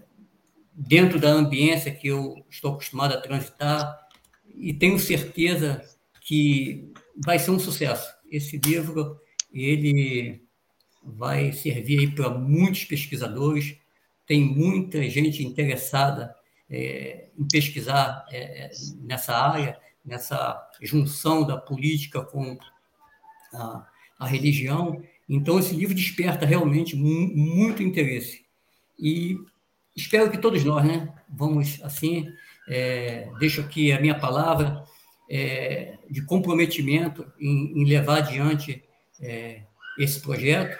dentro 0.72 1.18
da 1.18 1.30
ambiência 1.30 1.91
que 1.91 2.09
eu 2.09 2.45
estou 2.51 2.72
acostumado 2.74 3.14
a 3.14 3.20
transitar, 3.20 3.99
e 4.55 4.72
tenho 4.72 4.99
certeza 4.99 5.82
que 6.20 6.93
vai 7.24 7.39
ser 7.39 7.51
um 7.51 7.59
sucesso. 7.59 8.11
Esse 8.30 8.59
livro 8.59 9.18
ele 9.53 10.43
vai 11.03 11.53
servir 11.53 12.14
para 12.14 12.30
muitos 12.30 12.84
pesquisadores, 12.84 13.76
tem 14.27 14.43
muita 14.43 15.09
gente 15.09 15.45
interessada 15.45 16.35
é, 16.68 17.29
em 17.39 17.47
pesquisar 17.47 18.27
é, 18.31 18.70
nessa 19.01 19.37
área, 19.37 19.79
nessa 20.05 20.70
junção 20.83 21.47
da 21.47 21.57
política 21.57 22.22
com 22.22 22.59
a, 23.55 23.87
a 24.18 24.27
religião. 24.27 25.03
Então, 25.29 25.59
esse 25.59 25.74
livro 25.74 25.95
desperta 25.95 26.45
realmente 26.45 26.97
muito 26.97 27.83
interesse. 27.83 28.45
E 28.99 29.37
espero 29.95 30.31
que 30.31 30.39
todos 30.39 30.64
nós 30.64 30.85
né, 30.85 31.12
vamos, 31.29 31.83
assim, 31.83 32.27
é, 32.68 33.31
deixo 33.39 33.61
aqui 33.61 33.93
a 33.93 34.01
minha 34.01 34.18
palavra 34.18 34.85
é, 35.31 35.99
de 36.11 36.22
comprometimento 36.22 37.31
em, 37.39 37.81
em 37.81 37.85
levar 37.85 38.18
adiante 38.18 38.83
é, 39.20 39.62
esse 39.99 40.20
projeto, 40.20 40.79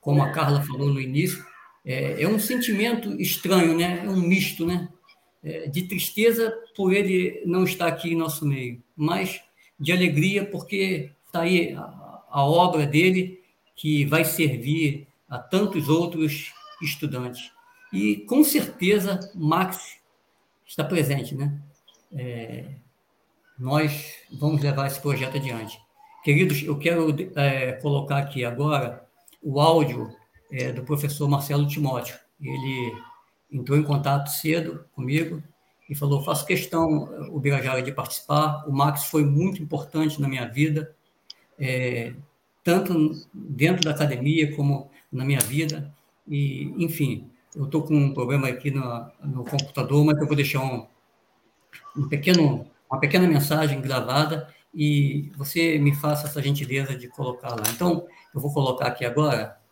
como 0.00 0.22
a 0.22 0.30
Carla 0.32 0.62
falou 0.62 0.92
no 0.92 1.00
início, 1.00 1.44
é, 1.84 2.22
é 2.22 2.28
um 2.28 2.38
sentimento 2.38 3.20
estranho, 3.20 3.76
né? 3.76 4.02
é 4.04 4.08
um 4.08 4.20
misto 4.20 4.66
né? 4.66 4.88
É, 5.42 5.68
de 5.68 5.82
tristeza 5.82 6.52
por 6.74 6.92
ele 6.92 7.42
não 7.44 7.64
estar 7.64 7.86
aqui 7.86 8.12
em 8.12 8.16
nosso 8.16 8.46
meio, 8.46 8.82
mas 8.96 9.42
de 9.78 9.92
alegria 9.92 10.44
porque 10.44 11.10
está 11.26 11.42
aí 11.42 11.74
a, 11.74 11.82
a 12.30 12.44
obra 12.44 12.86
dele 12.86 13.42
que 13.76 14.06
vai 14.06 14.24
servir 14.24 15.06
a 15.28 15.38
tantos 15.38 15.88
outros 15.88 16.52
estudantes. 16.80 17.50
E 17.92 18.16
com 18.26 18.42
certeza 18.42 19.20
Max 19.34 19.98
está 20.66 20.82
presente, 20.82 21.34
né? 21.34 21.60
É, 22.12 22.64
nós 23.58 24.14
vamos 24.32 24.62
levar 24.62 24.86
esse 24.86 25.00
projeto 25.00 25.36
adiante. 25.36 25.78
Queridos, 26.22 26.62
eu 26.62 26.78
quero 26.78 27.14
é, 27.36 27.72
colocar 27.72 28.18
aqui 28.18 28.44
agora 28.44 29.06
o 29.42 29.60
áudio 29.60 30.10
é, 30.54 30.72
do 30.72 30.84
professor 30.84 31.28
Marcelo 31.28 31.66
Timóteo. 31.66 32.16
Ele 32.40 32.96
entrou 33.50 33.76
em 33.76 33.82
contato 33.82 34.28
cedo 34.28 34.84
comigo 34.94 35.42
e 35.90 35.94
falou: 35.94 36.22
faço 36.22 36.46
questão, 36.46 37.28
o 37.32 37.40
Birajara, 37.40 37.82
de 37.82 37.90
participar. 37.90 38.64
O 38.68 38.72
Max 38.72 39.06
foi 39.06 39.24
muito 39.24 39.60
importante 39.60 40.20
na 40.20 40.28
minha 40.28 40.46
vida, 40.46 40.94
é, 41.58 42.14
tanto 42.62 43.10
dentro 43.32 43.82
da 43.82 43.90
academia 43.90 44.54
como 44.54 44.90
na 45.10 45.24
minha 45.24 45.40
vida. 45.40 45.92
E, 46.26 46.72
enfim, 46.78 47.28
eu 47.54 47.64
estou 47.64 47.82
com 47.82 47.94
um 47.94 48.14
problema 48.14 48.48
aqui 48.48 48.70
no, 48.70 49.06
no 49.24 49.44
computador, 49.44 50.04
mas 50.04 50.16
eu 50.18 50.26
vou 50.26 50.36
deixar 50.36 50.60
um, 50.60 50.86
um 51.96 52.08
pequeno, 52.08 52.64
uma 52.88 53.00
pequena 53.00 53.26
mensagem 53.26 53.80
gravada 53.80 54.48
e 54.72 55.30
você 55.36 55.78
me 55.78 55.94
faça 55.94 56.26
essa 56.28 56.40
gentileza 56.40 56.96
de 56.96 57.08
colocar 57.08 57.50
lá. 57.50 57.64
Então, 57.72 58.06
eu 58.32 58.40
vou 58.40 58.52
colocar 58.52 58.86
aqui 58.86 59.04
agora. 59.04 59.63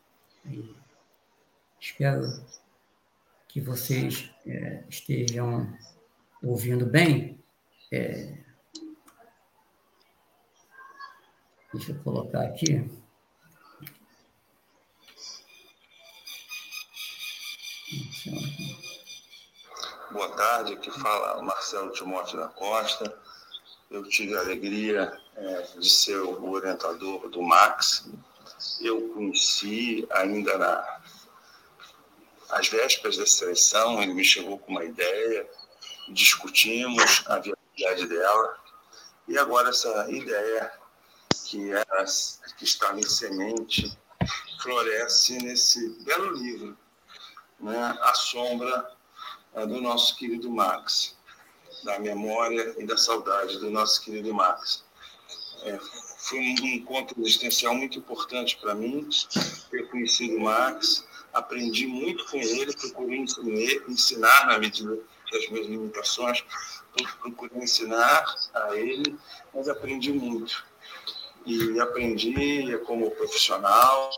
Espero 1.81 2.45
que 3.49 3.61
vocês 3.61 4.31
é, 4.47 4.85
estejam 4.89 5.77
ouvindo 6.43 6.87
bem. 6.87 7.39
É, 7.91 8.39
deixa 11.73 11.93
eu 11.93 12.03
colocar 12.03 12.43
aqui. 12.43 12.91
Boa 20.11 20.29
tarde, 20.37 20.75
aqui 20.75 20.91
fala 20.91 21.43
Marcelo 21.43 21.93
Timóteo 21.93 22.39
da 22.39 22.49
Costa. 22.49 23.19
Eu 23.91 24.09
tive 24.09 24.35
a 24.35 24.41
alegria 24.41 25.21
é, 25.37 25.63
de 25.79 25.91
ser 25.91 26.17
o 26.17 26.51
orientador 26.51 27.29
do 27.29 27.43
Max. 27.43 28.11
Eu 28.81 29.09
conheci 29.11 30.07
ainda 30.11 30.59
na, 30.59 31.01
às 32.51 32.69
vésperas 32.69 33.17
da 33.17 33.27
seleção, 33.27 34.03
ele 34.03 34.15
me 34.15 34.25
chegou 34.25 34.59
com 34.59 34.73
uma 34.73 34.85
ideia, 34.85 35.49
discutimos 36.09 37.25
a 37.27 37.39
viabilidade 37.39 38.07
dela, 38.07 38.59
e 39.29 39.39
agora 39.39 39.71
essa 39.71 40.11
ideia 40.11 40.73
que, 41.47 41.71
era, 41.71 42.05
que 42.59 42.65
estava 42.65 42.99
em 42.99 43.07
semente 43.07 43.97
floresce 44.61 45.39
nesse 45.39 45.89
belo 46.05 46.31
livro 46.33 46.77
né, 47.63 47.99
a 48.03 48.15
sombra 48.15 48.91
do 49.55 49.81
nosso 49.81 50.17
querido 50.17 50.51
Max, 50.51 51.17
da 51.85 51.99
memória 51.99 52.75
e 52.79 52.87
da 52.87 52.97
saudade 52.97 53.59
do 53.59 53.71
nosso 53.71 54.03
querido 54.03 54.33
Max. 54.35 54.85
É, 55.63 55.79
foi 56.23 56.39
um 56.39 56.67
encontro 56.67 57.21
existencial 57.21 57.75
muito 57.75 57.99
importante 57.99 58.57
para 58.61 58.77
mim, 58.77 59.09
ter 59.71 59.89
conhecido 59.91 60.37
o 60.37 60.43
Max, 60.43 61.05
aprendi 61.33 61.85
muito 61.87 62.25
com 62.27 62.37
ele, 62.37 62.73
procurei 62.75 63.19
ensinar, 63.19 63.89
ensinar 63.89 64.47
na 64.47 64.59
medida 64.59 64.97
das 65.33 65.49
minhas 65.51 65.67
limitações, 65.67 66.45
procurei 67.21 67.65
ensinar 67.65 68.25
a 68.55 68.77
ele, 68.77 69.17
mas 69.53 69.69
aprendi 69.69 70.13
muito. 70.13 70.65
E 71.45 71.81
aprendi 71.81 72.79
como 72.87 73.11
profissional, 73.11 74.11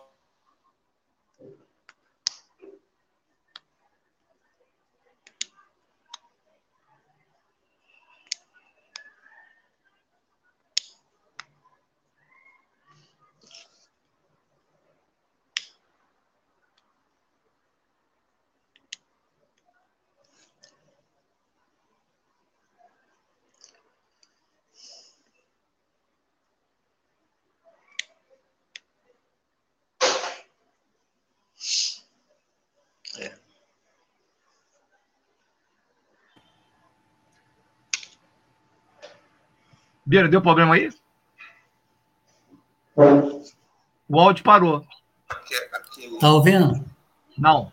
Deu 40.28 40.40
problema 40.40 40.74
aí? 40.74 40.90
O 44.08 44.20
áudio 44.20 44.44
parou. 44.44 44.86
Tá 46.20 46.32
ouvindo? 46.32 46.84
Não. 47.36 47.72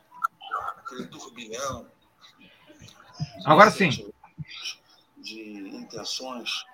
Aquele 0.78 1.06
turbilhão. 1.08 1.86
Agora 3.46 3.70
sim. 3.70 3.89
De 5.18 5.70
intenções, 5.76 6.66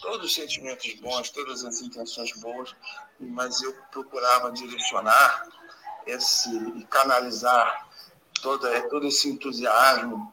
todos 0.00 0.26
os 0.26 0.34
sentimentos 0.34 0.94
bons, 1.00 1.30
todas 1.30 1.64
as 1.64 1.82
intenções 1.82 2.32
boas, 2.40 2.74
mas 3.20 3.60
eu 3.62 3.74
procurava 3.90 4.50
direcionar 4.50 5.46
esse 6.06 6.48
e 6.76 6.84
canalizar 6.84 7.86
toda, 8.40 8.88
todo 8.88 9.06
esse 9.06 9.28
entusiasmo 9.28 10.32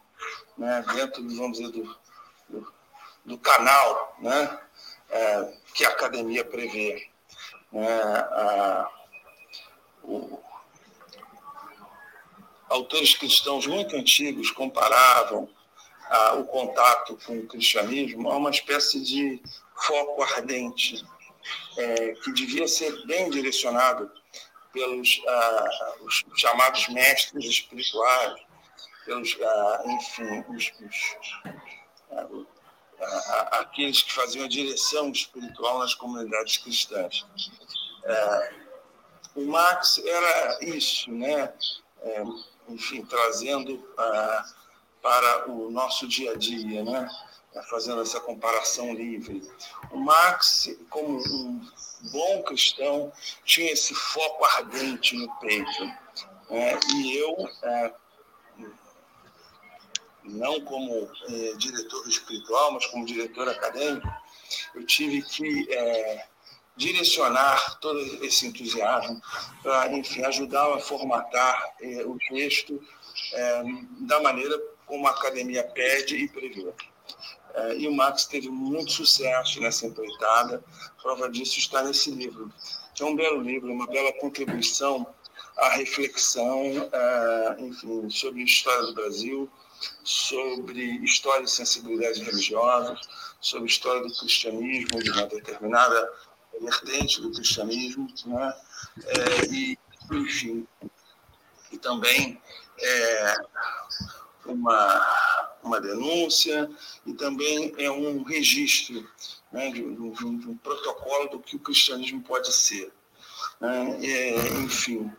né, 0.58 0.84
dentro, 0.94 1.22
vamos 1.36 1.58
dizer, 1.58 1.72
do, 1.72 1.98
do, 2.50 2.74
do 3.26 3.38
canal 3.38 4.16
né, 4.20 4.60
é, 5.10 5.54
que 5.74 5.86
a 5.86 5.90
academia 5.90 6.44
prevê. 6.46 7.08
Né, 7.72 7.88
a, 7.88 8.90
o, 10.04 10.40
autores 12.70 13.16
cristãos 13.16 13.66
muito 13.66 13.96
antigos 13.96 14.52
comparavam 14.52 15.50
o 16.40 16.44
contato 16.46 17.18
com 17.26 17.38
o 17.38 17.48
cristianismo 17.48 18.32
a 18.32 18.38
uma 18.38 18.50
espécie 18.50 19.00
de 19.00 19.42
foco 19.76 20.24
ardente 20.24 21.04
é, 21.78 22.14
que 22.14 22.32
devia 22.32 22.68
ser 22.68 23.06
bem 23.06 23.30
direcionado 23.30 24.12
pelos 24.72 25.22
os 26.02 26.26
chamados 26.36 26.88
mestres 26.90 27.46
espirituais, 27.46 28.40
pelos, 29.06 29.38
enfim, 29.86 30.46
os, 30.50 30.72
os 30.80 32.46
aqueles 33.52 34.02
que 34.02 34.12
faziam 34.12 34.46
a 34.46 34.48
direção 34.48 35.12
espiritual 35.12 35.80
nas 35.80 35.94
comunidades 35.94 36.58
cristãs. 36.58 37.26
É, 38.04 38.54
o 39.36 39.46
Marx 39.46 40.00
era 40.04 40.64
isso, 40.64 41.12
né? 41.12 41.54
É, 42.02 42.24
enfim, 42.70 43.04
trazendo 43.06 43.88
ah, 43.98 44.46
para 45.02 45.50
o 45.50 45.72
nosso 45.72 46.08
dia 46.08 46.32
a 46.34 46.36
dia, 46.36 46.84
né? 46.84 47.10
fazendo 47.70 48.02
essa 48.02 48.20
comparação 48.20 48.94
livre. 48.94 49.42
O 49.92 49.98
Marx, 49.98 50.70
como 50.90 51.18
um 51.18 51.68
bom 52.12 52.44
cristão, 52.44 53.12
tinha 53.44 53.72
esse 53.72 53.94
foco 53.94 54.46
ardente 54.46 55.16
no 55.16 55.34
peito. 55.40 55.86
Né? 56.50 56.80
E 56.96 57.18
eu, 57.18 57.50
é, 57.64 57.94
não 60.30 60.62
como 60.62 61.10
é, 61.30 61.54
diretor 61.58 62.08
espiritual, 62.08 62.72
mas 62.74 62.86
como 62.88 63.06
diretor 63.06 63.48
acadêmico, 63.50 64.08
eu 64.76 64.86
tive 64.86 65.22
que 65.22 65.72
é, 65.72 66.26
direcionar 66.80 67.78
todo 67.80 68.00
esse 68.24 68.48
entusiasmo 68.48 69.22
para, 69.62 69.92
enfim, 69.92 70.24
ajudar 70.24 70.74
a 70.74 70.80
formatar 70.80 71.76
eh, 71.82 72.06
o 72.06 72.18
texto 72.30 72.82
da 74.00 74.22
maneira 74.22 74.58
como 74.86 75.06
a 75.06 75.12
academia 75.12 75.62
pede 75.64 76.16
e 76.16 76.30
prevê. 76.30 76.72
E 77.78 77.86
o 77.86 77.94
Max 77.94 78.26
teve 78.26 78.48
muito 78.50 78.92
sucesso 78.92 79.60
nessa 79.60 79.86
empreitada, 79.88 80.64
prova 81.02 81.30
disso 81.30 81.60
está 81.60 81.84
nesse 81.84 82.10
livro, 82.12 82.50
é 82.98 83.04
um 83.04 83.16
belo 83.16 83.42
livro, 83.42 83.72
uma 83.72 83.88
bela 83.88 84.14
contribuição 84.14 85.06
à 85.58 85.70
reflexão, 85.70 86.64
enfim, 87.60 88.10
sobre 88.10 88.42
a 88.42 88.46
história 88.46 88.84
do 88.84 88.94
Brasil, 88.94 89.50
sobre 90.04 90.82
história 91.04 91.44
e 91.44 91.48
sensibilidade 91.48 92.24
religiosas, 92.24 93.00
sobre 93.40 93.68
história 93.70 94.02
do 94.02 94.14
cristianismo 94.14 95.02
de 95.02 95.12
uma 95.12 95.26
determinada 95.26 96.14
vertente 96.60 97.22
do 97.22 97.32
cristianismo, 97.32 98.08
né? 98.26 98.54
É, 99.06 99.46
e, 99.54 99.78
enfim, 100.12 100.68
e 101.72 101.78
também 101.78 102.42
é, 102.82 103.36
uma, 104.46 105.58
uma 105.64 105.80
denúncia 105.80 106.70
e 107.06 107.14
também 107.14 107.74
é 107.78 107.90
um 107.92 108.24
registro 108.24 109.08
né, 109.52 109.72
de, 109.72 109.84
um, 109.84 110.12
de, 110.12 110.26
um, 110.26 110.58
protocolo 110.58 111.30
do 111.30 111.40
que 111.40 111.56
o 111.56 111.60
cristianismo 111.60 112.22
pode 112.22 112.52
ser. 112.54 112.92
Né? 113.60 114.00
É, 114.04 114.48
enfim, 114.60 115.12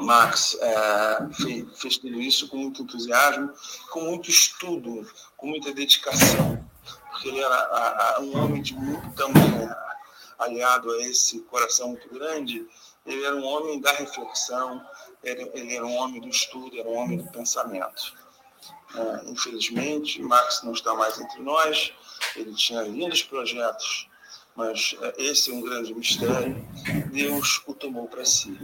Marx 0.00 0.56
é, 0.60 1.28
fez, 1.34 1.66
fez 1.78 1.98
tudo 1.98 2.20
isso 2.20 2.48
com 2.48 2.56
muito 2.56 2.82
entusiasmo, 2.82 3.52
com 3.90 4.00
muito 4.02 4.30
estudo, 4.30 5.06
com 5.36 5.46
muita 5.48 5.72
dedicação 5.72 6.68
porque 7.18 7.28
ele 7.28 7.40
era 7.40 8.20
um 8.20 8.36
homem 8.38 8.62
de 8.62 8.74
muito 8.74 9.10
também 9.14 9.42
aliado 10.38 10.92
a 10.92 11.02
esse 11.02 11.40
coração 11.40 11.88
muito 11.88 12.08
grande, 12.10 12.64
ele 13.04 13.24
era 13.24 13.34
um 13.34 13.44
homem 13.44 13.80
da 13.80 13.90
reflexão, 13.92 14.80
ele, 15.24 15.50
ele 15.52 15.74
era 15.74 15.84
um 15.84 15.96
homem 15.96 16.20
do 16.20 16.28
estudo, 16.28 16.78
era 16.78 16.88
um 16.88 16.94
homem 16.94 17.18
do 17.18 17.30
pensamento. 17.32 18.14
É, 18.94 19.30
infelizmente, 19.30 20.22
Marx 20.22 20.62
não 20.62 20.72
está 20.72 20.94
mais 20.94 21.18
entre 21.18 21.42
nós, 21.42 21.92
ele 22.36 22.54
tinha 22.54 22.82
lindos 22.82 23.22
projetos, 23.22 24.08
mas 24.54 24.94
é, 25.00 25.14
esse 25.24 25.50
é 25.50 25.54
um 25.54 25.60
grande 25.60 25.92
mistério. 25.92 26.56
Deus 27.10 27.60
o 27.66 27.74
tomou 27.74 28.06
para 28.06 28.24
si. 28.24 28.56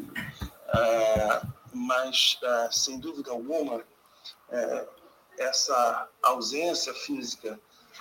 É, 0.76 1.42
mas, 1.72 2.38
é, 2.42 2.68
sem 2.70 2.98
dúvida 2.98 3.30
alguma, 3.30 3.82
é, 4.50 4.88
essa 5.38 6.08
ausência 6.22 6.94
física 6.94 7.58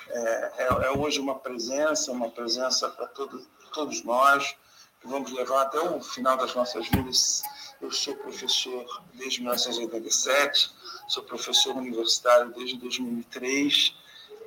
é, 0.10 0.52
é, 0.58 0.68
é, 0.68 0.92
hoje 0.92 1.20
uma 1.20 1.36
presença, 1.36 2.12
uma 2.12 2.30
presença 2.30 2.90
para 2.90 3.08
todo, 3.08 3.46
todos 3.74 4.04
nós, 4.04 4.56
que 5.00 5.08
vamos 5.08 5.32
levar 5.32 5.64
até 5.64 5.80
o 5.80 6.02
final 6.02 6.38
das 6.38 6.54
nossas 6.54 6.88
vidas. 6.90 7.44
Eu 7.82 7.92
sou 7.92 8.16
professor 8.16 8.86
desde 9.14 9.42
1987, 9.42 10.72
sou 11.08 11.24
professor 11.24 11.76
universitário 11.76 12.52
desde 12.54 12.78
2003, 12.78 13.96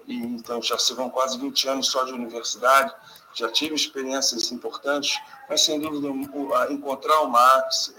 e 0.07 0.14
então 0.14 0.62
já 0.62 0.79
se 0.79 0.95
vão 0.95 1.11
quase 1.11 1.39
20 1.39 1.68
anos 1.68 1.89
só 1.89 2.05
de 2.05 2.12
universidade, 2.12 2.95
já 3.35 3.51
tive 3.51 3.74
experiências 3.74 4.51
importantes, 4.51 5.18
mas 5.49 5.62
sem 5.62 5.79
dúvida 5.79 6.09
encontrar 6.70 7.20
o 7.20 7.29
Marx 7.29 7.95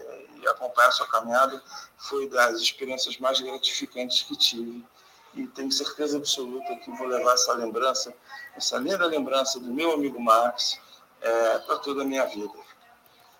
acompanhar 0.49 0.89
a 0.89 0.91
sua 0.91 1.07
caminhada 1.07 1.61
foi 1.97 2.29
das 2.29 2.59
experiências 2.59 3.17
mais 3.17 3.39
gratificantes 3.39 4.23
que 4.23 4.35
tive 4.35 4.85
e 5.33 5.45
tenho 5.47 5.71
certeza 5.71 6.17
absoluta 6.17 6.75
que 6.77 6.91
vou 6.91 7.07
levar 7.07 7.33
essa 7.33 7.53
lembrança, 7.53 8.13
essa 8.55 8.77
linda 8.77 9.05
lembrança 9.05 9.59
do 9.59 9.67
meu 9.67 9.91
amigo 9.93 10.19
Marx 10.19 10.79
é, 11.21 11.59
para 11.59 11.77
toda 11.77 12.01
a 12.01 12.05
minha 12.05 12.25
vida. 12.25 12.53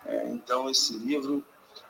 É, 0.06 0.28
então, 0.30 0.70
esse 0.70 0.94
livro 0.94 1.44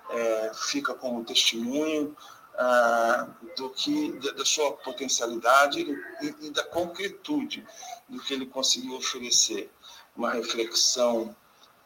é, 0.10 0.52
fica 0.54 0.94
como 0.94 1.26
testemunho 1.26 2.16
ah, 2.58 3.28
do 3.56 3.70
que 3.70 4.14
da, 4.14 4.44
sua 4.44 4.72
potencialidade 4.78 5.80
e, 6.22 6.48
e, 6.48 6.50
da 6.50 6.64
concretude 6.64 7.66
do 8.10 8.20
que 8.24 8.34
ele 8.34 8.48
conseguiu 8.48 8.96
oferecer. 8.96 9.70
Uma 10.16 10.32
reflexão 10.32 11.36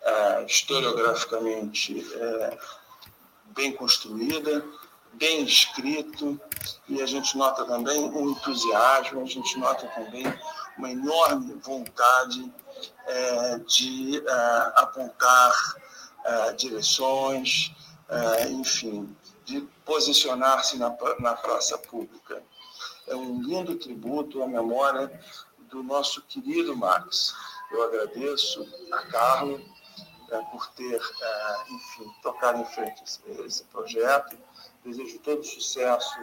ah, 0.05 0.45
historiograficamente 0.47 2.07
é, 2.15 2.57
bem 3.53 3.73
construída, 3.73 4.65
bem 5.13 5.43
escrito, 5.43 6.39
e 6.87 7.01
a 7.01 7.05
gente 7.05 7.37
nota 7.37 7.65
também 7.65 8.09
o 8.09 8.31
entusiasmo, 8.31 9.21
a 9.21 9.25
gente 9.25 9.57
nota 9.57 9.87
também 9.87 10.23
uma 10.77 10.91
enorme 10.91 11.53
vontade 11.55 12.51
é, 13.05 13.57
de 13.59 14.17
é, 14.17 14.71
apontar 14.75 15.53
é, 16.23 16.53
direções, 16.53 17.73
é, 18.09 18.49
enfim, 18.49 19.15
de 19.45 19.61
posicionar-se 19.85 20.77
na, 20.77 20.95
na 21.19 21.35
praça 21.35 21.77
pública. 21.77 22.41
É 23.07 23.15
um 23.15 23.41
lindo 23.41 23.75
tributo 23.75 24.41
à 24.41 24.47
memória 24.47 25.11
do 25.69 25.83
nosso 25.83 26.21
querido 26.23 26.75
Marx. 26.75 27.33
Eu 27.71 27.83
agradeço 27.83 28.67
a 28.91 28.97
Carlos 29.07 29.61
por 30.39 30.67
ter, 30.71 31.01
é, 31.21 31.71
enfim, 31.71 32.11
tocado 32.21 32.59
em 32.59 32.65
frente 32.65 33.03
esse, 33.03 33.19
esse 33.45 33.63
projeto 33.65 34.37
Desejo 34.83 35.19
todo 35.19 35.43
sucesso 35.43 36.19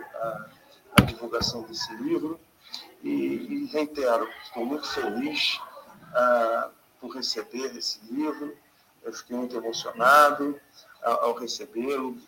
à, 0.96 1.02
divulgação 1.02 1.62
desse 1.62 1.94
livro 1.94 2.40
e, 3.04 3.08
e, 3.08 3.66
reitero, 3.66 4.28
estou 4.42 4.66
muito 4.66 4.84
feliz 4.88 5.60
ah, 6.12 6.70
por 7.00 7.14
receber 7.14 7.76
esse 7.76 8.00
livro. 8.10 8.56
Eu 9.04 9.12
fiquei 9.12 9.36
muito 9.36 9.56
emocionado 9.56 10.60
ao, 11.02 11.34
recebê-lo. 11.34 12.18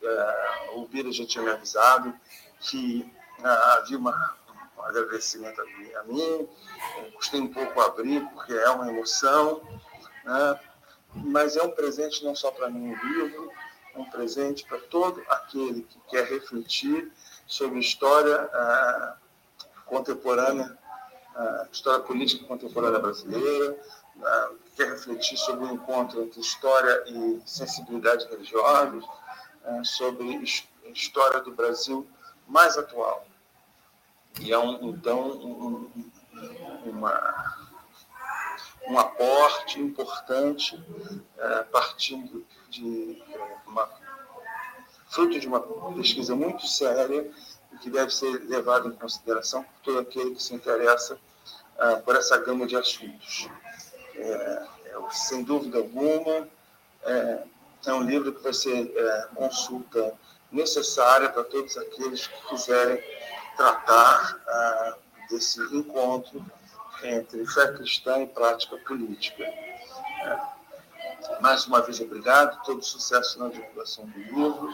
O 0.75 0.87
Bira 0.87 1.11
já 1.11 1.27
tinha 1.27 1.43
me 1.43 1.51
avisado 1.51 2.15
que 2.61 3.13
havia 3.43 3.99
uma, 3.99 4.37
um 4.79 4.83
agradecimento 4.83 5.61
a 5.61 6.05
mim. 6.05 6.49
Custei 7.17 7.41
um 7.41 7.53
pouco 7.53 7.81
abrir, 7.81 8.25
porque 8.29 8.53
é 8.53 8.71
uma 8.71 8.89
emoção. 8.89 9.61
Né? 10.25 10.61
Mas 11.15 11.57
é 11.57 11.63
um 11.63 11.71
presente 11.71 12.25
não 12.25 12.35
só 12.35 12.51
para 12.51 12.71
mim 12.71 12.93
o 12.93 13.07
livro, 13.07 13.51
um 13.97 14.05
presente 14.05 14.65
para 14.65 14.79
todo 14.79 15.23
aquele 15.29 15.83
que 15.83 15.99
quer 16.09 16.25
refletir 16.27 17.11
sobre 17.47 17.81
história 17.81 18.49
ah, 18.53 19.17
contemporânea 19.87 20.79
a 21.35 21.67
história 21.73 22.01
política 22.01 22.45
contemporânea 22.45 22.99
brasileira, 22.99 23.77
quer 24.77 24.91
refletir 24.91 25.37
sobre 25.37 25.65
o 25.65 25.73
encontro 25.73 26.23
entre 26.23 26.41
história 26.41 27.05
e 27.07 27.41
sensibilidade 27.47 28.27
religiosa, 28.29 29.01
sobre 29.85 30.37
a 30.37 30.89
história 30.91 31.41
do 31.41 31.53
Brasil 31.53 32.07
mais 32.47 32.77
atual. 32.77 33.27
E 34.41 34.53
é, 34.53 34.59
um, 34.59 34.91
então, 34.91 35.31
um, 35.31 35.91
uma, 36.85 37.60
um 38.91 38.99
aporte 38.99 39.81
importante, 39.81 40.79
é, 41.39 41.63
partindo 41.65 42.45
de 42.69 43.23
uma, 43.65 43.89
fruto 45.09 45.39
de 45.39 45.47
uma 45.47 45.61
pesquisa 45.95 46.35
muito 46.35 46.67
séria 46.67 47.31
e 47.73 47.79
que 47.79 47.89
deve 47.89 48.13
ser 48.13 48.43
levado 48.49 48.89
em 48.89 48.93
consideração 48.93 49.63
por 49.63 49.81
todo 49.85 50.01
aquele 50.01 50.35
que 50.35 50.43
se 50.43 50.55
interessa 50.55 51.17
é, 51.79 51.97
por 51.97 52.17
essa 52.17 52.37
gama 52.39 52.67
de 52.67 52.77
assuntos. 52.77 53.49
É, 54.17 54.67
é, 54.87 55.11
sem 55.13 55.45
dúvida 55.45 55.79
alguma, 55.79 56.49
é, 57.05 57.45
é, 57.87 57.93
um 57.93 58.03
livro 58.03 58.33
que 58.33 58.43
vai 58.43 58.53
ser 58.53 58.93
é, 58.93 59.29
consulta 59.37 60.15
necessária 60.51 61.29
para 61.29 61.45
todos 61.45 61.77
aqueles 61.77 62.27
que 62.27 62.49
quiserem 62.49 63.01
tratar 63.57 64.41
desse 65.31 65.61
encontro 65.77 66.45
entre 67.03 67.47
fé 67.47 67.73
cristã 67.73 68.23
e 68.23 68.27
prática 68.27 68.77
política. 68.79 69.45
É. 69.45 70.61
Mais 71.41 71.67
uma 71.67 71.81
vez, 71.81 72.01
obrigado, 72.01 72.63
todo 72.65 72.83
sucesso 72.83 73.39
na 73.39 73.49
divulgação 73.49 74.07
do 74.07 74.19
livro. 74.19 74.71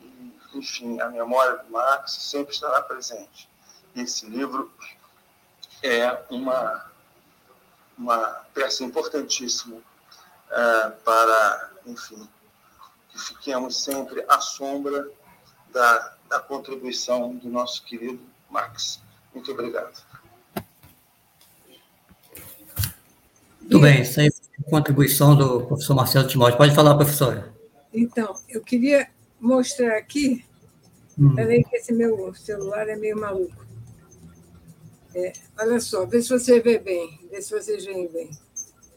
E, 0.00 0.34
enfim, 0.54 1.00
a 1.00 1.08
memória 1.08 1.58
do 1.58 1.70
Marx 1.70 2.12
sempre 2.12 2.54
estará 2.54 2.82
presente. 2.82 3.48
Esse 3.94 4.26
livro 4.26 4.72
é 5.82 6.24
uma, 6.30 6.90
uma 7.96 8.18
peça 8.54 8.84
importantíssima 8.84 9.80
é, 10.50 10.90
para, 11.04 11.70
enfim, 11.86 12.28
que 13.08 13.18
fiquemos 13.18 13.82
sempre 13.82 14.24
à 14.28 14.40
sombra 14.40 15.08
da, 15.70 16.14
da 16.28 16.40
contribuição 16.40 17.34
do 17.34 17.48
nosso 17.48 17.82
querido 17.84 18.22
Marx. 18.48 19.00
Muito 19.34 19.50
obrigado. 19.50 20.11
Muito 23.72 23.84
bem, 23.84 24.02
isso 24.02 24.20
aí 24.20 24.26
é 24.26 24.70
contribuição 24.70 25.34
do 25.34 25.62
professor 25.62 25.94
Marcelo 25.94 26.28
Timóteo. 26.28 26.58
Pode 26.58 26.74
falar, 26.74 26.94
professora. 26.94 27.54
Então, 27.90 28.34
eu 28.46 28.60
queria 28.60 29.08
mostrar 29.40 29.96
aqui. 29.96 30.44
Hum. 31.18 31.34
Peraí, 31.34 31.64
que 31.64 31.76
esse 31.76 31.90
meu 31.90 32.34
celular 32.34 32.86
é 32.90 32.96
meio 32.96 33.18
maluco. 33.18 33.64
É, 35.14 35.32
olha 35.58 35.80
só, 35.80 36.04
vê 36.04 36.20
se 36.20 36.28
você 36.28 36.60
vê 36.60 36.78
bem, 36.78 37.18
vê 37.30 37.40
se 37.40 37.50
vocês 37.50 37.86
veem 37.86 38.12
bem. 38.12 38.30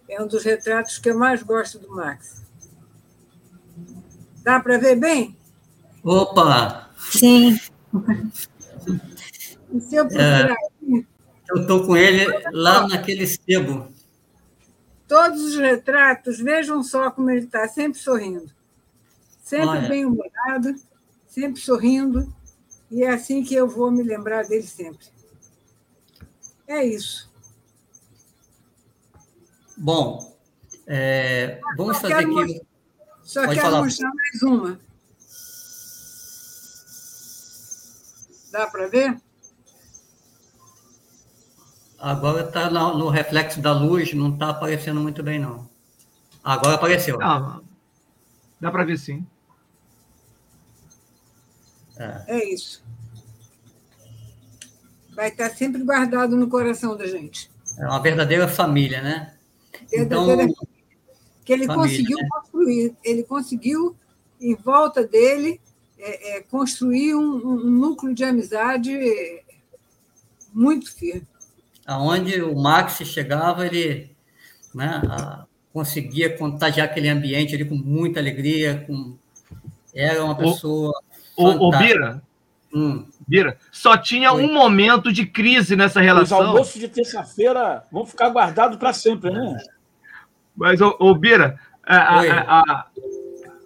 É 0.10 0.22
um 0.22 0.28
dos 0.28 0.44
retratos 0.44 0.98
que 0.98 1.10
eu 1.10 1.18
mais 1.18 1.42
gosto 1.42 1.80
do 1.80 1.90
Max. 1.96 2.44
Dá 4.44 4.60
para 4.60 4.78
ver 4.78 4.98
bem? 4.98 5.38
Opa! 6.04 6.90
Sim. 6.98 7.58
E 9.74 9.80
se 9.80 9.96
eu 9.96 10.06
procurar 10.06 10.52
é, 10.52 11.04
Eu 11.50 11.62
estou 11.62 11.86
com 11.86 11.96
ele 11.96 12.26
lá 12.52 12.86
naquele 12.90 13.26
sebo. 13.26 13.95
Todos 15.08 15.42
os 15.42 15.56
retratos, 15.56 16.40
vejam 16.40 16.84
só 16.84 17.12
como 17.12 17.30
ele 17.30 17.46
está, 17.46 17.68
sempre 17.68 18.00
sorrindo. 18.00 18.52
Sempre 19.44 19.88
bem-humorado, 19.88 20.76
sempre 21.28 21.62
sorrindo. 21.62 22.34
E 22.90 23.04
é 23.04 23.10
assim 23.10 23.44
que 23.44 23.54
eu 23.54 23.68
vou 23.68 23.92
me 23.92 24.02
lembrar 24.02 24.46
dele 24.46 24.66
sempre. 24.66 25.08
É 26.68 26.84
isso. 26.84 27.32
Bom, 29.78 30.36
é, 30.88 31.60
vamos 31.78 31.98
fazer 31.98 32.14
aqui. 32.14 32.26
Mostrar, 32.26 32.66
só 33.24 33.42
Pode 33.42 33.56
quero 33.56 33.70
falar. 33.70 33.84
mostrar 33.84 34.12
mais 34.14 34.42
uma. 34.44 34.80
Dá 38.52 38.68
para 38.68 38.88
ver? 38.88 39.22
Agora 41.98 42.48
está 42.48 42.70
no 42.70 43.10
reflexo 43.10 43.62
da 43.62 43.74
luz, 43.74 44.14
não 44.14 44.34
está 44.34 44.50
aparecendo 44.50 45.00
muito 45.00 45.24
bem, 45.24 45.40
não. 45.40 45.68
Agora 46.44 46.76
apareceu. 46.76 47.18
Ah, 47.22 47.62
dá 48.60 48.70
para 48.70 48.84
ver 48.84 48.98
sim. 48.98 49.26
É. 51.98 52.24
é 52.28 52.54
isso. 52.54 52.84
Vai 55.16 55.30
estar 55.30 55.50
tá 55.50 55.56
sempre 55.56 55.82
guardado 55.84 56.36
no 56.36 56.50
coração 56.50 56.98
da 56.98 57.08
gente. 57.08 57.50
É 57.80 57.86
uma 57.86 58.02
verdadeira 58.02 58.48
família, 58.48 59.02
né? 59.02 59.34
Verdadeira 59.90 60.44
então, 60.44 60.68
que 61.44 61.54
ele 61.54 61.66
família, 61.66 61.84
conseguiu 61.84 62.18
né? 62.18 62.28
construir, 62.30 62.96
ele 63.04 63.24
conseguiu, 63.24 63.96
em 64.42 64.56
volta 64.56 65.06
dele, 65.08 65.62
é, 65.98 66.38
é, 66.38 66.42
construir 66.42 67.16
um, 67.16 67.48
um 67.48 67.70
núcleo 67.70 68.14
de 68.14 68.24
amizade 68.24 68.92
muito 70.54 70.94
firme 70.94 71.26
aonde 71.86 72.42
o 72.42 72.56
Max 72.56 72.98
chegava, 73.06 73.66
ele 73.66 74.12
né, 74.74 75.02
a, 75.10 75.46
conseguia 75.72 76.36
contagiar 76.36 76.88
aquele 76.88 77.10
ambiente 77.10 77.54
ali 77.54 77.66
com 77.66 77.76
muita 77.76 78.20
alegria, 78.20 78.84
com, 78.88 79.16
era 79.94 80.24
uma 80.24 80.36
pessoa. 80.36 80.92
O, 81.38 81.46
o, 81.46 81.68
o 81.70 81.78
Bira, 81.78 82.22
hum. 82.74 83.06
Bira, 83.28 83.58
só 83.72 83.98
tinha 83.98 84.32
Oi. 84.32 84.44
um 84.44 84.54
momento 84.54 85.12
de 85.12 85.26
crise 85.26 85.76
nessa 85.76 86.02
relação. 86.02 86.40
Os 86.40 86.46
almoços 86.46 86.80
de 86.80 86.88
terça-feira 86.88 87.84
vão 87.92 88.06
ficar 88.06 88.30
guardados 88.30 88.78
para 88.78 88.94
sempre, 88.94 89.32
né? 89.32 89.58
Mas, 90.56 90.80
o, 90.80 90.96
o 91.00 91.14
Bira, 91.14 91.60
a, 91.86 92.20
a, 92.20 92.60
a, 92.62 92.86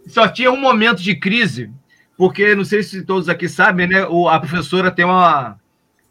só 0.07 0.27
tinha 0.27 0.51
um 0.51 0.59
momento 0.59 1.01
de 1.01 1.15
crise, 1.15 1.71
porque 2.17 2.55
não 2.55 2.65
sei 2.65 2.81
se 2.81 3.03
todos 3.03 3.29
aqui 3.29 3.47
sabem, 3.47 3.87
né? 3.87 4.05
O, 4.07 4.27
a 4.27 4.39
professora 4.39 4.89
tem 4.89 5.05
uma 5.05 5.58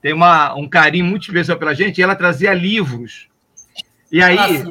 tem 0.00 0.12
uma, 0.12 0.54
um 0.54 0.68
carinho 0.68 1.04
muito 1.04 1.22
especial 1.22 1.58
pela 1.58 1.74
gente, 1.74 1.98
e 1.98 2.02
ela 2.02 2.14
trazia 2.14 2.54
livros. 2.54 3.28
E 4.10 4.22
aí, 4.22 4.38
ah, 4.38 4.70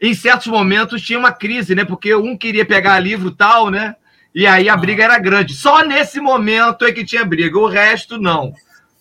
em 0.00 0.14
certos 0.14 0.46
momentos, 0.46 1.02
tinha 1.02 1.18
uma 1.18 1.32
crise, 1.32 1.74
né? 1.74 1.84
Porque 1.84 2.14
um 2.14 2.36
queria 2.36 2.64
pegar 2.64 2.98
livro 2.98 3.30
tal, 3.30 3.70
né? 3.70 3.96
E 4.34 4.46
aí 4.46 4.68
a 4.68 4.76
briga 4.76 5.04
era 5.04 5.18
grande. 5.18 5.54
Só 5.54 5.82
nesse 5.82 6.20
momento 6.20 6.84
é 6.84 6.92
que 6.92 7.04
tinha 7.04 7.24
briga, 7.24 7.58
o 7.58 7.66
resto 7.66 8.18
não. 8.18 8.52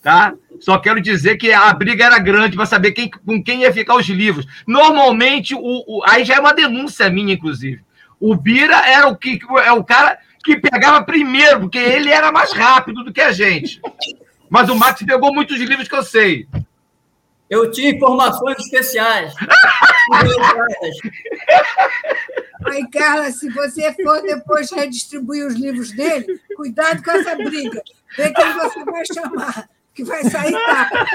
Tá? 0.01 0.34
Só 0.59 0.78
quero 0.78 1.01
dizer 1.01 1.36
que 1.36 1.51
a 1.51 1.73
briga 1.73 2.05
era 2.05 2.19
grande 2.19 2.55
para 2.55 2.65
saber 2.65 2.91
quem, 2.91 3.09
com 3.09 3.43
quem 3.43 3.61
ia 3.61 3.73
ficar 3.73 3.95
os 3.95 4.07
livros. 4.07 4.45
Normalmente, 4.65 5.53
o, 5.53 5.59
o, 5.59 6.01
aí 6.05 6.23
já 6.23 6.36
é 6.36 6.39
uma 6.39 6.53
denúncia 6.53 7.09
minha, 7.09 7.34
inclusive. 7.34 7.84
O 8.19 8.36
Bira 8.36 8.78
era 8.88 9.07
o, 9.07 9.15
que, 9.15 9.39
é 9.63 9.71
o 9.73 9.84
cara 9.84 10.17
que 10.43 10.57
pegava 10.57 11.03
primeiro, 11.03 11.61
porque 11.61 11.80
ele 11.80 12.09
era 12.09 12.32
mais 12.32 12.53
rápido 12.53 13.03
do 13.03 13.11
que 13.11 13.19
a 13.19 13.32
gente. 13.32 13.82
Mas 14.49 14.69
o 14.69 14.75
Max 14.75 15.03
pegou 15.03 15.33
muitos 15.33 15.57
livros 15.57 15.87
que 15.87 15.95
eu 15.95 16.03
sei. 16.03 16.47
Eu 17.49 17.69
tinha 17.71 17.91
informações 17.91 18.57
especiais. 18.59 19.33
Aí, 22.65 22.87
Carla, 22.89 23.31
se 23.31 23.49
você 23.49 23.93
for 23.93 24.21
depois 24.21 24.71
redistribuir 24.71 25.45
os 25.45 25.55
livros 25.55 25.91
dele, 25.91 26.39
cuidado 26.55 27.03
com 27.03 27.11
essa 27.11 27.35
briga. 27.35 27.83
Vê 28.17 28.31
quem 28.31 28.53
você 28.53 28.83
vai 28.83 29.03
chamar, 29.05 29.69
que 29.93 30.03
vai 30.03 30.23
sair 30.23 30.53
tapa. 30.53 31.05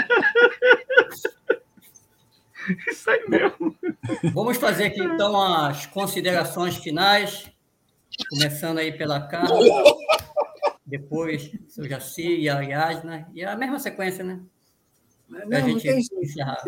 Isso 2.88 3.10
aí 3.10 3.24
mesmo. 3.26 3.76
Vamos 4.32 4.56
fazer 4.58 4.84
aqui, 4.84 5.00
então, 5.00 5.40
as 5.40 5.86
considerações 5.86 6.76
finais, 6.76 7.50
começando 8.30 8.78
aí 8.78 8.92
pela 8.92 9.20
Carla 9.26 9.58
depois 10.90 11.50
seu 11.68 11.88
Jaci 11.88 12.40
e 12.40 12.48
a 12.48 12.60
Yasna, 12.60 13.30
e 13.32 13.44
a 13.44 13.56
mesma 13.56 13.78
sequência, 13.78 14.24
né? 14.24 14.40
A 15.52 15.60
gente 15.60 15.88
encerrar. 15.88 16.60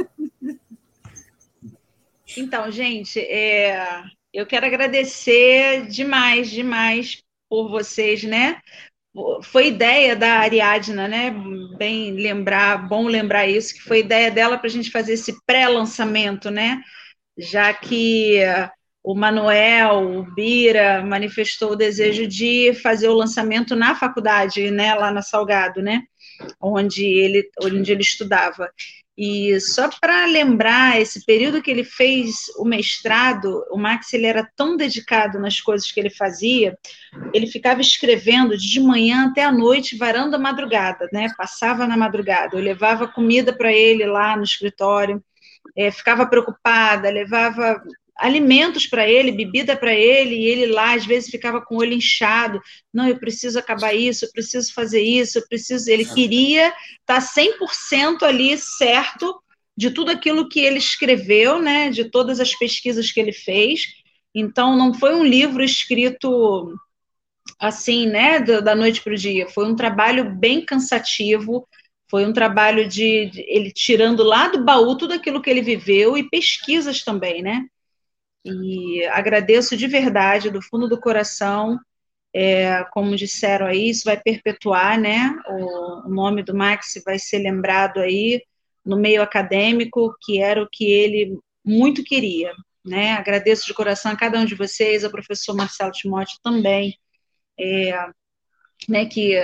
Então, 2.37 2.71
gente, 2.71 3.19
é, 3.19 4.05
eu 4.33 4.47
quero 4.47 4.65
agradecer 4.65 5.87
demais, 5.89 6.51
demais 6.51 7.23
por 7.49 7.69
vocês, 7.69 8.23
né? 8.23 8.61
Foi 9.43 9.67
ideia 9.67 10.17
da 10.17 10.39
Ariadna, 10.39 11.07
né? 11.07 11.35
Bem 11.77 12.13
lembrar, 12.13 12.89
bom 12.89 13.07
lembrar 13.07 13.47
isso, 13.47 13.75
que 13.75 13.83
foi 13.83 13.99
ideia 13.99 14.31
dela 14.31 14.57
para 14.57 14.69
a 14.69 14.71
gente 14.71 14.91
fazer 14.91 15.15
esse 15.15 15.37
pré-lançamento, 15.45 16.51
né? 16.51 16.81
Já 17.37 17.75
que 17.75 18.39
o 19.03 19.15
Manuel, 19.15 20.19
o 20.19 20.23
Bira, 20.23 21.03
manifestou 21.03 21.73
o 21.73 21.77
desejo 21.77 22.27
de 22.27 22.73
fazer 22.83 23.09
o 23.09 23.15
lançamento 23.15 23.75
na 23.75 23.95
faculdade, 23.95 24.71
né, 24.71 24.95
lá 24.95 25.11
na 25.11 25.23
Salgado, 25.23 25.83
né, 25.83 26.03
onde 26.61 27.05
ele, 27.05 27.51
onde 27.61 27.91
ele 27.91 28.03
estudava. 28.03 28.71
E 29.17 29.61
só 29.61 29.91
para 30.01 30.25
lembrar, 30.25 30.99
esse 31.01 31.25
período 31.27 31.61
que 31.61 31.71
ele 31.71 31.85
fez 31.85 32.47
o 32.57 32.65
mestrado, 32.65 33.63
o 33.71 33.77
Max 33.77 34.13
ele 34.15 34.25
era 34.25 34.49
tão 34.57 34.75
dedicado 34.75 35.39
nas 35.39 35.61
coisas 35.61 35.93
que 35.93 36.01
ele 36.01 36.09
fazia, 36.09 36.79
ele 37.35 37.47
ficava 37.47 37.83
escrevendo 37.83 38.57
de 38.57 38.81
manhã 38.81 39.29
até 39.29 39.45
a 39.45 39.53
noite, 39.53 39.99
varando 39.99 40.37
a 40.37 40.39
madrugada, 40.39 41.09
né? 41.13 41.29
Passava 41.37 41.87
na 41.87 41.97
madrugada, 41.97 42.57
eu 42.57 42.63
levava 42.63 43.07
comida 43.07 43.53
para 43.53 43.71
ele 43.71 44.07
lá 44.07 44.35
no 44.35 44.45
escritório, 44.45 45.23
é, 45.77 45.91
ficava 45.91 46.25
preocupada, 46.27 47.11
levava 47.11 47.83
alimentos 48.17 48.87
para 48.87 49.09
ele, 49.09 49.33
bebida 49.33 49.77
para 49.77 49.95
ele, 49.95 50.35
e 50.35 50.45
ele 50.47 50.67
lá 50.67 50.95
às 50.95 51.05
vezes 51.05 51.31
ficava 51.31 51.61
com 51.61 51.75
o 51.77 51.79
olho 51.79 51.93
inchado. 51.93 52.61
Não, 52.93 53.09
eu 53.09 53.19
preciso 53.19 53.59
acabar 53.59 53.95
isso, 53.95 54.25
eu 54.25 54.33
preciso 54.33 54.73
fazer 54.73 55.01
isso, 55.01 55.39
eu 55.39 55.49
preciso. 55.49 55.91
Ele 55.91 56.05
queria 56.05 56.69
estar 57.01 57.21
tá 57.21 57.21
100% 57.21 58.23
ali 58.23 58.57
certo 58.59 59.41
de 59.77 59.91
tudo 59.91 60.11
aquilo 60.11 60.49
que 60.49 60.61
ele 60.61 60.79
escreveu, 60.79 61.59
né, 61.61 61.91
de 61.91 62.05
todas 62.05 62.41
as 62.41 62.55
pesquisas 62.55 63.11
que 63.11 63.21
ele 63.21 63.33
fez. 63.33 63.87
Então, 64.35 64.77
não 64.77 64.95
foi 64.95 65.15
um 65.15 65.25
livro 65.25 65.63
escrito 65.63 66.75
assim, 67.59 68.07
né, 68.07 68.41
da 68.41 68.75
noite 68.75 69.01
para 69.03 69.15
o 69.15 69.17
dia. 69.17 69.49
Foi 69.49 69.67
um 69.67 69.77
trabalho 69.77 70.35
bem 70.35 70.65
cansativo. 70.65 71.67
Foi 72.11 72.27
um 72.27 72.33
trabalho 72.33 72.87
de, 72.87 73.27
de 73.27 73.41
ele 73.49 73.73
tirando 73.73 74.23
lá 74.23 74.49
do 74.49 74.63
baú 74.63 74.97
tudo 74.97 75.15
aquilo 75.15 75.41
que 75.41 75.49
ele 75.49 75.63
viveu 75.63 76.17
e 76.17 76.29
pesquisas 76.29 77.03
também, 77.03 77.41
né? 77.41 77.65
E 78.45 79.05
agradeço 79.07 79.77
de 79.77 79.87
verdade, 79.87 80.51
do 80.51 80.61
fundo 80.61 80.89
do 80.89 81.01
coração, 81.01 81.79
é, 82.35 82.83
como 82.93 83.15
disseram 83.15 83.67
aí, 83.67 83.91
isso 83.91 84.05
vai 84.05 84.21
perpetuar, 84.21 84.99
né? 84.99 85.37
O, 85.49 86.09
o, 86.09 86.11
nome 86.11 86.43
do 86.43 86.55
Max 86.55 87.01
vai 87.05 87.19
ser 87.19 87.39
lembrado 87.39 87.99
aí 88.01 88.43
no 88.85 88.97
meio 88.97 89.23
acadêmico, 89.23 90.17
que 90.23 90.41
era 90.41 90.63
o 90.63 90.69
que 90.71 90.91
ele 90.91 91.39
muito 91.65 92.03
queria, 92.03 92.53
né? 92.85 93.13
Agradeço 93.13 93.67
de 93.67 93.75
coração 93.75 94.13
a 94.13 94.17
cada 94.17 94.41
um 94.41 94.45
de 94.45 94.55
vocês, 94.55 95.05
ao 95.05 95.11
professor 95.11 95.55
Marcelo 95.55 95.93
Timóteo 95.93 96.39
também, 96.43 96.99
é, 97.59 97.93
né? 98.89 99.07
Que 99.07 99.37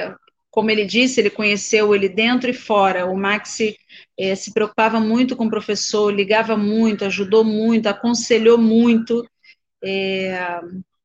como 0.51 0.71
ele 0.71 0.85
disse, 0.85 1.21
ele 1.21 1.31
conheceu 1.31 1.95
ele 1.95 2.09
dentro 2.09 2.51
e 2.51 2.55
fora. 2.55 3.07
O 3.07 3.17
Maxi 3.17 3.77
é, 4.19 4.35
se 4.35 4.53
preocupava 4.53 4.99
muito 4.99 5.37
com 5.37 5.47
o 5.47 5.51
professor, 5.51 6.13
ligava 6.13 6.57
muito, 6.57 7.05
ajudou 7.05 7.45
muito, 7.45 7.87
aconselhou 7.87 8.59
muito. 8.59 9.25
É, 9.83 10.61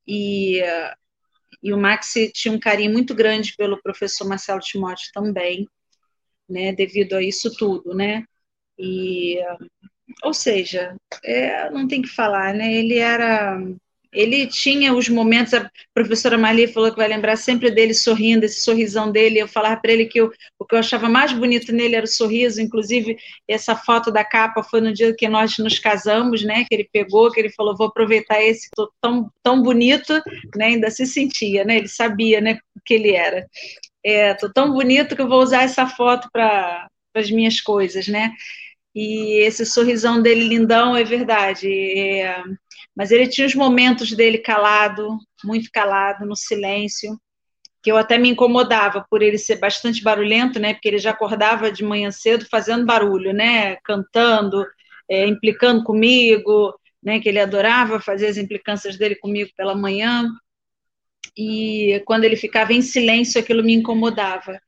e, 0.07 0.61
e 1.61 1.71
o 1.71 1.77
Maxi 1.77 2.31
tinha 2.33 2.53
um 2.53 2.59
carinho 2.59 2.91
muito 2.91 3.13
grande 3.13 3.55
pelo 3.55 3.81
professor 3.81 4.27
Marcelo 4.27 4.59
Timóteo 4.59 5.11
também, 5.13 5.67
né, 6.49 6.73
devido 6.73 7.13
a 7.13 7.21
isso 7.21 7.55
tudo, 7.55 7.93
né? 7.93 8.23
E, 8.77 9.37
ou 10.23 10.33
seja, 10.33 10.95
é, 11.23 11.69
não 11.69 11.87
tem 11.87 12.01
que 12.01 12.09
falar, 12.09 12.53
né? 12.53 12.73
Ele 12.73 12.97
era 12.97 13.59
ele 14.13 14.47
tinha 14.47 14.93
os 14.93 15.09
momentos, 15.09 15.53
a 15.53 15.69
professora 15.93 16.37
Marli 16.37 16.67
falou 16.67 16.91
que 16.91 16.97
vai 16.97 17.07
lembrar 17.07 17.35
sempre 17.35 17.71
dele 17.71 17.93
sorrindo, 17.93 18.45
esse 18.45 18.61
sorrisão 18.61 19.11
dele. 19.11 19.39
Eu 19.39 19.47
falava 19.47 19.79
para 19.81 19.91
ele 19.91 20.05
que 20.05 20.19
eu, 20.19 20.31
o 20.59 20.65
que 20.65 20.75
eu 20.75 20.79
achava 20.79 21.09
mais 21.09 21.33
bonito 21.33 21.71
nele 21.71 21.95
era 21.95 22.05
o 22.05 22.07
sorriso, 22.07 22.61
inclusive 22.61 23.17
essa 23.47 23.75
foto 23.75 24.11
da 24.11 24.23
capa 24.23 24.63
foi 24.63 24.81
no 24.81 24.93
dia 24.93 25.13
que 25.15 25.27
nós 25.27 25.57
nos 25.57 25.79
casamos, 25.79 26.43
né? 26.43 26.65
Que 26.69 26.75
ele 26.75 26.89
pegou, 26.91 27.31
que 27.31 27.39
ele 27.39 27.49
falou: 27.49 27.75
vou 27.75 27.87
aproveitar 27.87 28.41
esse, 28.41 28.69
tô 28.75 28.91
tão, 29.01 29.29
tão 29.41 29.61
bonito, 29.61 30.13
né? 30.55 30.67
Ainda 30.67 30.91
se 30.91 31.05
sentia, 31.05 31.63
né? 31.63 31.77
Ele 31.77 31.87
sabia, 31.87 32.39
né? 32.39 32.59
O 32.75 32.81
que 32.85 32.93
ele 32.93 33.11
era. 33.11 33.47
É, 34.05 34.33
tão 34.53 34.71
bonito 34.73 35.15
que 35.15 35.21
eu 35.21 35.29
vou 35.29 35.41
usar 35.41 35.63
essa 35.63 35.87
foto 35.87 36.29
para 36.31 36.87
as 37.15 37.31
minhas 37.31 37.61
coisas, 37.61 38.07
né? 38.07 38.31
E 38.95 39.39
esse 39.43 39.65
sorrisão 39.65 40.21
dele 40.21 40.47
lindão 40.47 40.95
é 40.95 41.03
verdade. 41.03 41.67
É, 41.69 42.43
mas 42.95 43.11
ele 43.11 43.27
tinha 43.27 43.47
os 43.47 43.55
momentos 43.55 44.11
dele 44.11 44.37
calado, 44.37 45.17
muito 45.43 45.69
calado, 45.71 46.25
no 46.25 46.35
silêncio, 46.35 47.19
que 47.81 47.91
eu 47.91 47.97
até 47.97 48.17
me 48.17 48.29
incomodava 48.29 49.05
por 49.09 49.21
ele 49.21 49.37
ser 49.37 49.57
bastante 49.57 50.01
barulhento, 50.03 50.59
né? 50.59 50.73
Porque 50.73 50.87
ele 50.87 50.99
já 50.99 51.11
acordava 51.11 51.71
de 51.71 51.83
manhã 51.83 52.11
cedo 52.11 52.45
fazendo 52.49 52.85
barulho, 52.85 53.33
né? 53.33 53.75
Cantando, 53.83 54.65
é, 55.09 55.27
implicando 55.27 55.83
comigo, 55.83 56.73
né? 57.01 57.19
Que 57.19 57.29
ele 57.29 57.39
adorava 57.39 57.99
fazer 57.99 58.27
as 58.27 58.37
implicâncias 58.37 58.97
dele 58.97 59.15
comigo 59.15 59.51
pela 59.57 59.75
manhã. 59.75 60.29
E 61.35 62.01
quando 62.05 62.23
ele 62.25 62.35
ficava 62.35 62.73
em 62.73 62.81
silêncio, 62.81 63.41
aquilo 63.41 63.63
me 63.63 63.73
incomodava. 63.73 64.61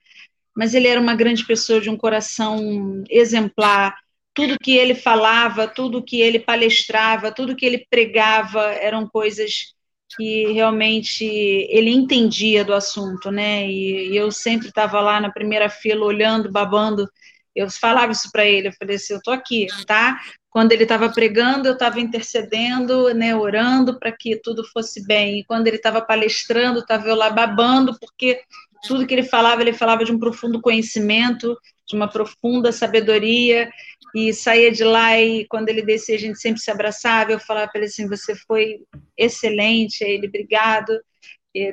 Mas 0.56 0.74
ele 0.74 0.88
era 0.88 1.00
uma 1.00 1.16
grande 1.16 1.46
pessoa 1.46 1.80
de 1.80 1.90
um 1.90 1.98
coração 1.98 3.04
exemplar, 3.10 3.96
tudo 4.36 4.60
que 4.60 4.76
ele 4.76 4.94
falava, 4.94 5.66
tudo 5.66 6.04
que 6.04 6.22
ele 6.22 6.40
palestrava, 6.40 7.32
tudo 7.32 7.56
que 7.56 7.66
ele 7.66 7.88
pregava 7.90 8.62
eram 8.74 9.08
coisas 9.08 9.74
que 10.16 10.52
realmente 10.52 11.26
ele 11.26 11.90
entendia 11.90 12.64
do 12.64 12.74
assunto, 12.74 13.32
né? 13.32 13.66
E, 13.66 14.12
e 14.12 14.18
eu 14.18 14.32
sempre 14.32 14.68
estava 14.68 15.00
lá 15.00 15.20
na 15.20 15.32
primeira 15.32 15.70
fila 15.70 16.06
olhando, 16.06 16.52
babando. 16.52 17.10
Eu 17.56 17.70
falava 17.72 18.12
isso 18.12 18.30
para 18.32 18.46
ele, 18.46 18.68
eu 18.68 18.74
falei 18.74 18.98
assim, 18.98 19.14
eu 19.14 19.22
tô 19.24 19.32
aqui, 19.32 19.68
tá? 19.88 20.20
Quando 20.50 20.74
ele 20.74 20.84
estava 20.84 21.10
pregando, 21.10 21.68
eu 21.68 21.74
estava 21.74 22.00
intercedendo, 22.02 23.14
né, 23.14 23.34
orando 23.36 23.98
para 23.98 24.12
que 24.12 24.36
tudo 24.38 24.66
fosse 24.72 25.06
bem. 25.06 25.40
E 25.40 25.46
quando 25.46 25.68
ele 25.68 25.78
estava 25.78 26.02
palestrando, 26.02 26.80
estava 26.80 27.08
eu 27.08 27.16
lá 27.16 27.30
babando, 27.30 27.98
porque 28.00 28.42
tudo 28.86 29.08
que 29.08 29.14
ele 29.14 29.24
falava, 29.24 29.62
ele 29.62 29.74
falava 29.74 30.04
de 30.04 30.12
um 30.12 30.20
profundo 30.20 30.62
conhecimento, 30.62 31.58
de 31.88 31.96
uma 31.96 32.08
profunda 32.08 32.72
sabedoria, 32.72 33.70
e 34.16 34.34
saía 34.34 34.72
de 34.72 34.86
lá 34.86 35.20
e 35.20 35.46
quando 35.46 35.68
ele 35.68 35.82
descia 35.82 36.16
a 36.16 36.20
gente 36.20 36.40
sempre 36.40 36.62
se 36.62 36.72
abraçava, 36.72 37.34
eu 37.34 37.40
falava 37.40 37.70
para 37.70 37.80
ele 37.82 37.88
assim, 37.88 38.08
você 38.08 38.34
foi 38.34 38.80
excelente, 39.18 40.06
ele, 40.06 40.28
obrigado, 40.28 40.98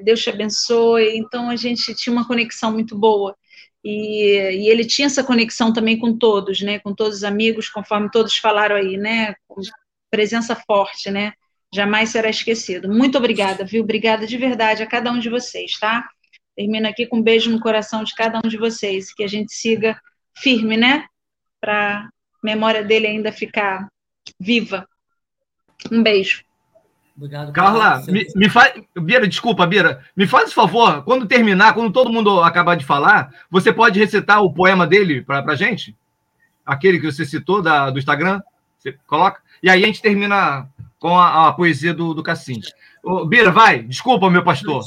Deus 0.02 0.20
te 0.20 0.30
abençoe, 0.30 1.16
então 1.16 1.48
a 1.48 1.54
gente 1.54 1.94
tinha 1.94 2.12
uma 2.12 2.26
conexão 2.26 2.72
muito 2.72 2.98
boa, 2.98 3.36
e, 3.84 4.32
e, 4.34 4.68
ele 4.68 4.84
tinha 4.84 5.06
essa 5.06 5.22
conexão 5.22 5.72
também 5.72 5.98
com 5.98 6.16
todos, 6.16 6.60
né, 6.60 6.80
com 6.80 6.92
todos 6.92 7.18
os 7.18 7.24
amigos, 7.24 7.68
conforme 7.68 8.10
todos 8.10 8.36
falaram 8.36 8.74
aí, 8.74 8.96
né, 8.96 9.34
presença 10.10 10.56
forte, 10.56 11.10
né, 11.12 11.32
jamais 11.72 12.10
será 12.10 12.28
esquecido. 12.28 12.88
Muito 12.88 13.18
obrigada, 13.18 13.64
viu, 13.64 13.82
obrigada 13.82 14.26
de 14.26 14.36
verdade 14.36 14.82
a 14.82 14.86
cada 14.86 15.10
um 15.12 15.18
de 15.18 15.28
vocês, 15.28 15.78
tá? 15.78 16.08
Termino 16.56 16.86
aqui 16.88 17.06
com 17.06 17.18
um 17.18 17.22
beijo 17.22 17.50
no 17.50 17.60
coração 17.60 18.04
de 18.04 18.14
cada 18.14 18.38
um 18.38 18.48
de 18.48 18.56
vocês, 18.56 19.12
que 19.12 19.24
a 19.24 19.28
gente 19.28 19.52
siga 19.52 20.00
firme, 20.36 20.76
né, 20.76 21.06
para 21.60 22.08
memória 22.42 22.82
dele 22.82 23.06
ainda 23.06 23.30
ficar 23.32 23.88
viva. 24.38 24.86
Um 25.90 26.02
beijo. 26.02 26.44
Obrigado. 27.16 27.52
Carla, 27.52 28.02
me, 28.06 28.26
me 28.34 28.48
faz. 28.48 28.72
Bira, 28.96 29.28
desculpa, 29.28 29.66
Bira. 29.66 30.04
Me 30.16 30.26
faz 30.26 30.50
um 30.50 30.54
favor, 30.54 31.04
quando 31.04 31.26
terminar, 31.26 31.74
quando 31.74 31.92
todo 31.92 32.12
mundo 32.12 32.40
acabar 32.40 32.74
de 32.74 32.84
falar, 32.84 33.32
você 33.50 33.72
pode 33.72 33.98
recitar 33.98 34.42
o 34.42 34.52
poema 34.52 34.86
dele 34.86 35.22
para 35.22 35.52
a 35.52 35.56
gente? 35.56 35.96
Aquele 36.64 36.98
que 36.98 37.10
você 37.10 37.24
citou 37.24 37.60
da, 37.60 37.90
do 37.90 37.98
Instagram? 37.98 38.40
Você 38.78 38.92
coloca? 39.06 39.42
E 39.62 39.68
aí 39.68 39.82
a 39.82 39.86
gente 39.86 40.00
termina 40.00 40.68
com 40.98 41.18
a, 41.18 41.48
a 41.48 41.52
poesia 41.52 41.92
do, 41.92 42.14
do 42.14 42.22
Cassim. 42.22 42.60
Bira, 43.28 43.50
vai. 43.50 43.82
Desculpa, 43.82 44.30
meu 44.30 44.42
pastor. 44.42 44.82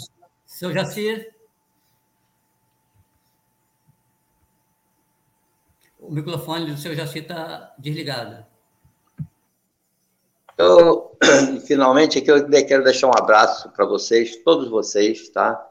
Seu 0.46 0.74
Jacir. 0.74 1.35
O 6.08 6.12
microfone 6.12 6.72
do 6.72 6.78
seu 6.78 6.96
Jaci 6.96 7.20
está 7.20 7.74
desligado. 7.78 8.46
Eu, 10.58 11.18
finalmente, 11.68 12.20
aqui 12.20 12.32
eu 12.32 12.48
quero 12.66 12.84
deixar 12.84 13.08
um 13.08 13.18
abraço 13.18 13.70
para 13.72 13.86
vocês, 13.86 14.38
todos 14.38 14.70
vocês, 14.70 15.30
tá? 15.30 15.68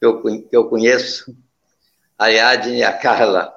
Eu, 0.00 0.22
eu 0.50 0.68
conheço, 0.68 1.34
a 2.18 2.28
Yadne 2.28 2.78
e 2.78 2.84
a 2.84 2.92
Carla. 2.92 3.54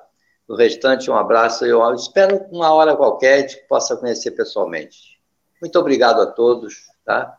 O 0.48 0.56
restante, 0.56 1.10
um 1.10 1.16
abraço. 1.16 1.66
Eu 1.66 1.94
espero 1.96 2.46
uma 2.52 2.72
hora 2.72 2.96
qualquer 2.96 3.48
que 3.48 3.56
possa 3.68 3.98
conhecer 3.98 4.32
pessoalmente. 4.32 5.20
Muito 5.60 5.78
obrigado 5.80 6.22
a 6.22 6.28
todos, 6.28 6.88
tá? 7.04 7.38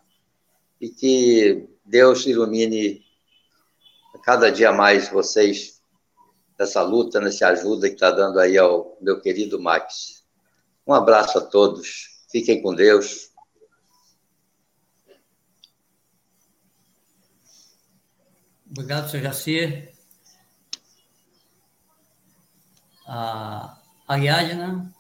E 0.81 0.89
que 0.91 1.69
Deus 1.85 2.27
ilumine 2.27 3.05
cada 4.25 4.51
dia 4.51 4.73
mais 4.73 5.09
vocês 5.09 5.76
nessa 6.59 6.83
luta, 6.83 7.21
nessa 7.21 7.49
ajuda 7.49 7.89
que 7.89 7.95
está 7.95 8.11
dando 8.11 8.39
aí 8.39 8.57
ao 8.57 8.97
meu 9.01 9.21
querido 9.21 9.61
Max. 9.61 10.25
Um 10.87 10.95
abraço 10.95 11.39
a 11.39 11.43
todos, 11.43 12.23
fiquem 12.31 12.63
com 12.63 12.75
Deus. 12.75 13.31
Obrigado, 18.71 19.11
senhor 19.11 19.23
Jacir. 19.23 19.93
A 23.07 23.79
Ariadna. 24.09 24.93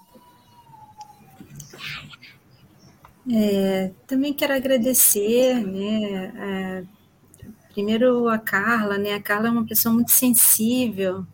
É, 3.28 3.90
também 4.06 4.32
quero 4.32 4.54
agradecer, 4.54 5.56
né, 5.66 6.32
a, 6.38 7.72
primeiro 7.72 8.28
a 8.28 8.38
Carla, 8.38 8.96
né, 8.98 9.14
a 9.14 9.20
Carla 9.20 9.48
é 9.48 9.50
uma 9.50 9.66
pessoa 9.66 9.92
muito 9.92 10.12
sensível, 10.12 11.26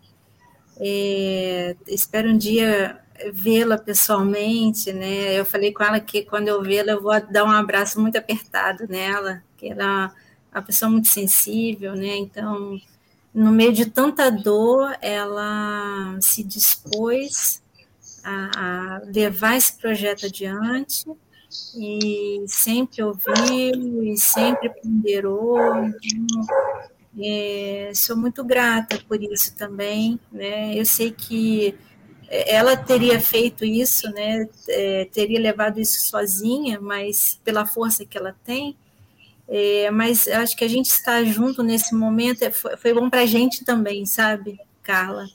é, 0.78 1.76
espero 1.86 2.30
um 2.30 2.36
dia 2.36 3.00
vê-la 3.32 3.78
pessoalmente, 3.78 4.92
né? 4.92 5.38
Eu 5.38 5.44
falei 5.44 5.72
com 5.72 5.82
ela 5.82 6.00
que 6.00 6.22
quando 6.22 6.48
eu 6.48 6.62
vê-la 6.62 6.92
eu 6.92 7.02
vou 7.02 7.12
dar 7.30 7.44
um 7.44 7.50
abraço 7.50 8.00
muito 8.00 8.16
apertado 8.16 8.86
nela, 8.88 9.42
que 9.56 9.68
ela 9.68 10.12
é 10.52 10.58
uma 10.58 10.62
pessoa 10.62 10.90
muito 10.90 11.08
sensível, 11.08 11.94
né? 11.94 12.16
Então, 12.16 12.78
no 13.34 13.50
meio 13.50 13.72
de 13.72 13.86
tanta 13.86 14.30
dor, 14.30 14.96
ela 15.00 16.16
se 16.20 16.42
dispôs 16.42 17.62
a, 18.24 18.50
a 18.56 19.02
levar 19.06 19.56
esse 19.56 19.78
projeto 19.78 20.26
adiante 20.26 21.04
e 21.76 22.44
sempre 22.46 23.02
ouviu 23.02 24.04
e 24.04 24.16
sempre 24.16 24.70
ponderou. 24.70 25.58
Então, 25.86 26.40
é, 27.20 27.92
sou 27.94 28.16
muito 28.16 28.44
grata 28.44 28.98
por 29.06 29.22
isso 29.22 29.54
também. 29.54 30.18
Né? 30.30 30.74
Eu 30.78 30.84
sei 30.84 31.10
que 31.10 31.74
ela 32.28 32.76
teria 32.76 33.20
feito 33.20 33.62
isso, 33.64 34.10
né? 34.10 34.48
É, 34.68 35.04
teria 35.12 35.38
levado 35.38 35.78
isso 35.78 36.06
sozinha, 36.06 36.80
mas 36.80 37.38
pela 37.44 37.66
força 37.66 38.06
que 38.06 38.16
ela 38.16 38.34
tem. 38.42 38.74
É, 39.46 39.90
mas 39.90 40.26
acho 40.26 40.56
que 40.56 40.64
a 40.64 40.68
gente 40.68 40.86
estar 40.86 41.22
junto 41.24 41.62
nesse 41.62 41.94
momento 41.94 42.42
é, 42.42 42.50
foi, 42.50 42.74
foi 42.78 42.94
bom 42.94 43.10
para 43.10 43.20
a 43.20 43.26
gente 43.26 43.64
também, 43.66 44.06
sabe, 44.06 44.58
Carla? 44.82 45.26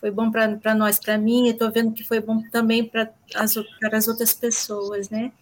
Foi 0.00 0.10
bom 0.10 0.30
para 0.30 0.74
nós, 0.74 0.98
para 0.98 1.18
mim, 1.18 1.46
e 1.46 1.50
estou 1.50 1.70
vendo 1.70 1.92
que 1.92 2.04
foi 2.04 2.20
bom 2.20 2.42
também 2.50 2.84
para 2.84 3.10
as, 3.34 3.54
as 3.92 4.08
outras 4.08 4.32
pessoas, 4.32 5.10
né? 5.10 5.32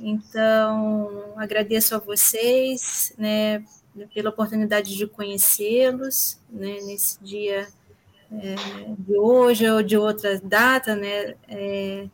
Então, 0.00 1.32
agradeço 1.36 1.94
a 1.94 1.98
vocês, 1.98 3.12
né, 3.18 3.64
pela 4.12 4.30
oportunidade 4.30 4.96
de 4.96 5.06
conhecê-los, 5.06 6.40
né, 6.50 6.78
nesse 6.82 7.22
dia 7.22 7.68
é, 8.32 8.54
de 8.98 9.16
hoje 9.16 9.68
ou 9.68 9.82
de 9.82 9.96
outra 9.96 10.40
data, 10.40 10.96
né, 10.96 11.34
é, 11.48 12.08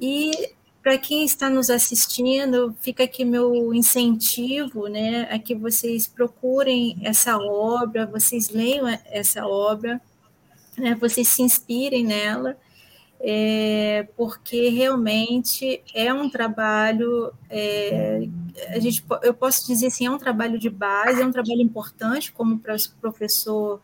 e 0.00 0.52
para 0.82 0.96
quem 0.96 1.24
está 1.24 1.50
nos 1.50 1.70
assistindo, 1.70 2.74
fica 2.80 3.04
aqui 3.04 3.24
meu 3.24 3.74
incentivo, 3.74 4.86
né, 4.86 5.28
a 5.30 5.38
que 5.38 5.54
vocês 5.54 6.06
procurem 6.06 6.98
essa 7.02 7.36
obra, 7.36 8.06
vocês 8.06 8.48
leiam 8.50 8.86
essa 9.06 9.46
obra, 9.46 10.00
né, 10.76 10.94
vocês 10.94 11.28
se 11.28 11.42
inspirem 11.42 12.04
nela, 12.04 12.56
é, 13.20 14.06
porque 14.16 14.68
realmente 14.68 15.82
é 15.94 16.12
um 16.12 16.30
trabalho, 16.30 17.32
é, 17.50 18.28
a 18.68 18.78
gente, 18.78 19.04
eu 19.22 19.34
posso 19.34 19.66
dizer 19.66 19.88
assim, 19.88 20.06
é 20.06 20.10
um 20.10 20.18
trabalho 20.18 20.58
de 20.58 20.70
base, 20.70 21.20
é 21.20 21.26
um 21.26 21.32
trabalho 21.32 21.60
importante, 21.60 22.32
como 22.32 22.60
professor 23.00 23.80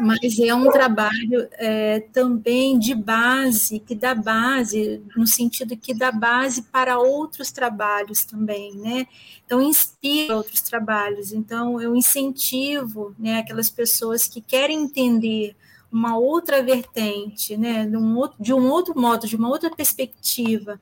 mas 0.00 0.38
é 0.38 0.54
um 0.54 0.70
trabalho 0.70 1.48
é, 1.52 2.00
também 2.12 2.78
de 2.78 2.94
base, 2.94 3.80
que 3.80 3.94
dá 3.94 4.14
base, 4.14 5.02
no 5.16 5.26
sentido 5.26 5.76
que 5.76 5.92
dá 5.92 6.10
base 6.10 6.62
para 6.62 6.98
outros 6.98 7.50
trabalhos 7.50 8.24
também, 8.24 8.74
né? 8.76 9.06
Então, 9.44 9.60
inspira 9.60 10.36
outros 10.36 10.62
trabalhos. 10.62 11.32
Então, 11.32 11.80
eu 11.80 11.94
incentivo 11.96 13.14
né, 13.18 13.40
aquelas 13.40 13.68
pessoas 13.68 14.26
que 14.26 14.40
querem 14.40 14.84
entender 14.84 15.54
uma 15.90 16.18
outra 16.18 16.62
vertente, 16.62 17.56
né, 17.56 17.86
de 17.86 17.96
um 17.96 18.16
outro, 18.16 18.36
de 18.42 18.52
um 18.52 18.68
outro 18.68 18.98
modo, 18.98 19.26
de 19.26 19.36
uma 19.36 19.48
outra 19.48 19.70
perspectiva, 19.70 20.80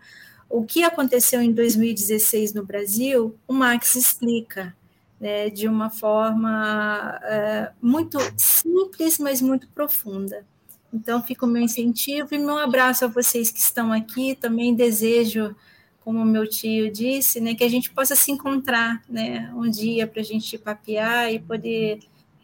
o 0.48 0.64
que 0.64 0.84
aconteceu 0.84 1.40
em 1.40 1.52
2016 1.52 2.54
no 2.54 2.64
Brasil, 2.64 3.36
o 3.46 3.52
Max 3.52 3.94
explica 3.94 4.74
né, 5.20 5.50
de 5.50 5.66
uma 5.66 5.90
forma 5.90 7.18
é, 7.22 7.72
muito 7.80 8.18
simples, 8.36 9.18
mas 9.18 9.40
muito 9.40 9.68
profunda. 9.68 10.44
Então, 10.92 11.22
fica 11.22 11.44
o 11.44 11.48
meu 11.48 11.62
incentivo 11.62 12.34
e 12.34 12.38
meu 12.38 12.58
abraço 12.58 13.04
a 13.04 13.08
vocês 13.08 13.50
que 13.50 13.58
estão 13.58 13.92
aqui. 13.92 14.36
Também 14.36 14.74
desejo, 14.74 15.54
como 16.00 16.24
meu 16.24 16.48
tio 16.48 16.90
disse, 16.90 17.40
né, 17.40 17.54
que 17.54 17.64
a 17.64 17.68
gente 17.68 17.90
possa 17.90 18.14
se 18.14 18.30
encontrar 18.30 19.02
né, 19.08 19.52
um 19.54 19.68
dia 19.68 20.06
para 20.06 20.20
a 20.20 20.24
gente 20.24 20.56
papear 20.56 21.32
e 21.32 21.40
poder 21.40 21.98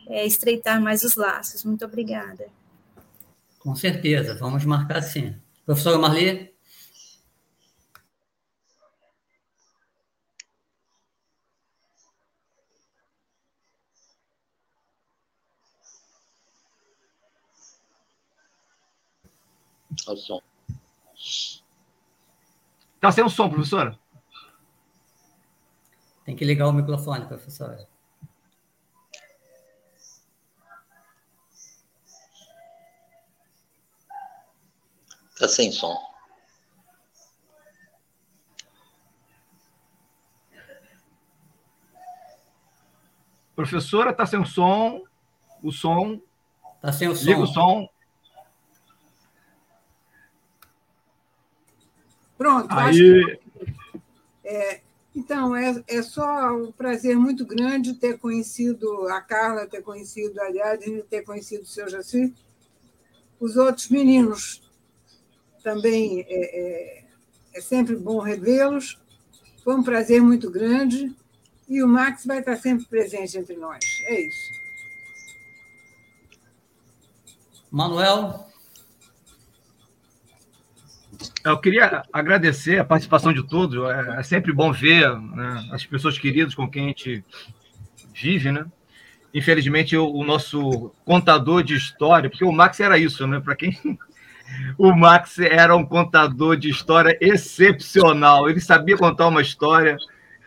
é, 0.09 0.26
estreitar 0.26 0.80
mais 0.80 1.03
os 1.03 1.16
laços. 1.16 1.64
Muito 1.64 1.84
obrigada. 1.84 2.46
Com 3.59 3.74
certeza, 3.74 4.34
vamos 4.34 4.64
marcar 4.64 5.03
sim. 5.03 5.34
Professora 5.64 5.98
Marli? 5.98 6.53
o 20.09 20.16
som. 20.16 20.40
Tá 23.00 23.11
sem 23.11 23.24
o 23.24 23.28
som, 23.28 23.48
professora? 23.48 23.98
Tem 26.24 26.36
que 26.36 26.44
ligar 26.44 26.68
o 26.68 26.72
microfone, 26.72 27.26
professora. 27.26 27.88
Tá 35.43 35.49
sem 35.49 35.72
som. 35.72 36.01
Professora, 43.57 44.12
tá 44.12 44.24
sem 44.24 44.38
o 44.38 44.47
som. 44.47 45.03
O 45.61 45.72
som. 45.72 46.22
Tá 46.80 46.93
sem 46.93 47.09
o 47.09 47.16
som. 47.16 47.24
Liga 47.24 47.40
o 47.40 47.47
som. 47.49 47.88
Pronto. 52.38 52.68
Aí... 52.70 53.40
É, 54.45 54.80
então, 55.12 55.57
é, 55.57 55.82
é 55.88 56.03
só 56.03 56.53
um 56.57 56.70
prazer 56.70 57.16
muito 57.16 57.45
grande 57.45 57.95
ter 57.95 58.16
conhecido 58.16 59.09
a 59.09 59.20
Carla, 59.20 59.66
ter 59.66 59.82
conhecido 59.82 60.40
a 60.40 60.45
Ariadne, 60.45 61.03
ter 61.03 61.22
conhecido 61.22 61.64
o 61.64 61.66
seu 61.66 61.88
Jaci. 61.88 62.32
Os 63.40 63.57
outros 63.57 63.88
meninos 63.88 64.61
também 65.62 66.20
é, 66.20 66.24
é, 66.28 67.04
é 67.54 67.60
sempre 67.60 67.96
bom 67.96 68.18
revê-los. 68.18 68.98
Foi 69.62 69.74
um 69.74 69.82
prazer 69.82 70.20
muito 70.20 70.50
grande. 70.50 71.14
E 71.68 71.82
o 71.82 71.88
Max 71.88 72.26
vai 72.26 72.40
estar 72.40 72.56
sempre 72.56 72.84
presente 72.86 73.38
entre 73.38 73.56
nós. 73.56 73.82
É 74.06 74.20
isso. 74.20 74.62
Manuel, 77.70 78.46
eu 81.45 81.58
queria 81.58 82.03
agradecer 82.12 82.78
a 82.78 82.84
participação 82.84 83.32
de 83.32 83.42
todos. 83.46 83.91
É, 83.91 84.20
é 84.20 84.22
sempre 84.22 84.53
bom 84.53 84.72
ver 84.72 85.18
né, 85.18 85.68
as 85.72 85.84
pessoas 85.87 86.18
queridas 86.18 86.54
com 86.54 86.68
quem 86.68 86.84
a 86.84 86.88
gente 86.88 87.24
vive, 88.14 88.53
né? 88.53 88.66
Infelizmente, 89.32 89.96
o, 89.96 90.12
o 90.12 90.24
nosso 90.24 90.92
contador 91.07 91.62
de 91.62 91.74
história, 91.74 92.28
porque 92.28 92.45
o 92.45 92.53
Max 92.53 92.78
era 92.80 92.99
isso, 92.99 93.26
né? 93.26 93.41
Para 93.41 93.57
quem 93.57 93.99
o 94.79 94.92
Max 94.95 95.38
era 95.38 95.76
um 95.76 95.84
contador 95.84 96.57
de 96.57 96.68
história 96.68 97.16
excepcional. 97.20 98.49
Ele 98.49 98.61
sabia 98.61 98.96
contar 98.96 99.29
uma 99.29 99.42
história, 99.42 99.96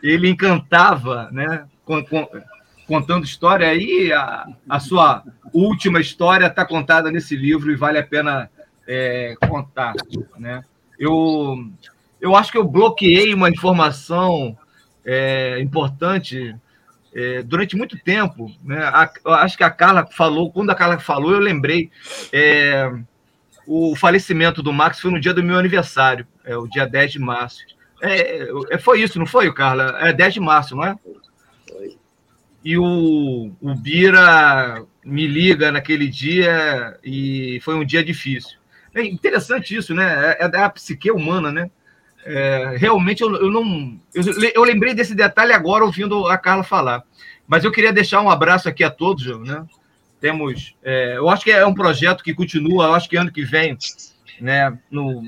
ele 0.02 0.30
encantava, 0.30 1.30
né? 1.32 1.66
Com, 1.84 2.04
com, 2.04 2.28
contando 2.88 3.26
história. 3.26 3.68
Aí 3.68 4.12
a, 4.12 4.48
a 4.70 4.80
sua 4.80 5.24
última 5.54 6.00
história 6.00 6.48
está 6.48 6.66
contada 6.66 7.12
nesse 7.12 7.36
livro 7.36 7.72
e 7.72 7.76
vale 7.76 7.98
a 7.98 8.04
pena 8.04 8.50
é, 8.88 9.36
contar, 9.48 9.94
né? 10.38 10.64
Eu, 10.98 11.70
eu 12.22 12.36
acho 12.36 12.52
que 12.52 12.58
eu 12.58 12.64
bloqueei 12.64 13.34
uma 13.34 13.50
informação 13.50 14.58
é, 15.06 15.60
importante 15.60 16.56
é, 17.14 17.44
durante 17.44 17.76
muito 17.76 17.98
tempo. 17.98 18.52
Né? 18.64 18.78
A, 18.84 19.10
acho 19.44 19.58
que 19.58 19.64
a 19.64 19.70
Carla 19.70 20.06
falou, 20.06 20.52
quando 20.52 20.70
a 20.70 20.76
Carla 20.76 21.00
falou, 21.00 21.32
eu 21.32 21.40
lembrei. 21.40 21.90
É, 22.32 22.92
o 23.68 23.96
falecimento 23.96 24.62
do 24.62 24.74
Max 24.74 25.00
foi 25.00 25.12
no 25.12 25.20
dia 25.20 25.34
do 25.34 25.44
meu 25.44 25.58
aniversário, 25.58 26.28
é 26.44 26.56
o 26.56 26.68
dia 26.68 26.86
10 26.86 27.14
de 27.14 27.20
março. 27.20 27.60
É, 28.02 28.48
é, 28.72 28.78
foi 28.78 29.02
isso, 29.02 29.18
não 29.18 29.26
foi, 29.26 29.52
Carla? 29.54 29.98
É 30.02 30.14
10 30.14 30.36
de 30.36 30.40
março, 30.40 30.76
não 30.76 30.84
é? 30.84 30.96
Foi. 31.68 31.98
E 32.64 32.78
o, 32.78 33.52
o 33.62 33.76
Bira 33.76 34.84
me 35.04 35.28
liga 35.28 35.72
naquele 35.72 36.08
dia 36.08 36.98
e 37.04 37.60
foi 37.62 37.76
um 37.76 37.86
dia 37.86 38.04
difícil. 38.04 38.58
É 38.94 39.04
interessante 39.04 39.76
isso, 39.76 39.94
né? 39.94 40.36
É, 40.40 40.46
é 40.46 40.50
da 40.50 40.70
psique 40.70 41.12
humana, 41.12 41.52
né? 41.52 41.70
É, 42.26 42.76
realmente 42.78 43.22
eu, 43.22 43.36
eu 43.36 43.52
não. 43.52 44.00
Eu, 44.14 44.24
eu, 44.56 44.64
lembrei 44.64 44.96
desse 44.96 45.14
detalhe 45.14 45.54
agora 45.54 45.86
ouvindo 45.86 46.28
a 46.28 46.38
Carla 46.40 46.64
falar. 46.64 47.04
Mas 47.48 47.64
eu 47.64 47.72
queria 47.72 47.94
deixar 47.94 48.22
um 48.22 48.30
abraço 48.32 48.68
aqui 48.68 48.84
a 48.84 48.90
todos, 48.90 49.26
né? 49.42 49.64
Temos. 50.26 50.76
É, 50.82 51.18
eu 51.18 51.30
acho 51.30 51.44
que 51.44 51.52
é 51.52 51.64
um 51.68 51.74
projeto 51.76 52.24
que 52.24 52.34
continua, 52.34 52.86
eu 52.86 52.94
acho 52.96 53.08
que 53.08 53.16
ano 53.16 53.32
que 53.32 53.44
vem, 53.44 53.78
né? 54.42 54.76
No, 54.90 55.22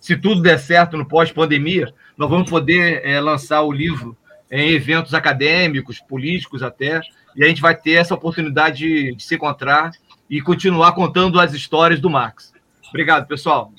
se 0.00 0.16
tudo 0.16 0.42
der 0.42 0.58
certo 0.58 0.96
no 0.96 1.06
pós-pandemia, 1.06 1.94
nós 2.16 2.28
vamos 2.28 2.50
poder 2.50 3.06
é, 3.06 3.20
lançar 3.20 3.62
o 3.62 3.70
livro 3.70 4.16
em 4.50 4.72
eventos 4.72 5.14
acadêmicos, 5.14 6.00
políticos 6.00 6.60
até, 6.60 7.00
e 7.36 7.44
a 7.44 7.46
gente 7.46 7.62
vai 7.62 7.76
ter 7.76 7.92
essa 7.92 8.14
oportunidade 8.14 8.78
de, 8.78 9.14
de 9.14 9.22
se 9.22 9.36
encontrar 9.36 9.92
e 10.28 10.40
continuar 10.40 10.90
contando 10.90 11.38
as 11.38 11.52
histórias 11.52 12.00
do 12.00 12.10
Max. 12.10 12.52
Obrigado, 12.88 13.28
pessoal. 13.28 13.72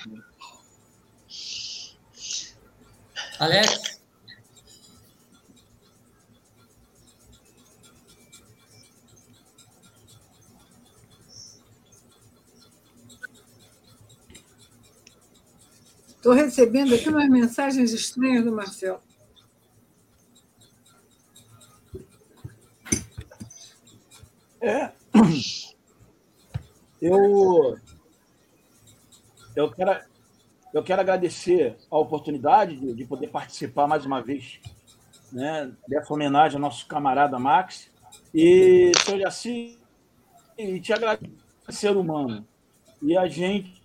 Alex? 3.38 3.93
Estou 16.24 16.34
recebendo 16.34 16.95
aqui 16.95 17.10
umas 17.10 17.28
mensagens 17.28 17.91
estranhas 17.91 18.45
do 18.45 18.56
Marcelo. 18.56 19.02
É. 24.62 24.90
Eu, 27.02 27.78
eu, 29.54 29.70
quero, 29.70 30.02
eu 30.74 30.82
quero 30.82 31.02
agradecer 31.02 31.76
a 31.91 31.98
oportunidade 31.98 32.78
de, 32.78 32.94
de 32.94 33.04
poder 33.04 33.28
participar 33.28 33.86
mais 33.86 34.06
uma 34.06 34.22
vez 34.22 34.62
né, 35.30 35.74
dessa 35.86 36.14
homenagem 36.14 36.56
ao 36.56 36.62
nosso 36.62 36.88
camarada 36.88 37.38
Max. 37.38 37.91
E, 38.34 38.94
senhor 39.04 39.76
e 40.58 40.80
te 40.80 40.94
agradecer 40.94 41.34
ser 41.68 41.98
humano. 41.98 42.48
E 43.02 43.18
a 43.18 43.28
gente 43.28 43.84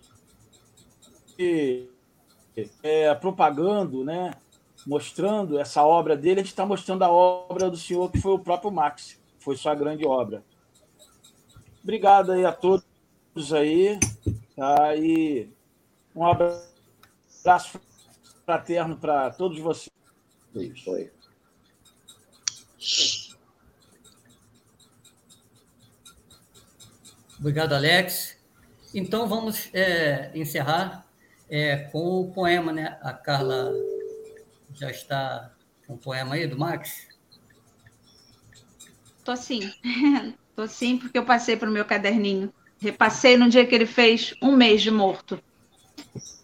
é, 2.81 3.13
propagando, 3.15 4.03
né, 4.03 4.33
mostrando 4.85 5.59
essa 5.59 5.83
obra 5.83 6.15
dele, 6.15 6.39
a 6.39 6.43
gente 6.43 6.51
está 6.51 6.65
mostrando 6.65 7.03
a 7.03 7.09
obra 7.09 7.69
do 7.69 7.77
senhor, 7.77 8.11
que 8.11 8.19
foi 8.19 8.33
o 8.33 8.39
próprio 8.39 8.71
Max, 8.71 9.19
foi 9.39 9.55
sua 9.55 9.75
grande 9.75 10.05
obra. 10.05 10.43
Obrigado 11.83 12.31
aí 12.31 12.45
a 12.45 12.51
todos 12.51 12.83
aí, 13.53 13.97
tá? 14.55 14.95
E 14.95 15.49
um 16.15 16.25
abraço 16.25 17.79
fraterno 18.45 18.97
para 18.97 19.31
todos 19.31 19.59
vocês. 19.59 19.89
Isso 20.55 20.93
aí. 20.93 21.11
Obrigado, 27.39 27.73
Alex. 27.73 28.37
Então 28.93 29.27
vamos 29.27 29.69
é, 29.73 30.31
encerrar 30.35 31.08
é, 31.49 31.77
com 31.77 32.21
o 32.21 32.31
poema, 32.31 32.71
né? 32.71 32.97
A 33.01 33.13
Carla 33.13 33.71
já 34.73 34.89
está 34.89 35.51
com 35.87 35.93
o 35.93 35.97
poema 35.97 36.35
aí 36.35 36.47
do 36.47 36.57
Max? 36.57 37.07
Tô 39.23 39.35
sim. 39.35 39.71
Tô 40.55 40.67
sim, 40.67 40.97
porque 40.97 41.17
eu 41.17 41.25
passei 41.25 41.55
para 41.55 41.69
o 41.69 41.71
meu 41.71 41.85
caderninho. 41.85 42.53
Repassei 42.79 43.37
no 43.37 43.49
dia 43.49 43.65
que 43.65 43.73
ele 43.73 43.85
fez 43.85 44.33
um 44.41 44.55
mês 44.55 44.81
de 44.81 44.91
morto. 44.91 45.41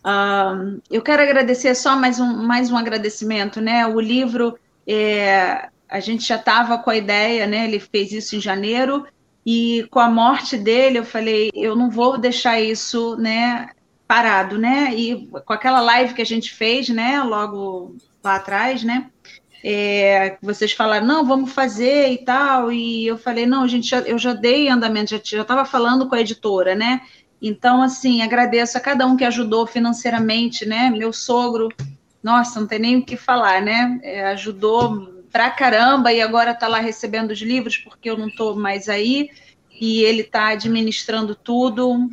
Uh, 0.06 0.82
eu 0.90 1.02
quero 1.02 1.22
agradecer 1.22 1.74
só 1.76 1.96
mais 1.96 2.20
um, 2.20 2.44
mais 2.44 2.72
um 2.72 2.78
agradecimento, 2.78 3.60
né? 3.60 3.86
O 3.88 4.00
livro, 4.00 4.58
é, 4.88 5.70
a 5.90 6.00
gente 6.00 6.26
já 6.26 6.36
estava 6.36 6.78
com 6.78 6.90
a 6.90 6.96
ideia, 6.96 7.48
né? 7.48 7.66
Ele 7.66 7.80
fez 7.80 8.12
isso 8.12 8.36
em 8.36 8.42
janeiro, 8.42 9.06
e 9.46 9.88
com 9.92 10.00
a 10.00 10.10
morte 10.10 10.58
dele, 10.58 10.98
eu 10.98 11.06
falei, 11.06 11.52
eu 11.54 11.76
não 11.76 11.90
vou 11.90 12.18
deixar 12.18 12.60
isso, 12.60 13.16
né? 13.18 13.70
Parado, 14.08 14.58
né? 14.58 14.94
E 14.96 15.28
com 15.28 15.54
aquela 15.54 15.82
live 15.82 16.14
que 16.14 16.22
a 16.22 16.26
gente 16.26 16.54
fez, 16.54 16.90
né, 16.90 17.22
logo 17.22 17.96
lá 18.24 18.36
atrás, 18.36 18.84
né? 18.84 19.10
É, 19.64 20.38
vocês 20.42 20.74
falaram, 20.74 21.08
não, 21.08 21.26
vamos 21.26 21.52
fazer 21.52 22.10
e 22.12 22.20
tal, 22.20 22.72
e 22.72 23.08
eu 23.08 23.18
falei, 23.18 23.48
não, 23.48 23.68
gente, 23.68 23.96
eu 24.06 24.18
já 24.20 24.32
dei 24.34 24.70
andamento, 24.70 25.20
já 25.24 25.42
estava 25.42 25.66
falando 25.66 26.08
com 26.08 26.14
a 26.14 26.22
editora, 26.22 26.76
né? 26.76 27.02
Então, 27.42 27.82
assim, 27.82 28.22
agradeço 28.22 28.78
a 28.78 28.82
cada 28.82 29.08
um 29.08 29.18
que 29.18 29.24
ajudou 29.24 29.66
financeiramente, 29.66 30.66
né? 30.66 30.92
Meu 30.92 31.12
sogro, 31.12 31.70
nossa, 32.22 32.60
não 32.60 32.68
tem 32.68 32.80
nem 32.80 32.98
o 32.98 33.06
que 33.06 33.18
falar, 33.18 33.62
né? 33.62 34.00
É, 34.04 34.26
ajudou 34.28 35.24
pra 35.32 35.50
caramba 35.50 36.14
e 36.14 36.22
agora 36.22 36.52
está 36.52 36.68
lá 36.68 36.80
recebendo 36.80 37.32
os 37.32 37.42
livros 37.42 37.78
porque 37.78 38.10
eu 38.10 38.18
não 38.18 38.28
estou 38.28 38.56
mais 38.56 38.88
aí 38.88 39.30
e 39.80 40.04
ele 40.04 40.22
está 40.22 40.50
administrando 40.50 41.36
tudo, 41.36 42.10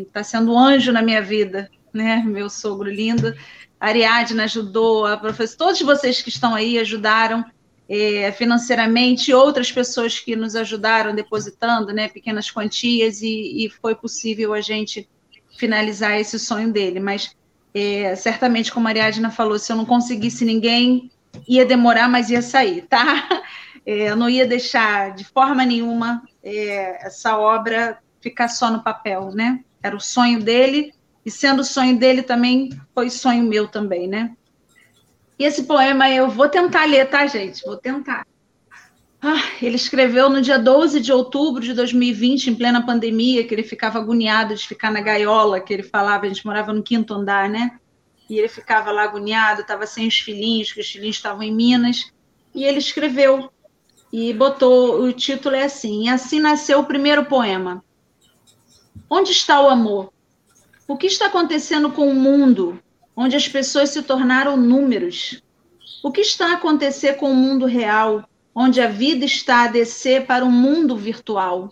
está 0.00 0.20
um, 0.20 0.24
sendo 0.24 0.52
um 0.52 0.58
anjo 0.58 0.92
na 0.92 1.02
minha 1.02 1.20
vida, 1.20 1.70
né? 1.92 2.22
Meu 2.26 2.48
sogro 2.48 2.90
lindo. 2.90 3.34
A 3.80 3.88
Ariadne 3.88 4.40
ajudou, 4.40 5.06
a 5.06 5.16
professora, 5.16 5.58
todos 5.58 5.80
vocês 5.82 6.20
que 6.20 6.30
estão 6.30 6.54
aí 6.54 6.78
ajudaram 6.78 7.44
é, 7.88 8.30
financeiramente, 8.32 9.32
outras 9.32 9.72
pessoas 9.72 10.18
que 10.18 10.36
nos 10.36 10.54
ajudaram 10.56 11.14
depositando, 11.14 11.92
né, 11.92 12.08
pequenas 12.08 12.50
quantias 12.50 13.22
e, 13.22 13.64
e 13.64 13.70
foi 13.70 13.94
possível 13.94 14.52
a 14.52 14.60
gente 14.60 15.08
finalizar 15.56 16.18
esse 16.20 16.38
sonho 16.38 16.72
dele. 16.72 17.00
Mas 17.00 17.34
é, 17.72 18.14
certamente, 18.16 18.72
como 18.72 18.88
a 18.88 18.90
Ariadna 18.90 19.30
falou, 19.30 19.58
se 19.58 19.72
eu 19.72 19.76
não 19.76 19.86
conseguisse 19.86 20.44
ninguém, 20.44 21.10
ia 21.46 21.64
demorar, 21.64 22.08
mas 22.08 22.30
ia 22.30 22.42
sair, 22.42 22.82
tá? 22.82 23.42
É, 23.88 24.10
eu 24.10 24.16
não 24.16 24.28
ia 24.28 24.46
deixar 24.46 25.14
de 25.14 25.24
forma 25.24 25.64
nenhuma 25.64 26.22
é, 26.44 27.06
essa 27.06 27.38
obra 27.38 27.98
ficar 28.20 28.48
só 28.48 28.70
no 28.70 28.82
papel, 28.82 29.30
né? 29.30 29.64
Era 29.82 29.96
o 29.96 30.00
sonho 30.00 30.42
dele, 30.42 30.92
e 31.24 31.30
sendo 31.30 31.60
o 31.60 31.64
sonho 31.64 31.98
dele 31.98 32.22
também, 32.22 32.68
foi 32.94 33.08
sonho 33.08 33.44
meu 33.44 33.66
também, 33.66 34.06
né? 34.06 34.36
E 35.38 35.44
esse 35.44 35.62
poema 35.62 36.10
eu 36.10 36.28
vou 36.28 36.50
tentar 36.50 36.84
ler, 36.84 37.08
tá, 37.08 37.26
gente? 37.26 37.64
Vou 37.64 37.78
tentar. 37.78 38.26
Ah, 39.22 39.42
ele 39.62 39.76
escreveu 39.76 40.28
no 40.28 40.42
dia 40.42 40.58
12 40.58 41.00
de 41.00 41.10
outubro 41.10 41.62
de 41.62 41.72
2020, 41.72 42.50
em 42.50 42.54
plena 42.54 42.84
pandemia, 42.84 43.42
que 43.46 43.54
ele 43.54 43.62
ficava 43.62 43.98
agoniado 43.98 44.54
de 44.54 44.68
ficar 44.68 44.90
na 44.90 45.00
gaiola, 45.00 45.60
que 45.60 45.72
ele 45.72 45.82
falava, 45.82 46.26
a 46.26 46.28
gente 46.28 46.44
morava 46.44 46.74
no 46.74 46.82
quinto 46.82 47.14
andar, 47.14 47.48
né? 47.48 47.78
E 48.28 48.38
ele 48.38 48.48
ficava 48.48 48.90
lá 48.90 49.04
agoniado, 49.04 49.62
estava 49.62 49.86
sem 49.86 50.06
os 50.06 50.18
filhinhos, 50.18 50.72
que 50.74 50.80
os 50.80 50.90
filhinhos 50.90 51.16
estavam 51.16 51.42
em 51.42 51.54
Minas. 51.54 52.12
E 52.54 52.64
ele 52.64 52.78
escreveu 52.78 53.50
e 54.12 54.32
botou 54.32 55.02
o 55.02 55.12
título 55.12 55.54
é 55.54 55.64
assim: 55.64 56.04
e 56.04 56.08
assim 56.08 56.40
nasceu 56.40 56.80
o 56.80 56.86
primeiro 56.86 57.24
poema. 57.24 57.84
Onde 59.08 59.32
está 59.32 59.60
o 59.60 59.68
amor? 59.68 60.12
O 60.86 60.96
que 60.96 61.06
está 61.06 61.26
acontecendo 61.26 61.90
com 61.90 62.08
o 62.08 62.14
mundo, 62.14 62.82
onde 63.16 63.36
as 63.36 63.46
pessoas 63.48 63.90
se 63.90 64.02
tornaram 64.02 64.56
números? 64.56 65.42
O 66.02 66.10
que 66.10 66.20
está 66.20 66.50
a 66.50 66.54
acontecer 66.54 67.14
com 67.14 67.30
o 67.30 67.34
mundo 67.34 67.66
real, 67.66 68.28
onde 68.54 68.80
a 68.80 68.88
vida 68.88 69.24
está 69.24 69.64
a 69.64 69.68
descer 69.68 70.26
para 70.26 70.44
o 70.44 70.48
um 70.48 70.52
mundo 70.52 70.96
virtual? 70.96 71.70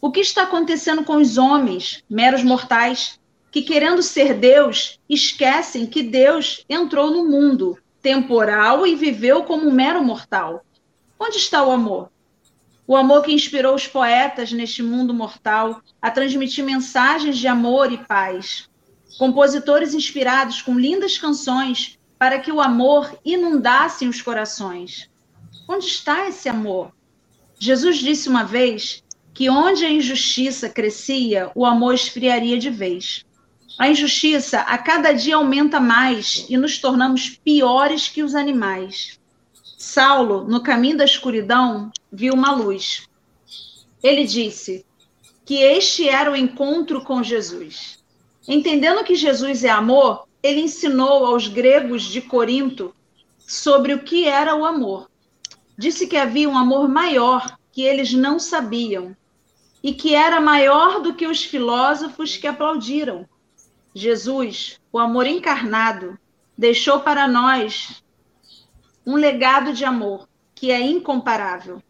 O 0.00 0.10
que 0.10 0.20
está 0.20 0.44
acontecendo 0.44 1.04
com 1.04 1.16
os 1.16 1.36
homens, 1.36 2.04
meros 2.08 2.42
mortais, 2.42 3.18
que 3.50 3.62
querendo 3.62 4.02
ser 4.02 4.34
Deus, 4.34 5.00
esquecem 5.08 5.86
que 5.86 6.02
Deus 6.02 6.64
entrou 6.68 7.10
no 7.10 7.28
mundo 7.28 7.76
temporal 8.00 8.86
e 8.86 8.94
viveu 8.94 9.42
como 9.42 9.66
um 9.68 9.72
mero 9.72 10.02
mortal? 10.04 10.64
Onde 11.20 11.36
está 11.36 11.64
o 11.64 11.72
amor? 11.72 12.10
O 12.86 12.96
amor 12.96 13.22
que 13.22 13.32
inspirou 13.32 13.74
os 13.74 13.86
poetas 13.86 14.52
neste 14.52 14.82
mundo 14.82 15.12
mortal 15.12 15.82
a 16.00 16.10
transmitir 16.10 16.64
mensagens 16.64 17.36
de 17.36 17.46
amor 17.46 17.92
e 17.92 17.98
paz. 17.98 18.68
Compositores 19.18 19.94
inspirados 19.94 20.62
com 20.62 20.78
lindas 20.78 21.18
canções 21.18 21.98
para 22.18 22.38
que 22.38 22.52
o 22.52 22.60
amor 22.60 23.18
inundasse 23.24 24.06
os 24.06 24.22
corações. 24.22 25.10
Onde 25.68 25.86
está 25.86 26.28
esse 26.28 26.48
amor? 26.48 26.92
Jesus 27.58 27.98
disse 27.98 28.28
uma 28.28 28.44
vez 28.44 29.02
que 29.34 29.50
onde 29.50 29.84
a 29.84 29.90
injustiça 29.90 30.68
crescia, 30.68 31.50
o 31.54 31.66
amor 31.66 31.94
esfriaria 31.94 32.58
de 32.58 32.70
vez. 32.70 33.24
A 33.78 33.88
injustiça 33.88 34.60
a 34.60 34.78
cada 34.78 35.12
dia 35.12 35.36
aumenta 35.36 35.78
mais 35.78 36.46
e 36.48 36.56
nos 36.56 36.78
tornamos 36.78 37.30
piores 37.30 38.08
que 38.08 38.22
os 38.22 38.34
animais. 38.34 39.18
Saulo, 39.98 40.44
no 40.44 40.62
caminho 40.62 40.96
da 40.96 41.04
escuridão, 41.04 41.90
viu 42.12 42.32
uma 42.32 42.52
luz. 42.52 43.08
Ele 44.00 44.24
disse 44.24 44.86
que 45.44 45.56
este 45.56 46.08
era 46.08 46.30
o 46.30 46.36
encontro 46.36 47.02
com 47.02 47.20
Jesus. 47.20 47.98
Entendendo 48.46 49.02
que 49.02 49.16
Jesus 49.16 49.64
é 49.64 49.70
amor, 49.70 50.28
ele 50.40 50.60
ensinou 50.60 51.26
aos 51.26 51.48
gregos 51.48 52.04
de 52.04 52.20
Corinto 52.20 52.94
sobre 53.40 53.92
o 53.92 53.98
que 54.04 54.24
era 54.24 54.54
o 54.54 54.64
amor. 54.64 55.10
Disse 55.76 56.06
que 56.06 56.16
havia 56.16 56.48
um 56.48 56.56
amor 56.56 56.88
maior 56.88 57.58
que 57.72 57.82
eles 57.82 58.12
não 58.12 58.38
sabiam 58.38 59.16
e 59.82 59.92
que 59.92 60.14
era 60.14 60.40
maior 60.40 61.02
do 61.02 61.12
que 61.12 61.26
os 61.26 61.42
filósofos 61.42 62.36
que 62.36 62.46
aplaudiram. 62.46 63.28
Jesus, 63.92 64.78
o 64.92 64.98
amor 65.00 65.26
encarnado, 65.26 66.16
deixou 66.56 67.00
para 67.00 67.26
nós 67.26 68.00
um 69.08 69.16
legado 69.16 69.72
de 69.72 69.86
amor 69.86 70.28
que 70.54 70.70
é 70.70 70.78
incomparável. 70.78 71.82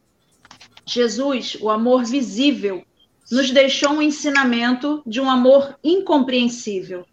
Jesus, 0.86 1.56
o 1.60 1.68
amor 1.68 2.04
visível, 2.04 2.86
nos 3.28 3.50
deixou 3.50 3.90
um 3.90 4.00
ensinamento 4.00 5.02
de 5.04 5.20
um 5.20 5.28
amor 5.28 5.76
incompreensível. 5.82 7.04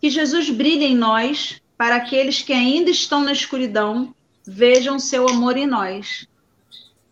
Que 0.00 0.08
Jesus 0.08 0.48
brilhe 0.48 0.86
em 0.86 0.96
nós, 0.96 1.60
para 1.76 1.96
aqueles 1.96 2.40
que 2.40 2.54
ainda 2.54 2.88
estão 2.88 3.22
na 3.22 3.32
escuridão, 3.32 4.14
vejam 4.42 4.98
seu 4.98 5.28
amor 5.28 5.58
em 5.58 5.66
nós. 5.66 6.26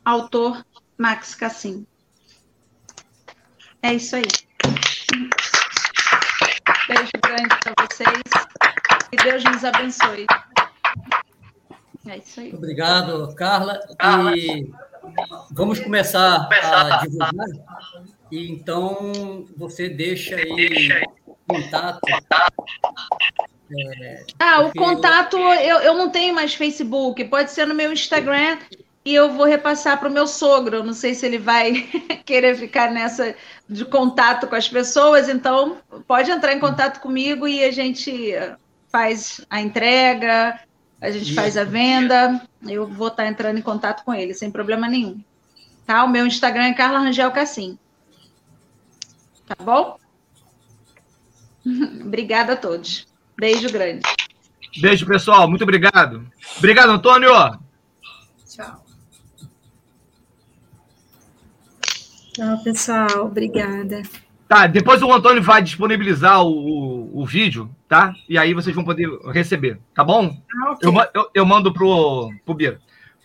Autor 0.02 0.64
Max 0.96 1.34
Cassim. 1.34 1.86
É 3.82 3.92
isso 3.92 4.16
aí. 4.16 4.24
Beijo 6.88 7.10
grande 7.22 7.54
para 7.62 7.86
vocês. 7.86 8.22
Que 9.10 9.16
Deus 9.22 9.44
nos 9.44 9.62
abençoe. 9.62 10.26
É 12.08 12.16
isso 12.16 12.40
aí. 12.40 12.54
Obrigado, 12.54 13.34
Carla. 13.34 13.80
E 14.34 14.70
vamos 15.50 15.78
começar 15.78 16.48
a 16.50 17.00
divulgar. 17.02 17.46
E 18.32 18.50
então 18.50 19.46
você 19.56 19.90
deixa 19.90 20.36
aí 20.36 21.02
contato. 21.46 22.00
É, 23.70 24.24
ah, 24.38 24.62
o 24.62 24.72
contato 24.72 25.36
eu, 25.36 25.80
eu 25.80 25.94
não 25.94 26.08
tenho 26.08 26.34
mais 26.34 26.54
Facebook, 26.54 27.22
pode 27.24 27.50
ser 27.50 27.66
no 27.66 27.74
meu 27.74 27.92
Instagram 27.92 28.58
e 29.04 29.14
eu 29.14 29.30
vou 29.30 29.44
repassar 29.44 29.98
para 29.98 30.08
o 30.08 30.12
meu 30.12 30.26
sogro. 30.26 30.82
Não 30.82 30.94
sei 30.94 31.14
se 31.14 31.26
ele 31.26 31.38
vai 31.38 31.82
querer 32.24 32.56
ficar 32.56 32.90
nessa 32.90 33.34
de 33.68 33.84
contato 33.84 34.46
com 34.46 34.54
as 34.54 34.68
pessoas, 34.68 35.28
então 35.28 35.78
pode 36.06 36.30
entrar 36.30 36.54
em 36.54 36.60
contato 36.60 37.00
comigo 37.00 37.46
e 37.46 37.62
a 37.62 37.70
gente 37.70 38.32
faz 38.90 39.44
a 39.50 39.60
entrega, 39.60 40.58
a 41.00 41.10
gente 41.10 41.34
faz 41.34 41.56
a 41.56 41.64
venda. 41.64 42.40
Eu 42.66 42.86
vou 42.86 43.08
estar 43.08 43.26
entrando 43.26 43.58
em 43.58 43.62
contato 43.62 44.04
com 44.04 44.12
ele 44.12 44.34
sem 44.34 44.50
problema 44.50 44.88
nenhum. 44.88 45.20
Tá? 45.86 46.04
O 46.04 46.08
meu 46.08 46.26
Instagram 46.26 46.64
é 46.64 46.74
Carla 46.74 46.98
Rangel 46.98 47.30
Cassim. 47.30 47.78
Tá 49.46 49.56
bom? 49.62 49.98
Obrigada 52.04 52.54
a 52.54 52.56
todos. 52.56 53.06
Beijo 53.36 53.70
grande. 53.70 54.02
Beijo, 54.80 55.06
pessoal. 55.06 55.48
Muito 55.48 55.62
obrigado. 55.62 56.26
Obrigado, 56.58 56.90
Antônio. 56.90 57.30
Tchau. 58.46 58.84
Tchau, 62.32 62.62
pessoal. 62.62 63.26
Obrigada. 63.26 64.02
Tá, 64.48 64.66
depois 64.66 65.02
o 65.02 65.12
Antônio 65.12 65.42
vai 65.42 65.62
disponibilizar 65.62 66.42
o, 66.42 66.48
o, 66.48 67.20
o 67.20 67.26
vídeo, 67.26 67.70
tá? 67.86 68.14
E 68.26 68.38
aí 68.38 68.54
vocês 68.54 68.74
vão 68.74 68.82
poder 68.82 69.06
receber, 69.26 69.78
tá 69.94 70.02
bom? 70.02 70.42
Ah, 70.64 70.70
okay. 70.72 70.88
eu, 70.88 70.94
eu, 71.14 71.30
eu, 71.34 71.46
mando 71.46 71.70
pro, 71.70 72.32
pro 72.46 72.54
Bira. 72.54 72.80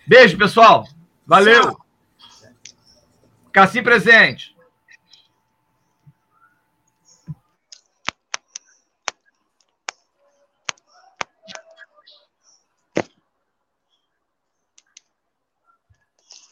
Beijo, 0.06 0.38
pessoal. 0.38 0.86
Valeu. 1.26 1.78
Cassim 3.54 3.82
presente. 3.82 4.54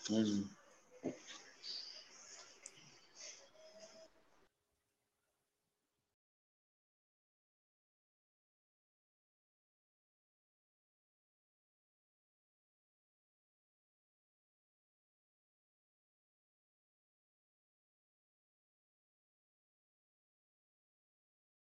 Hum. 0.10 0.51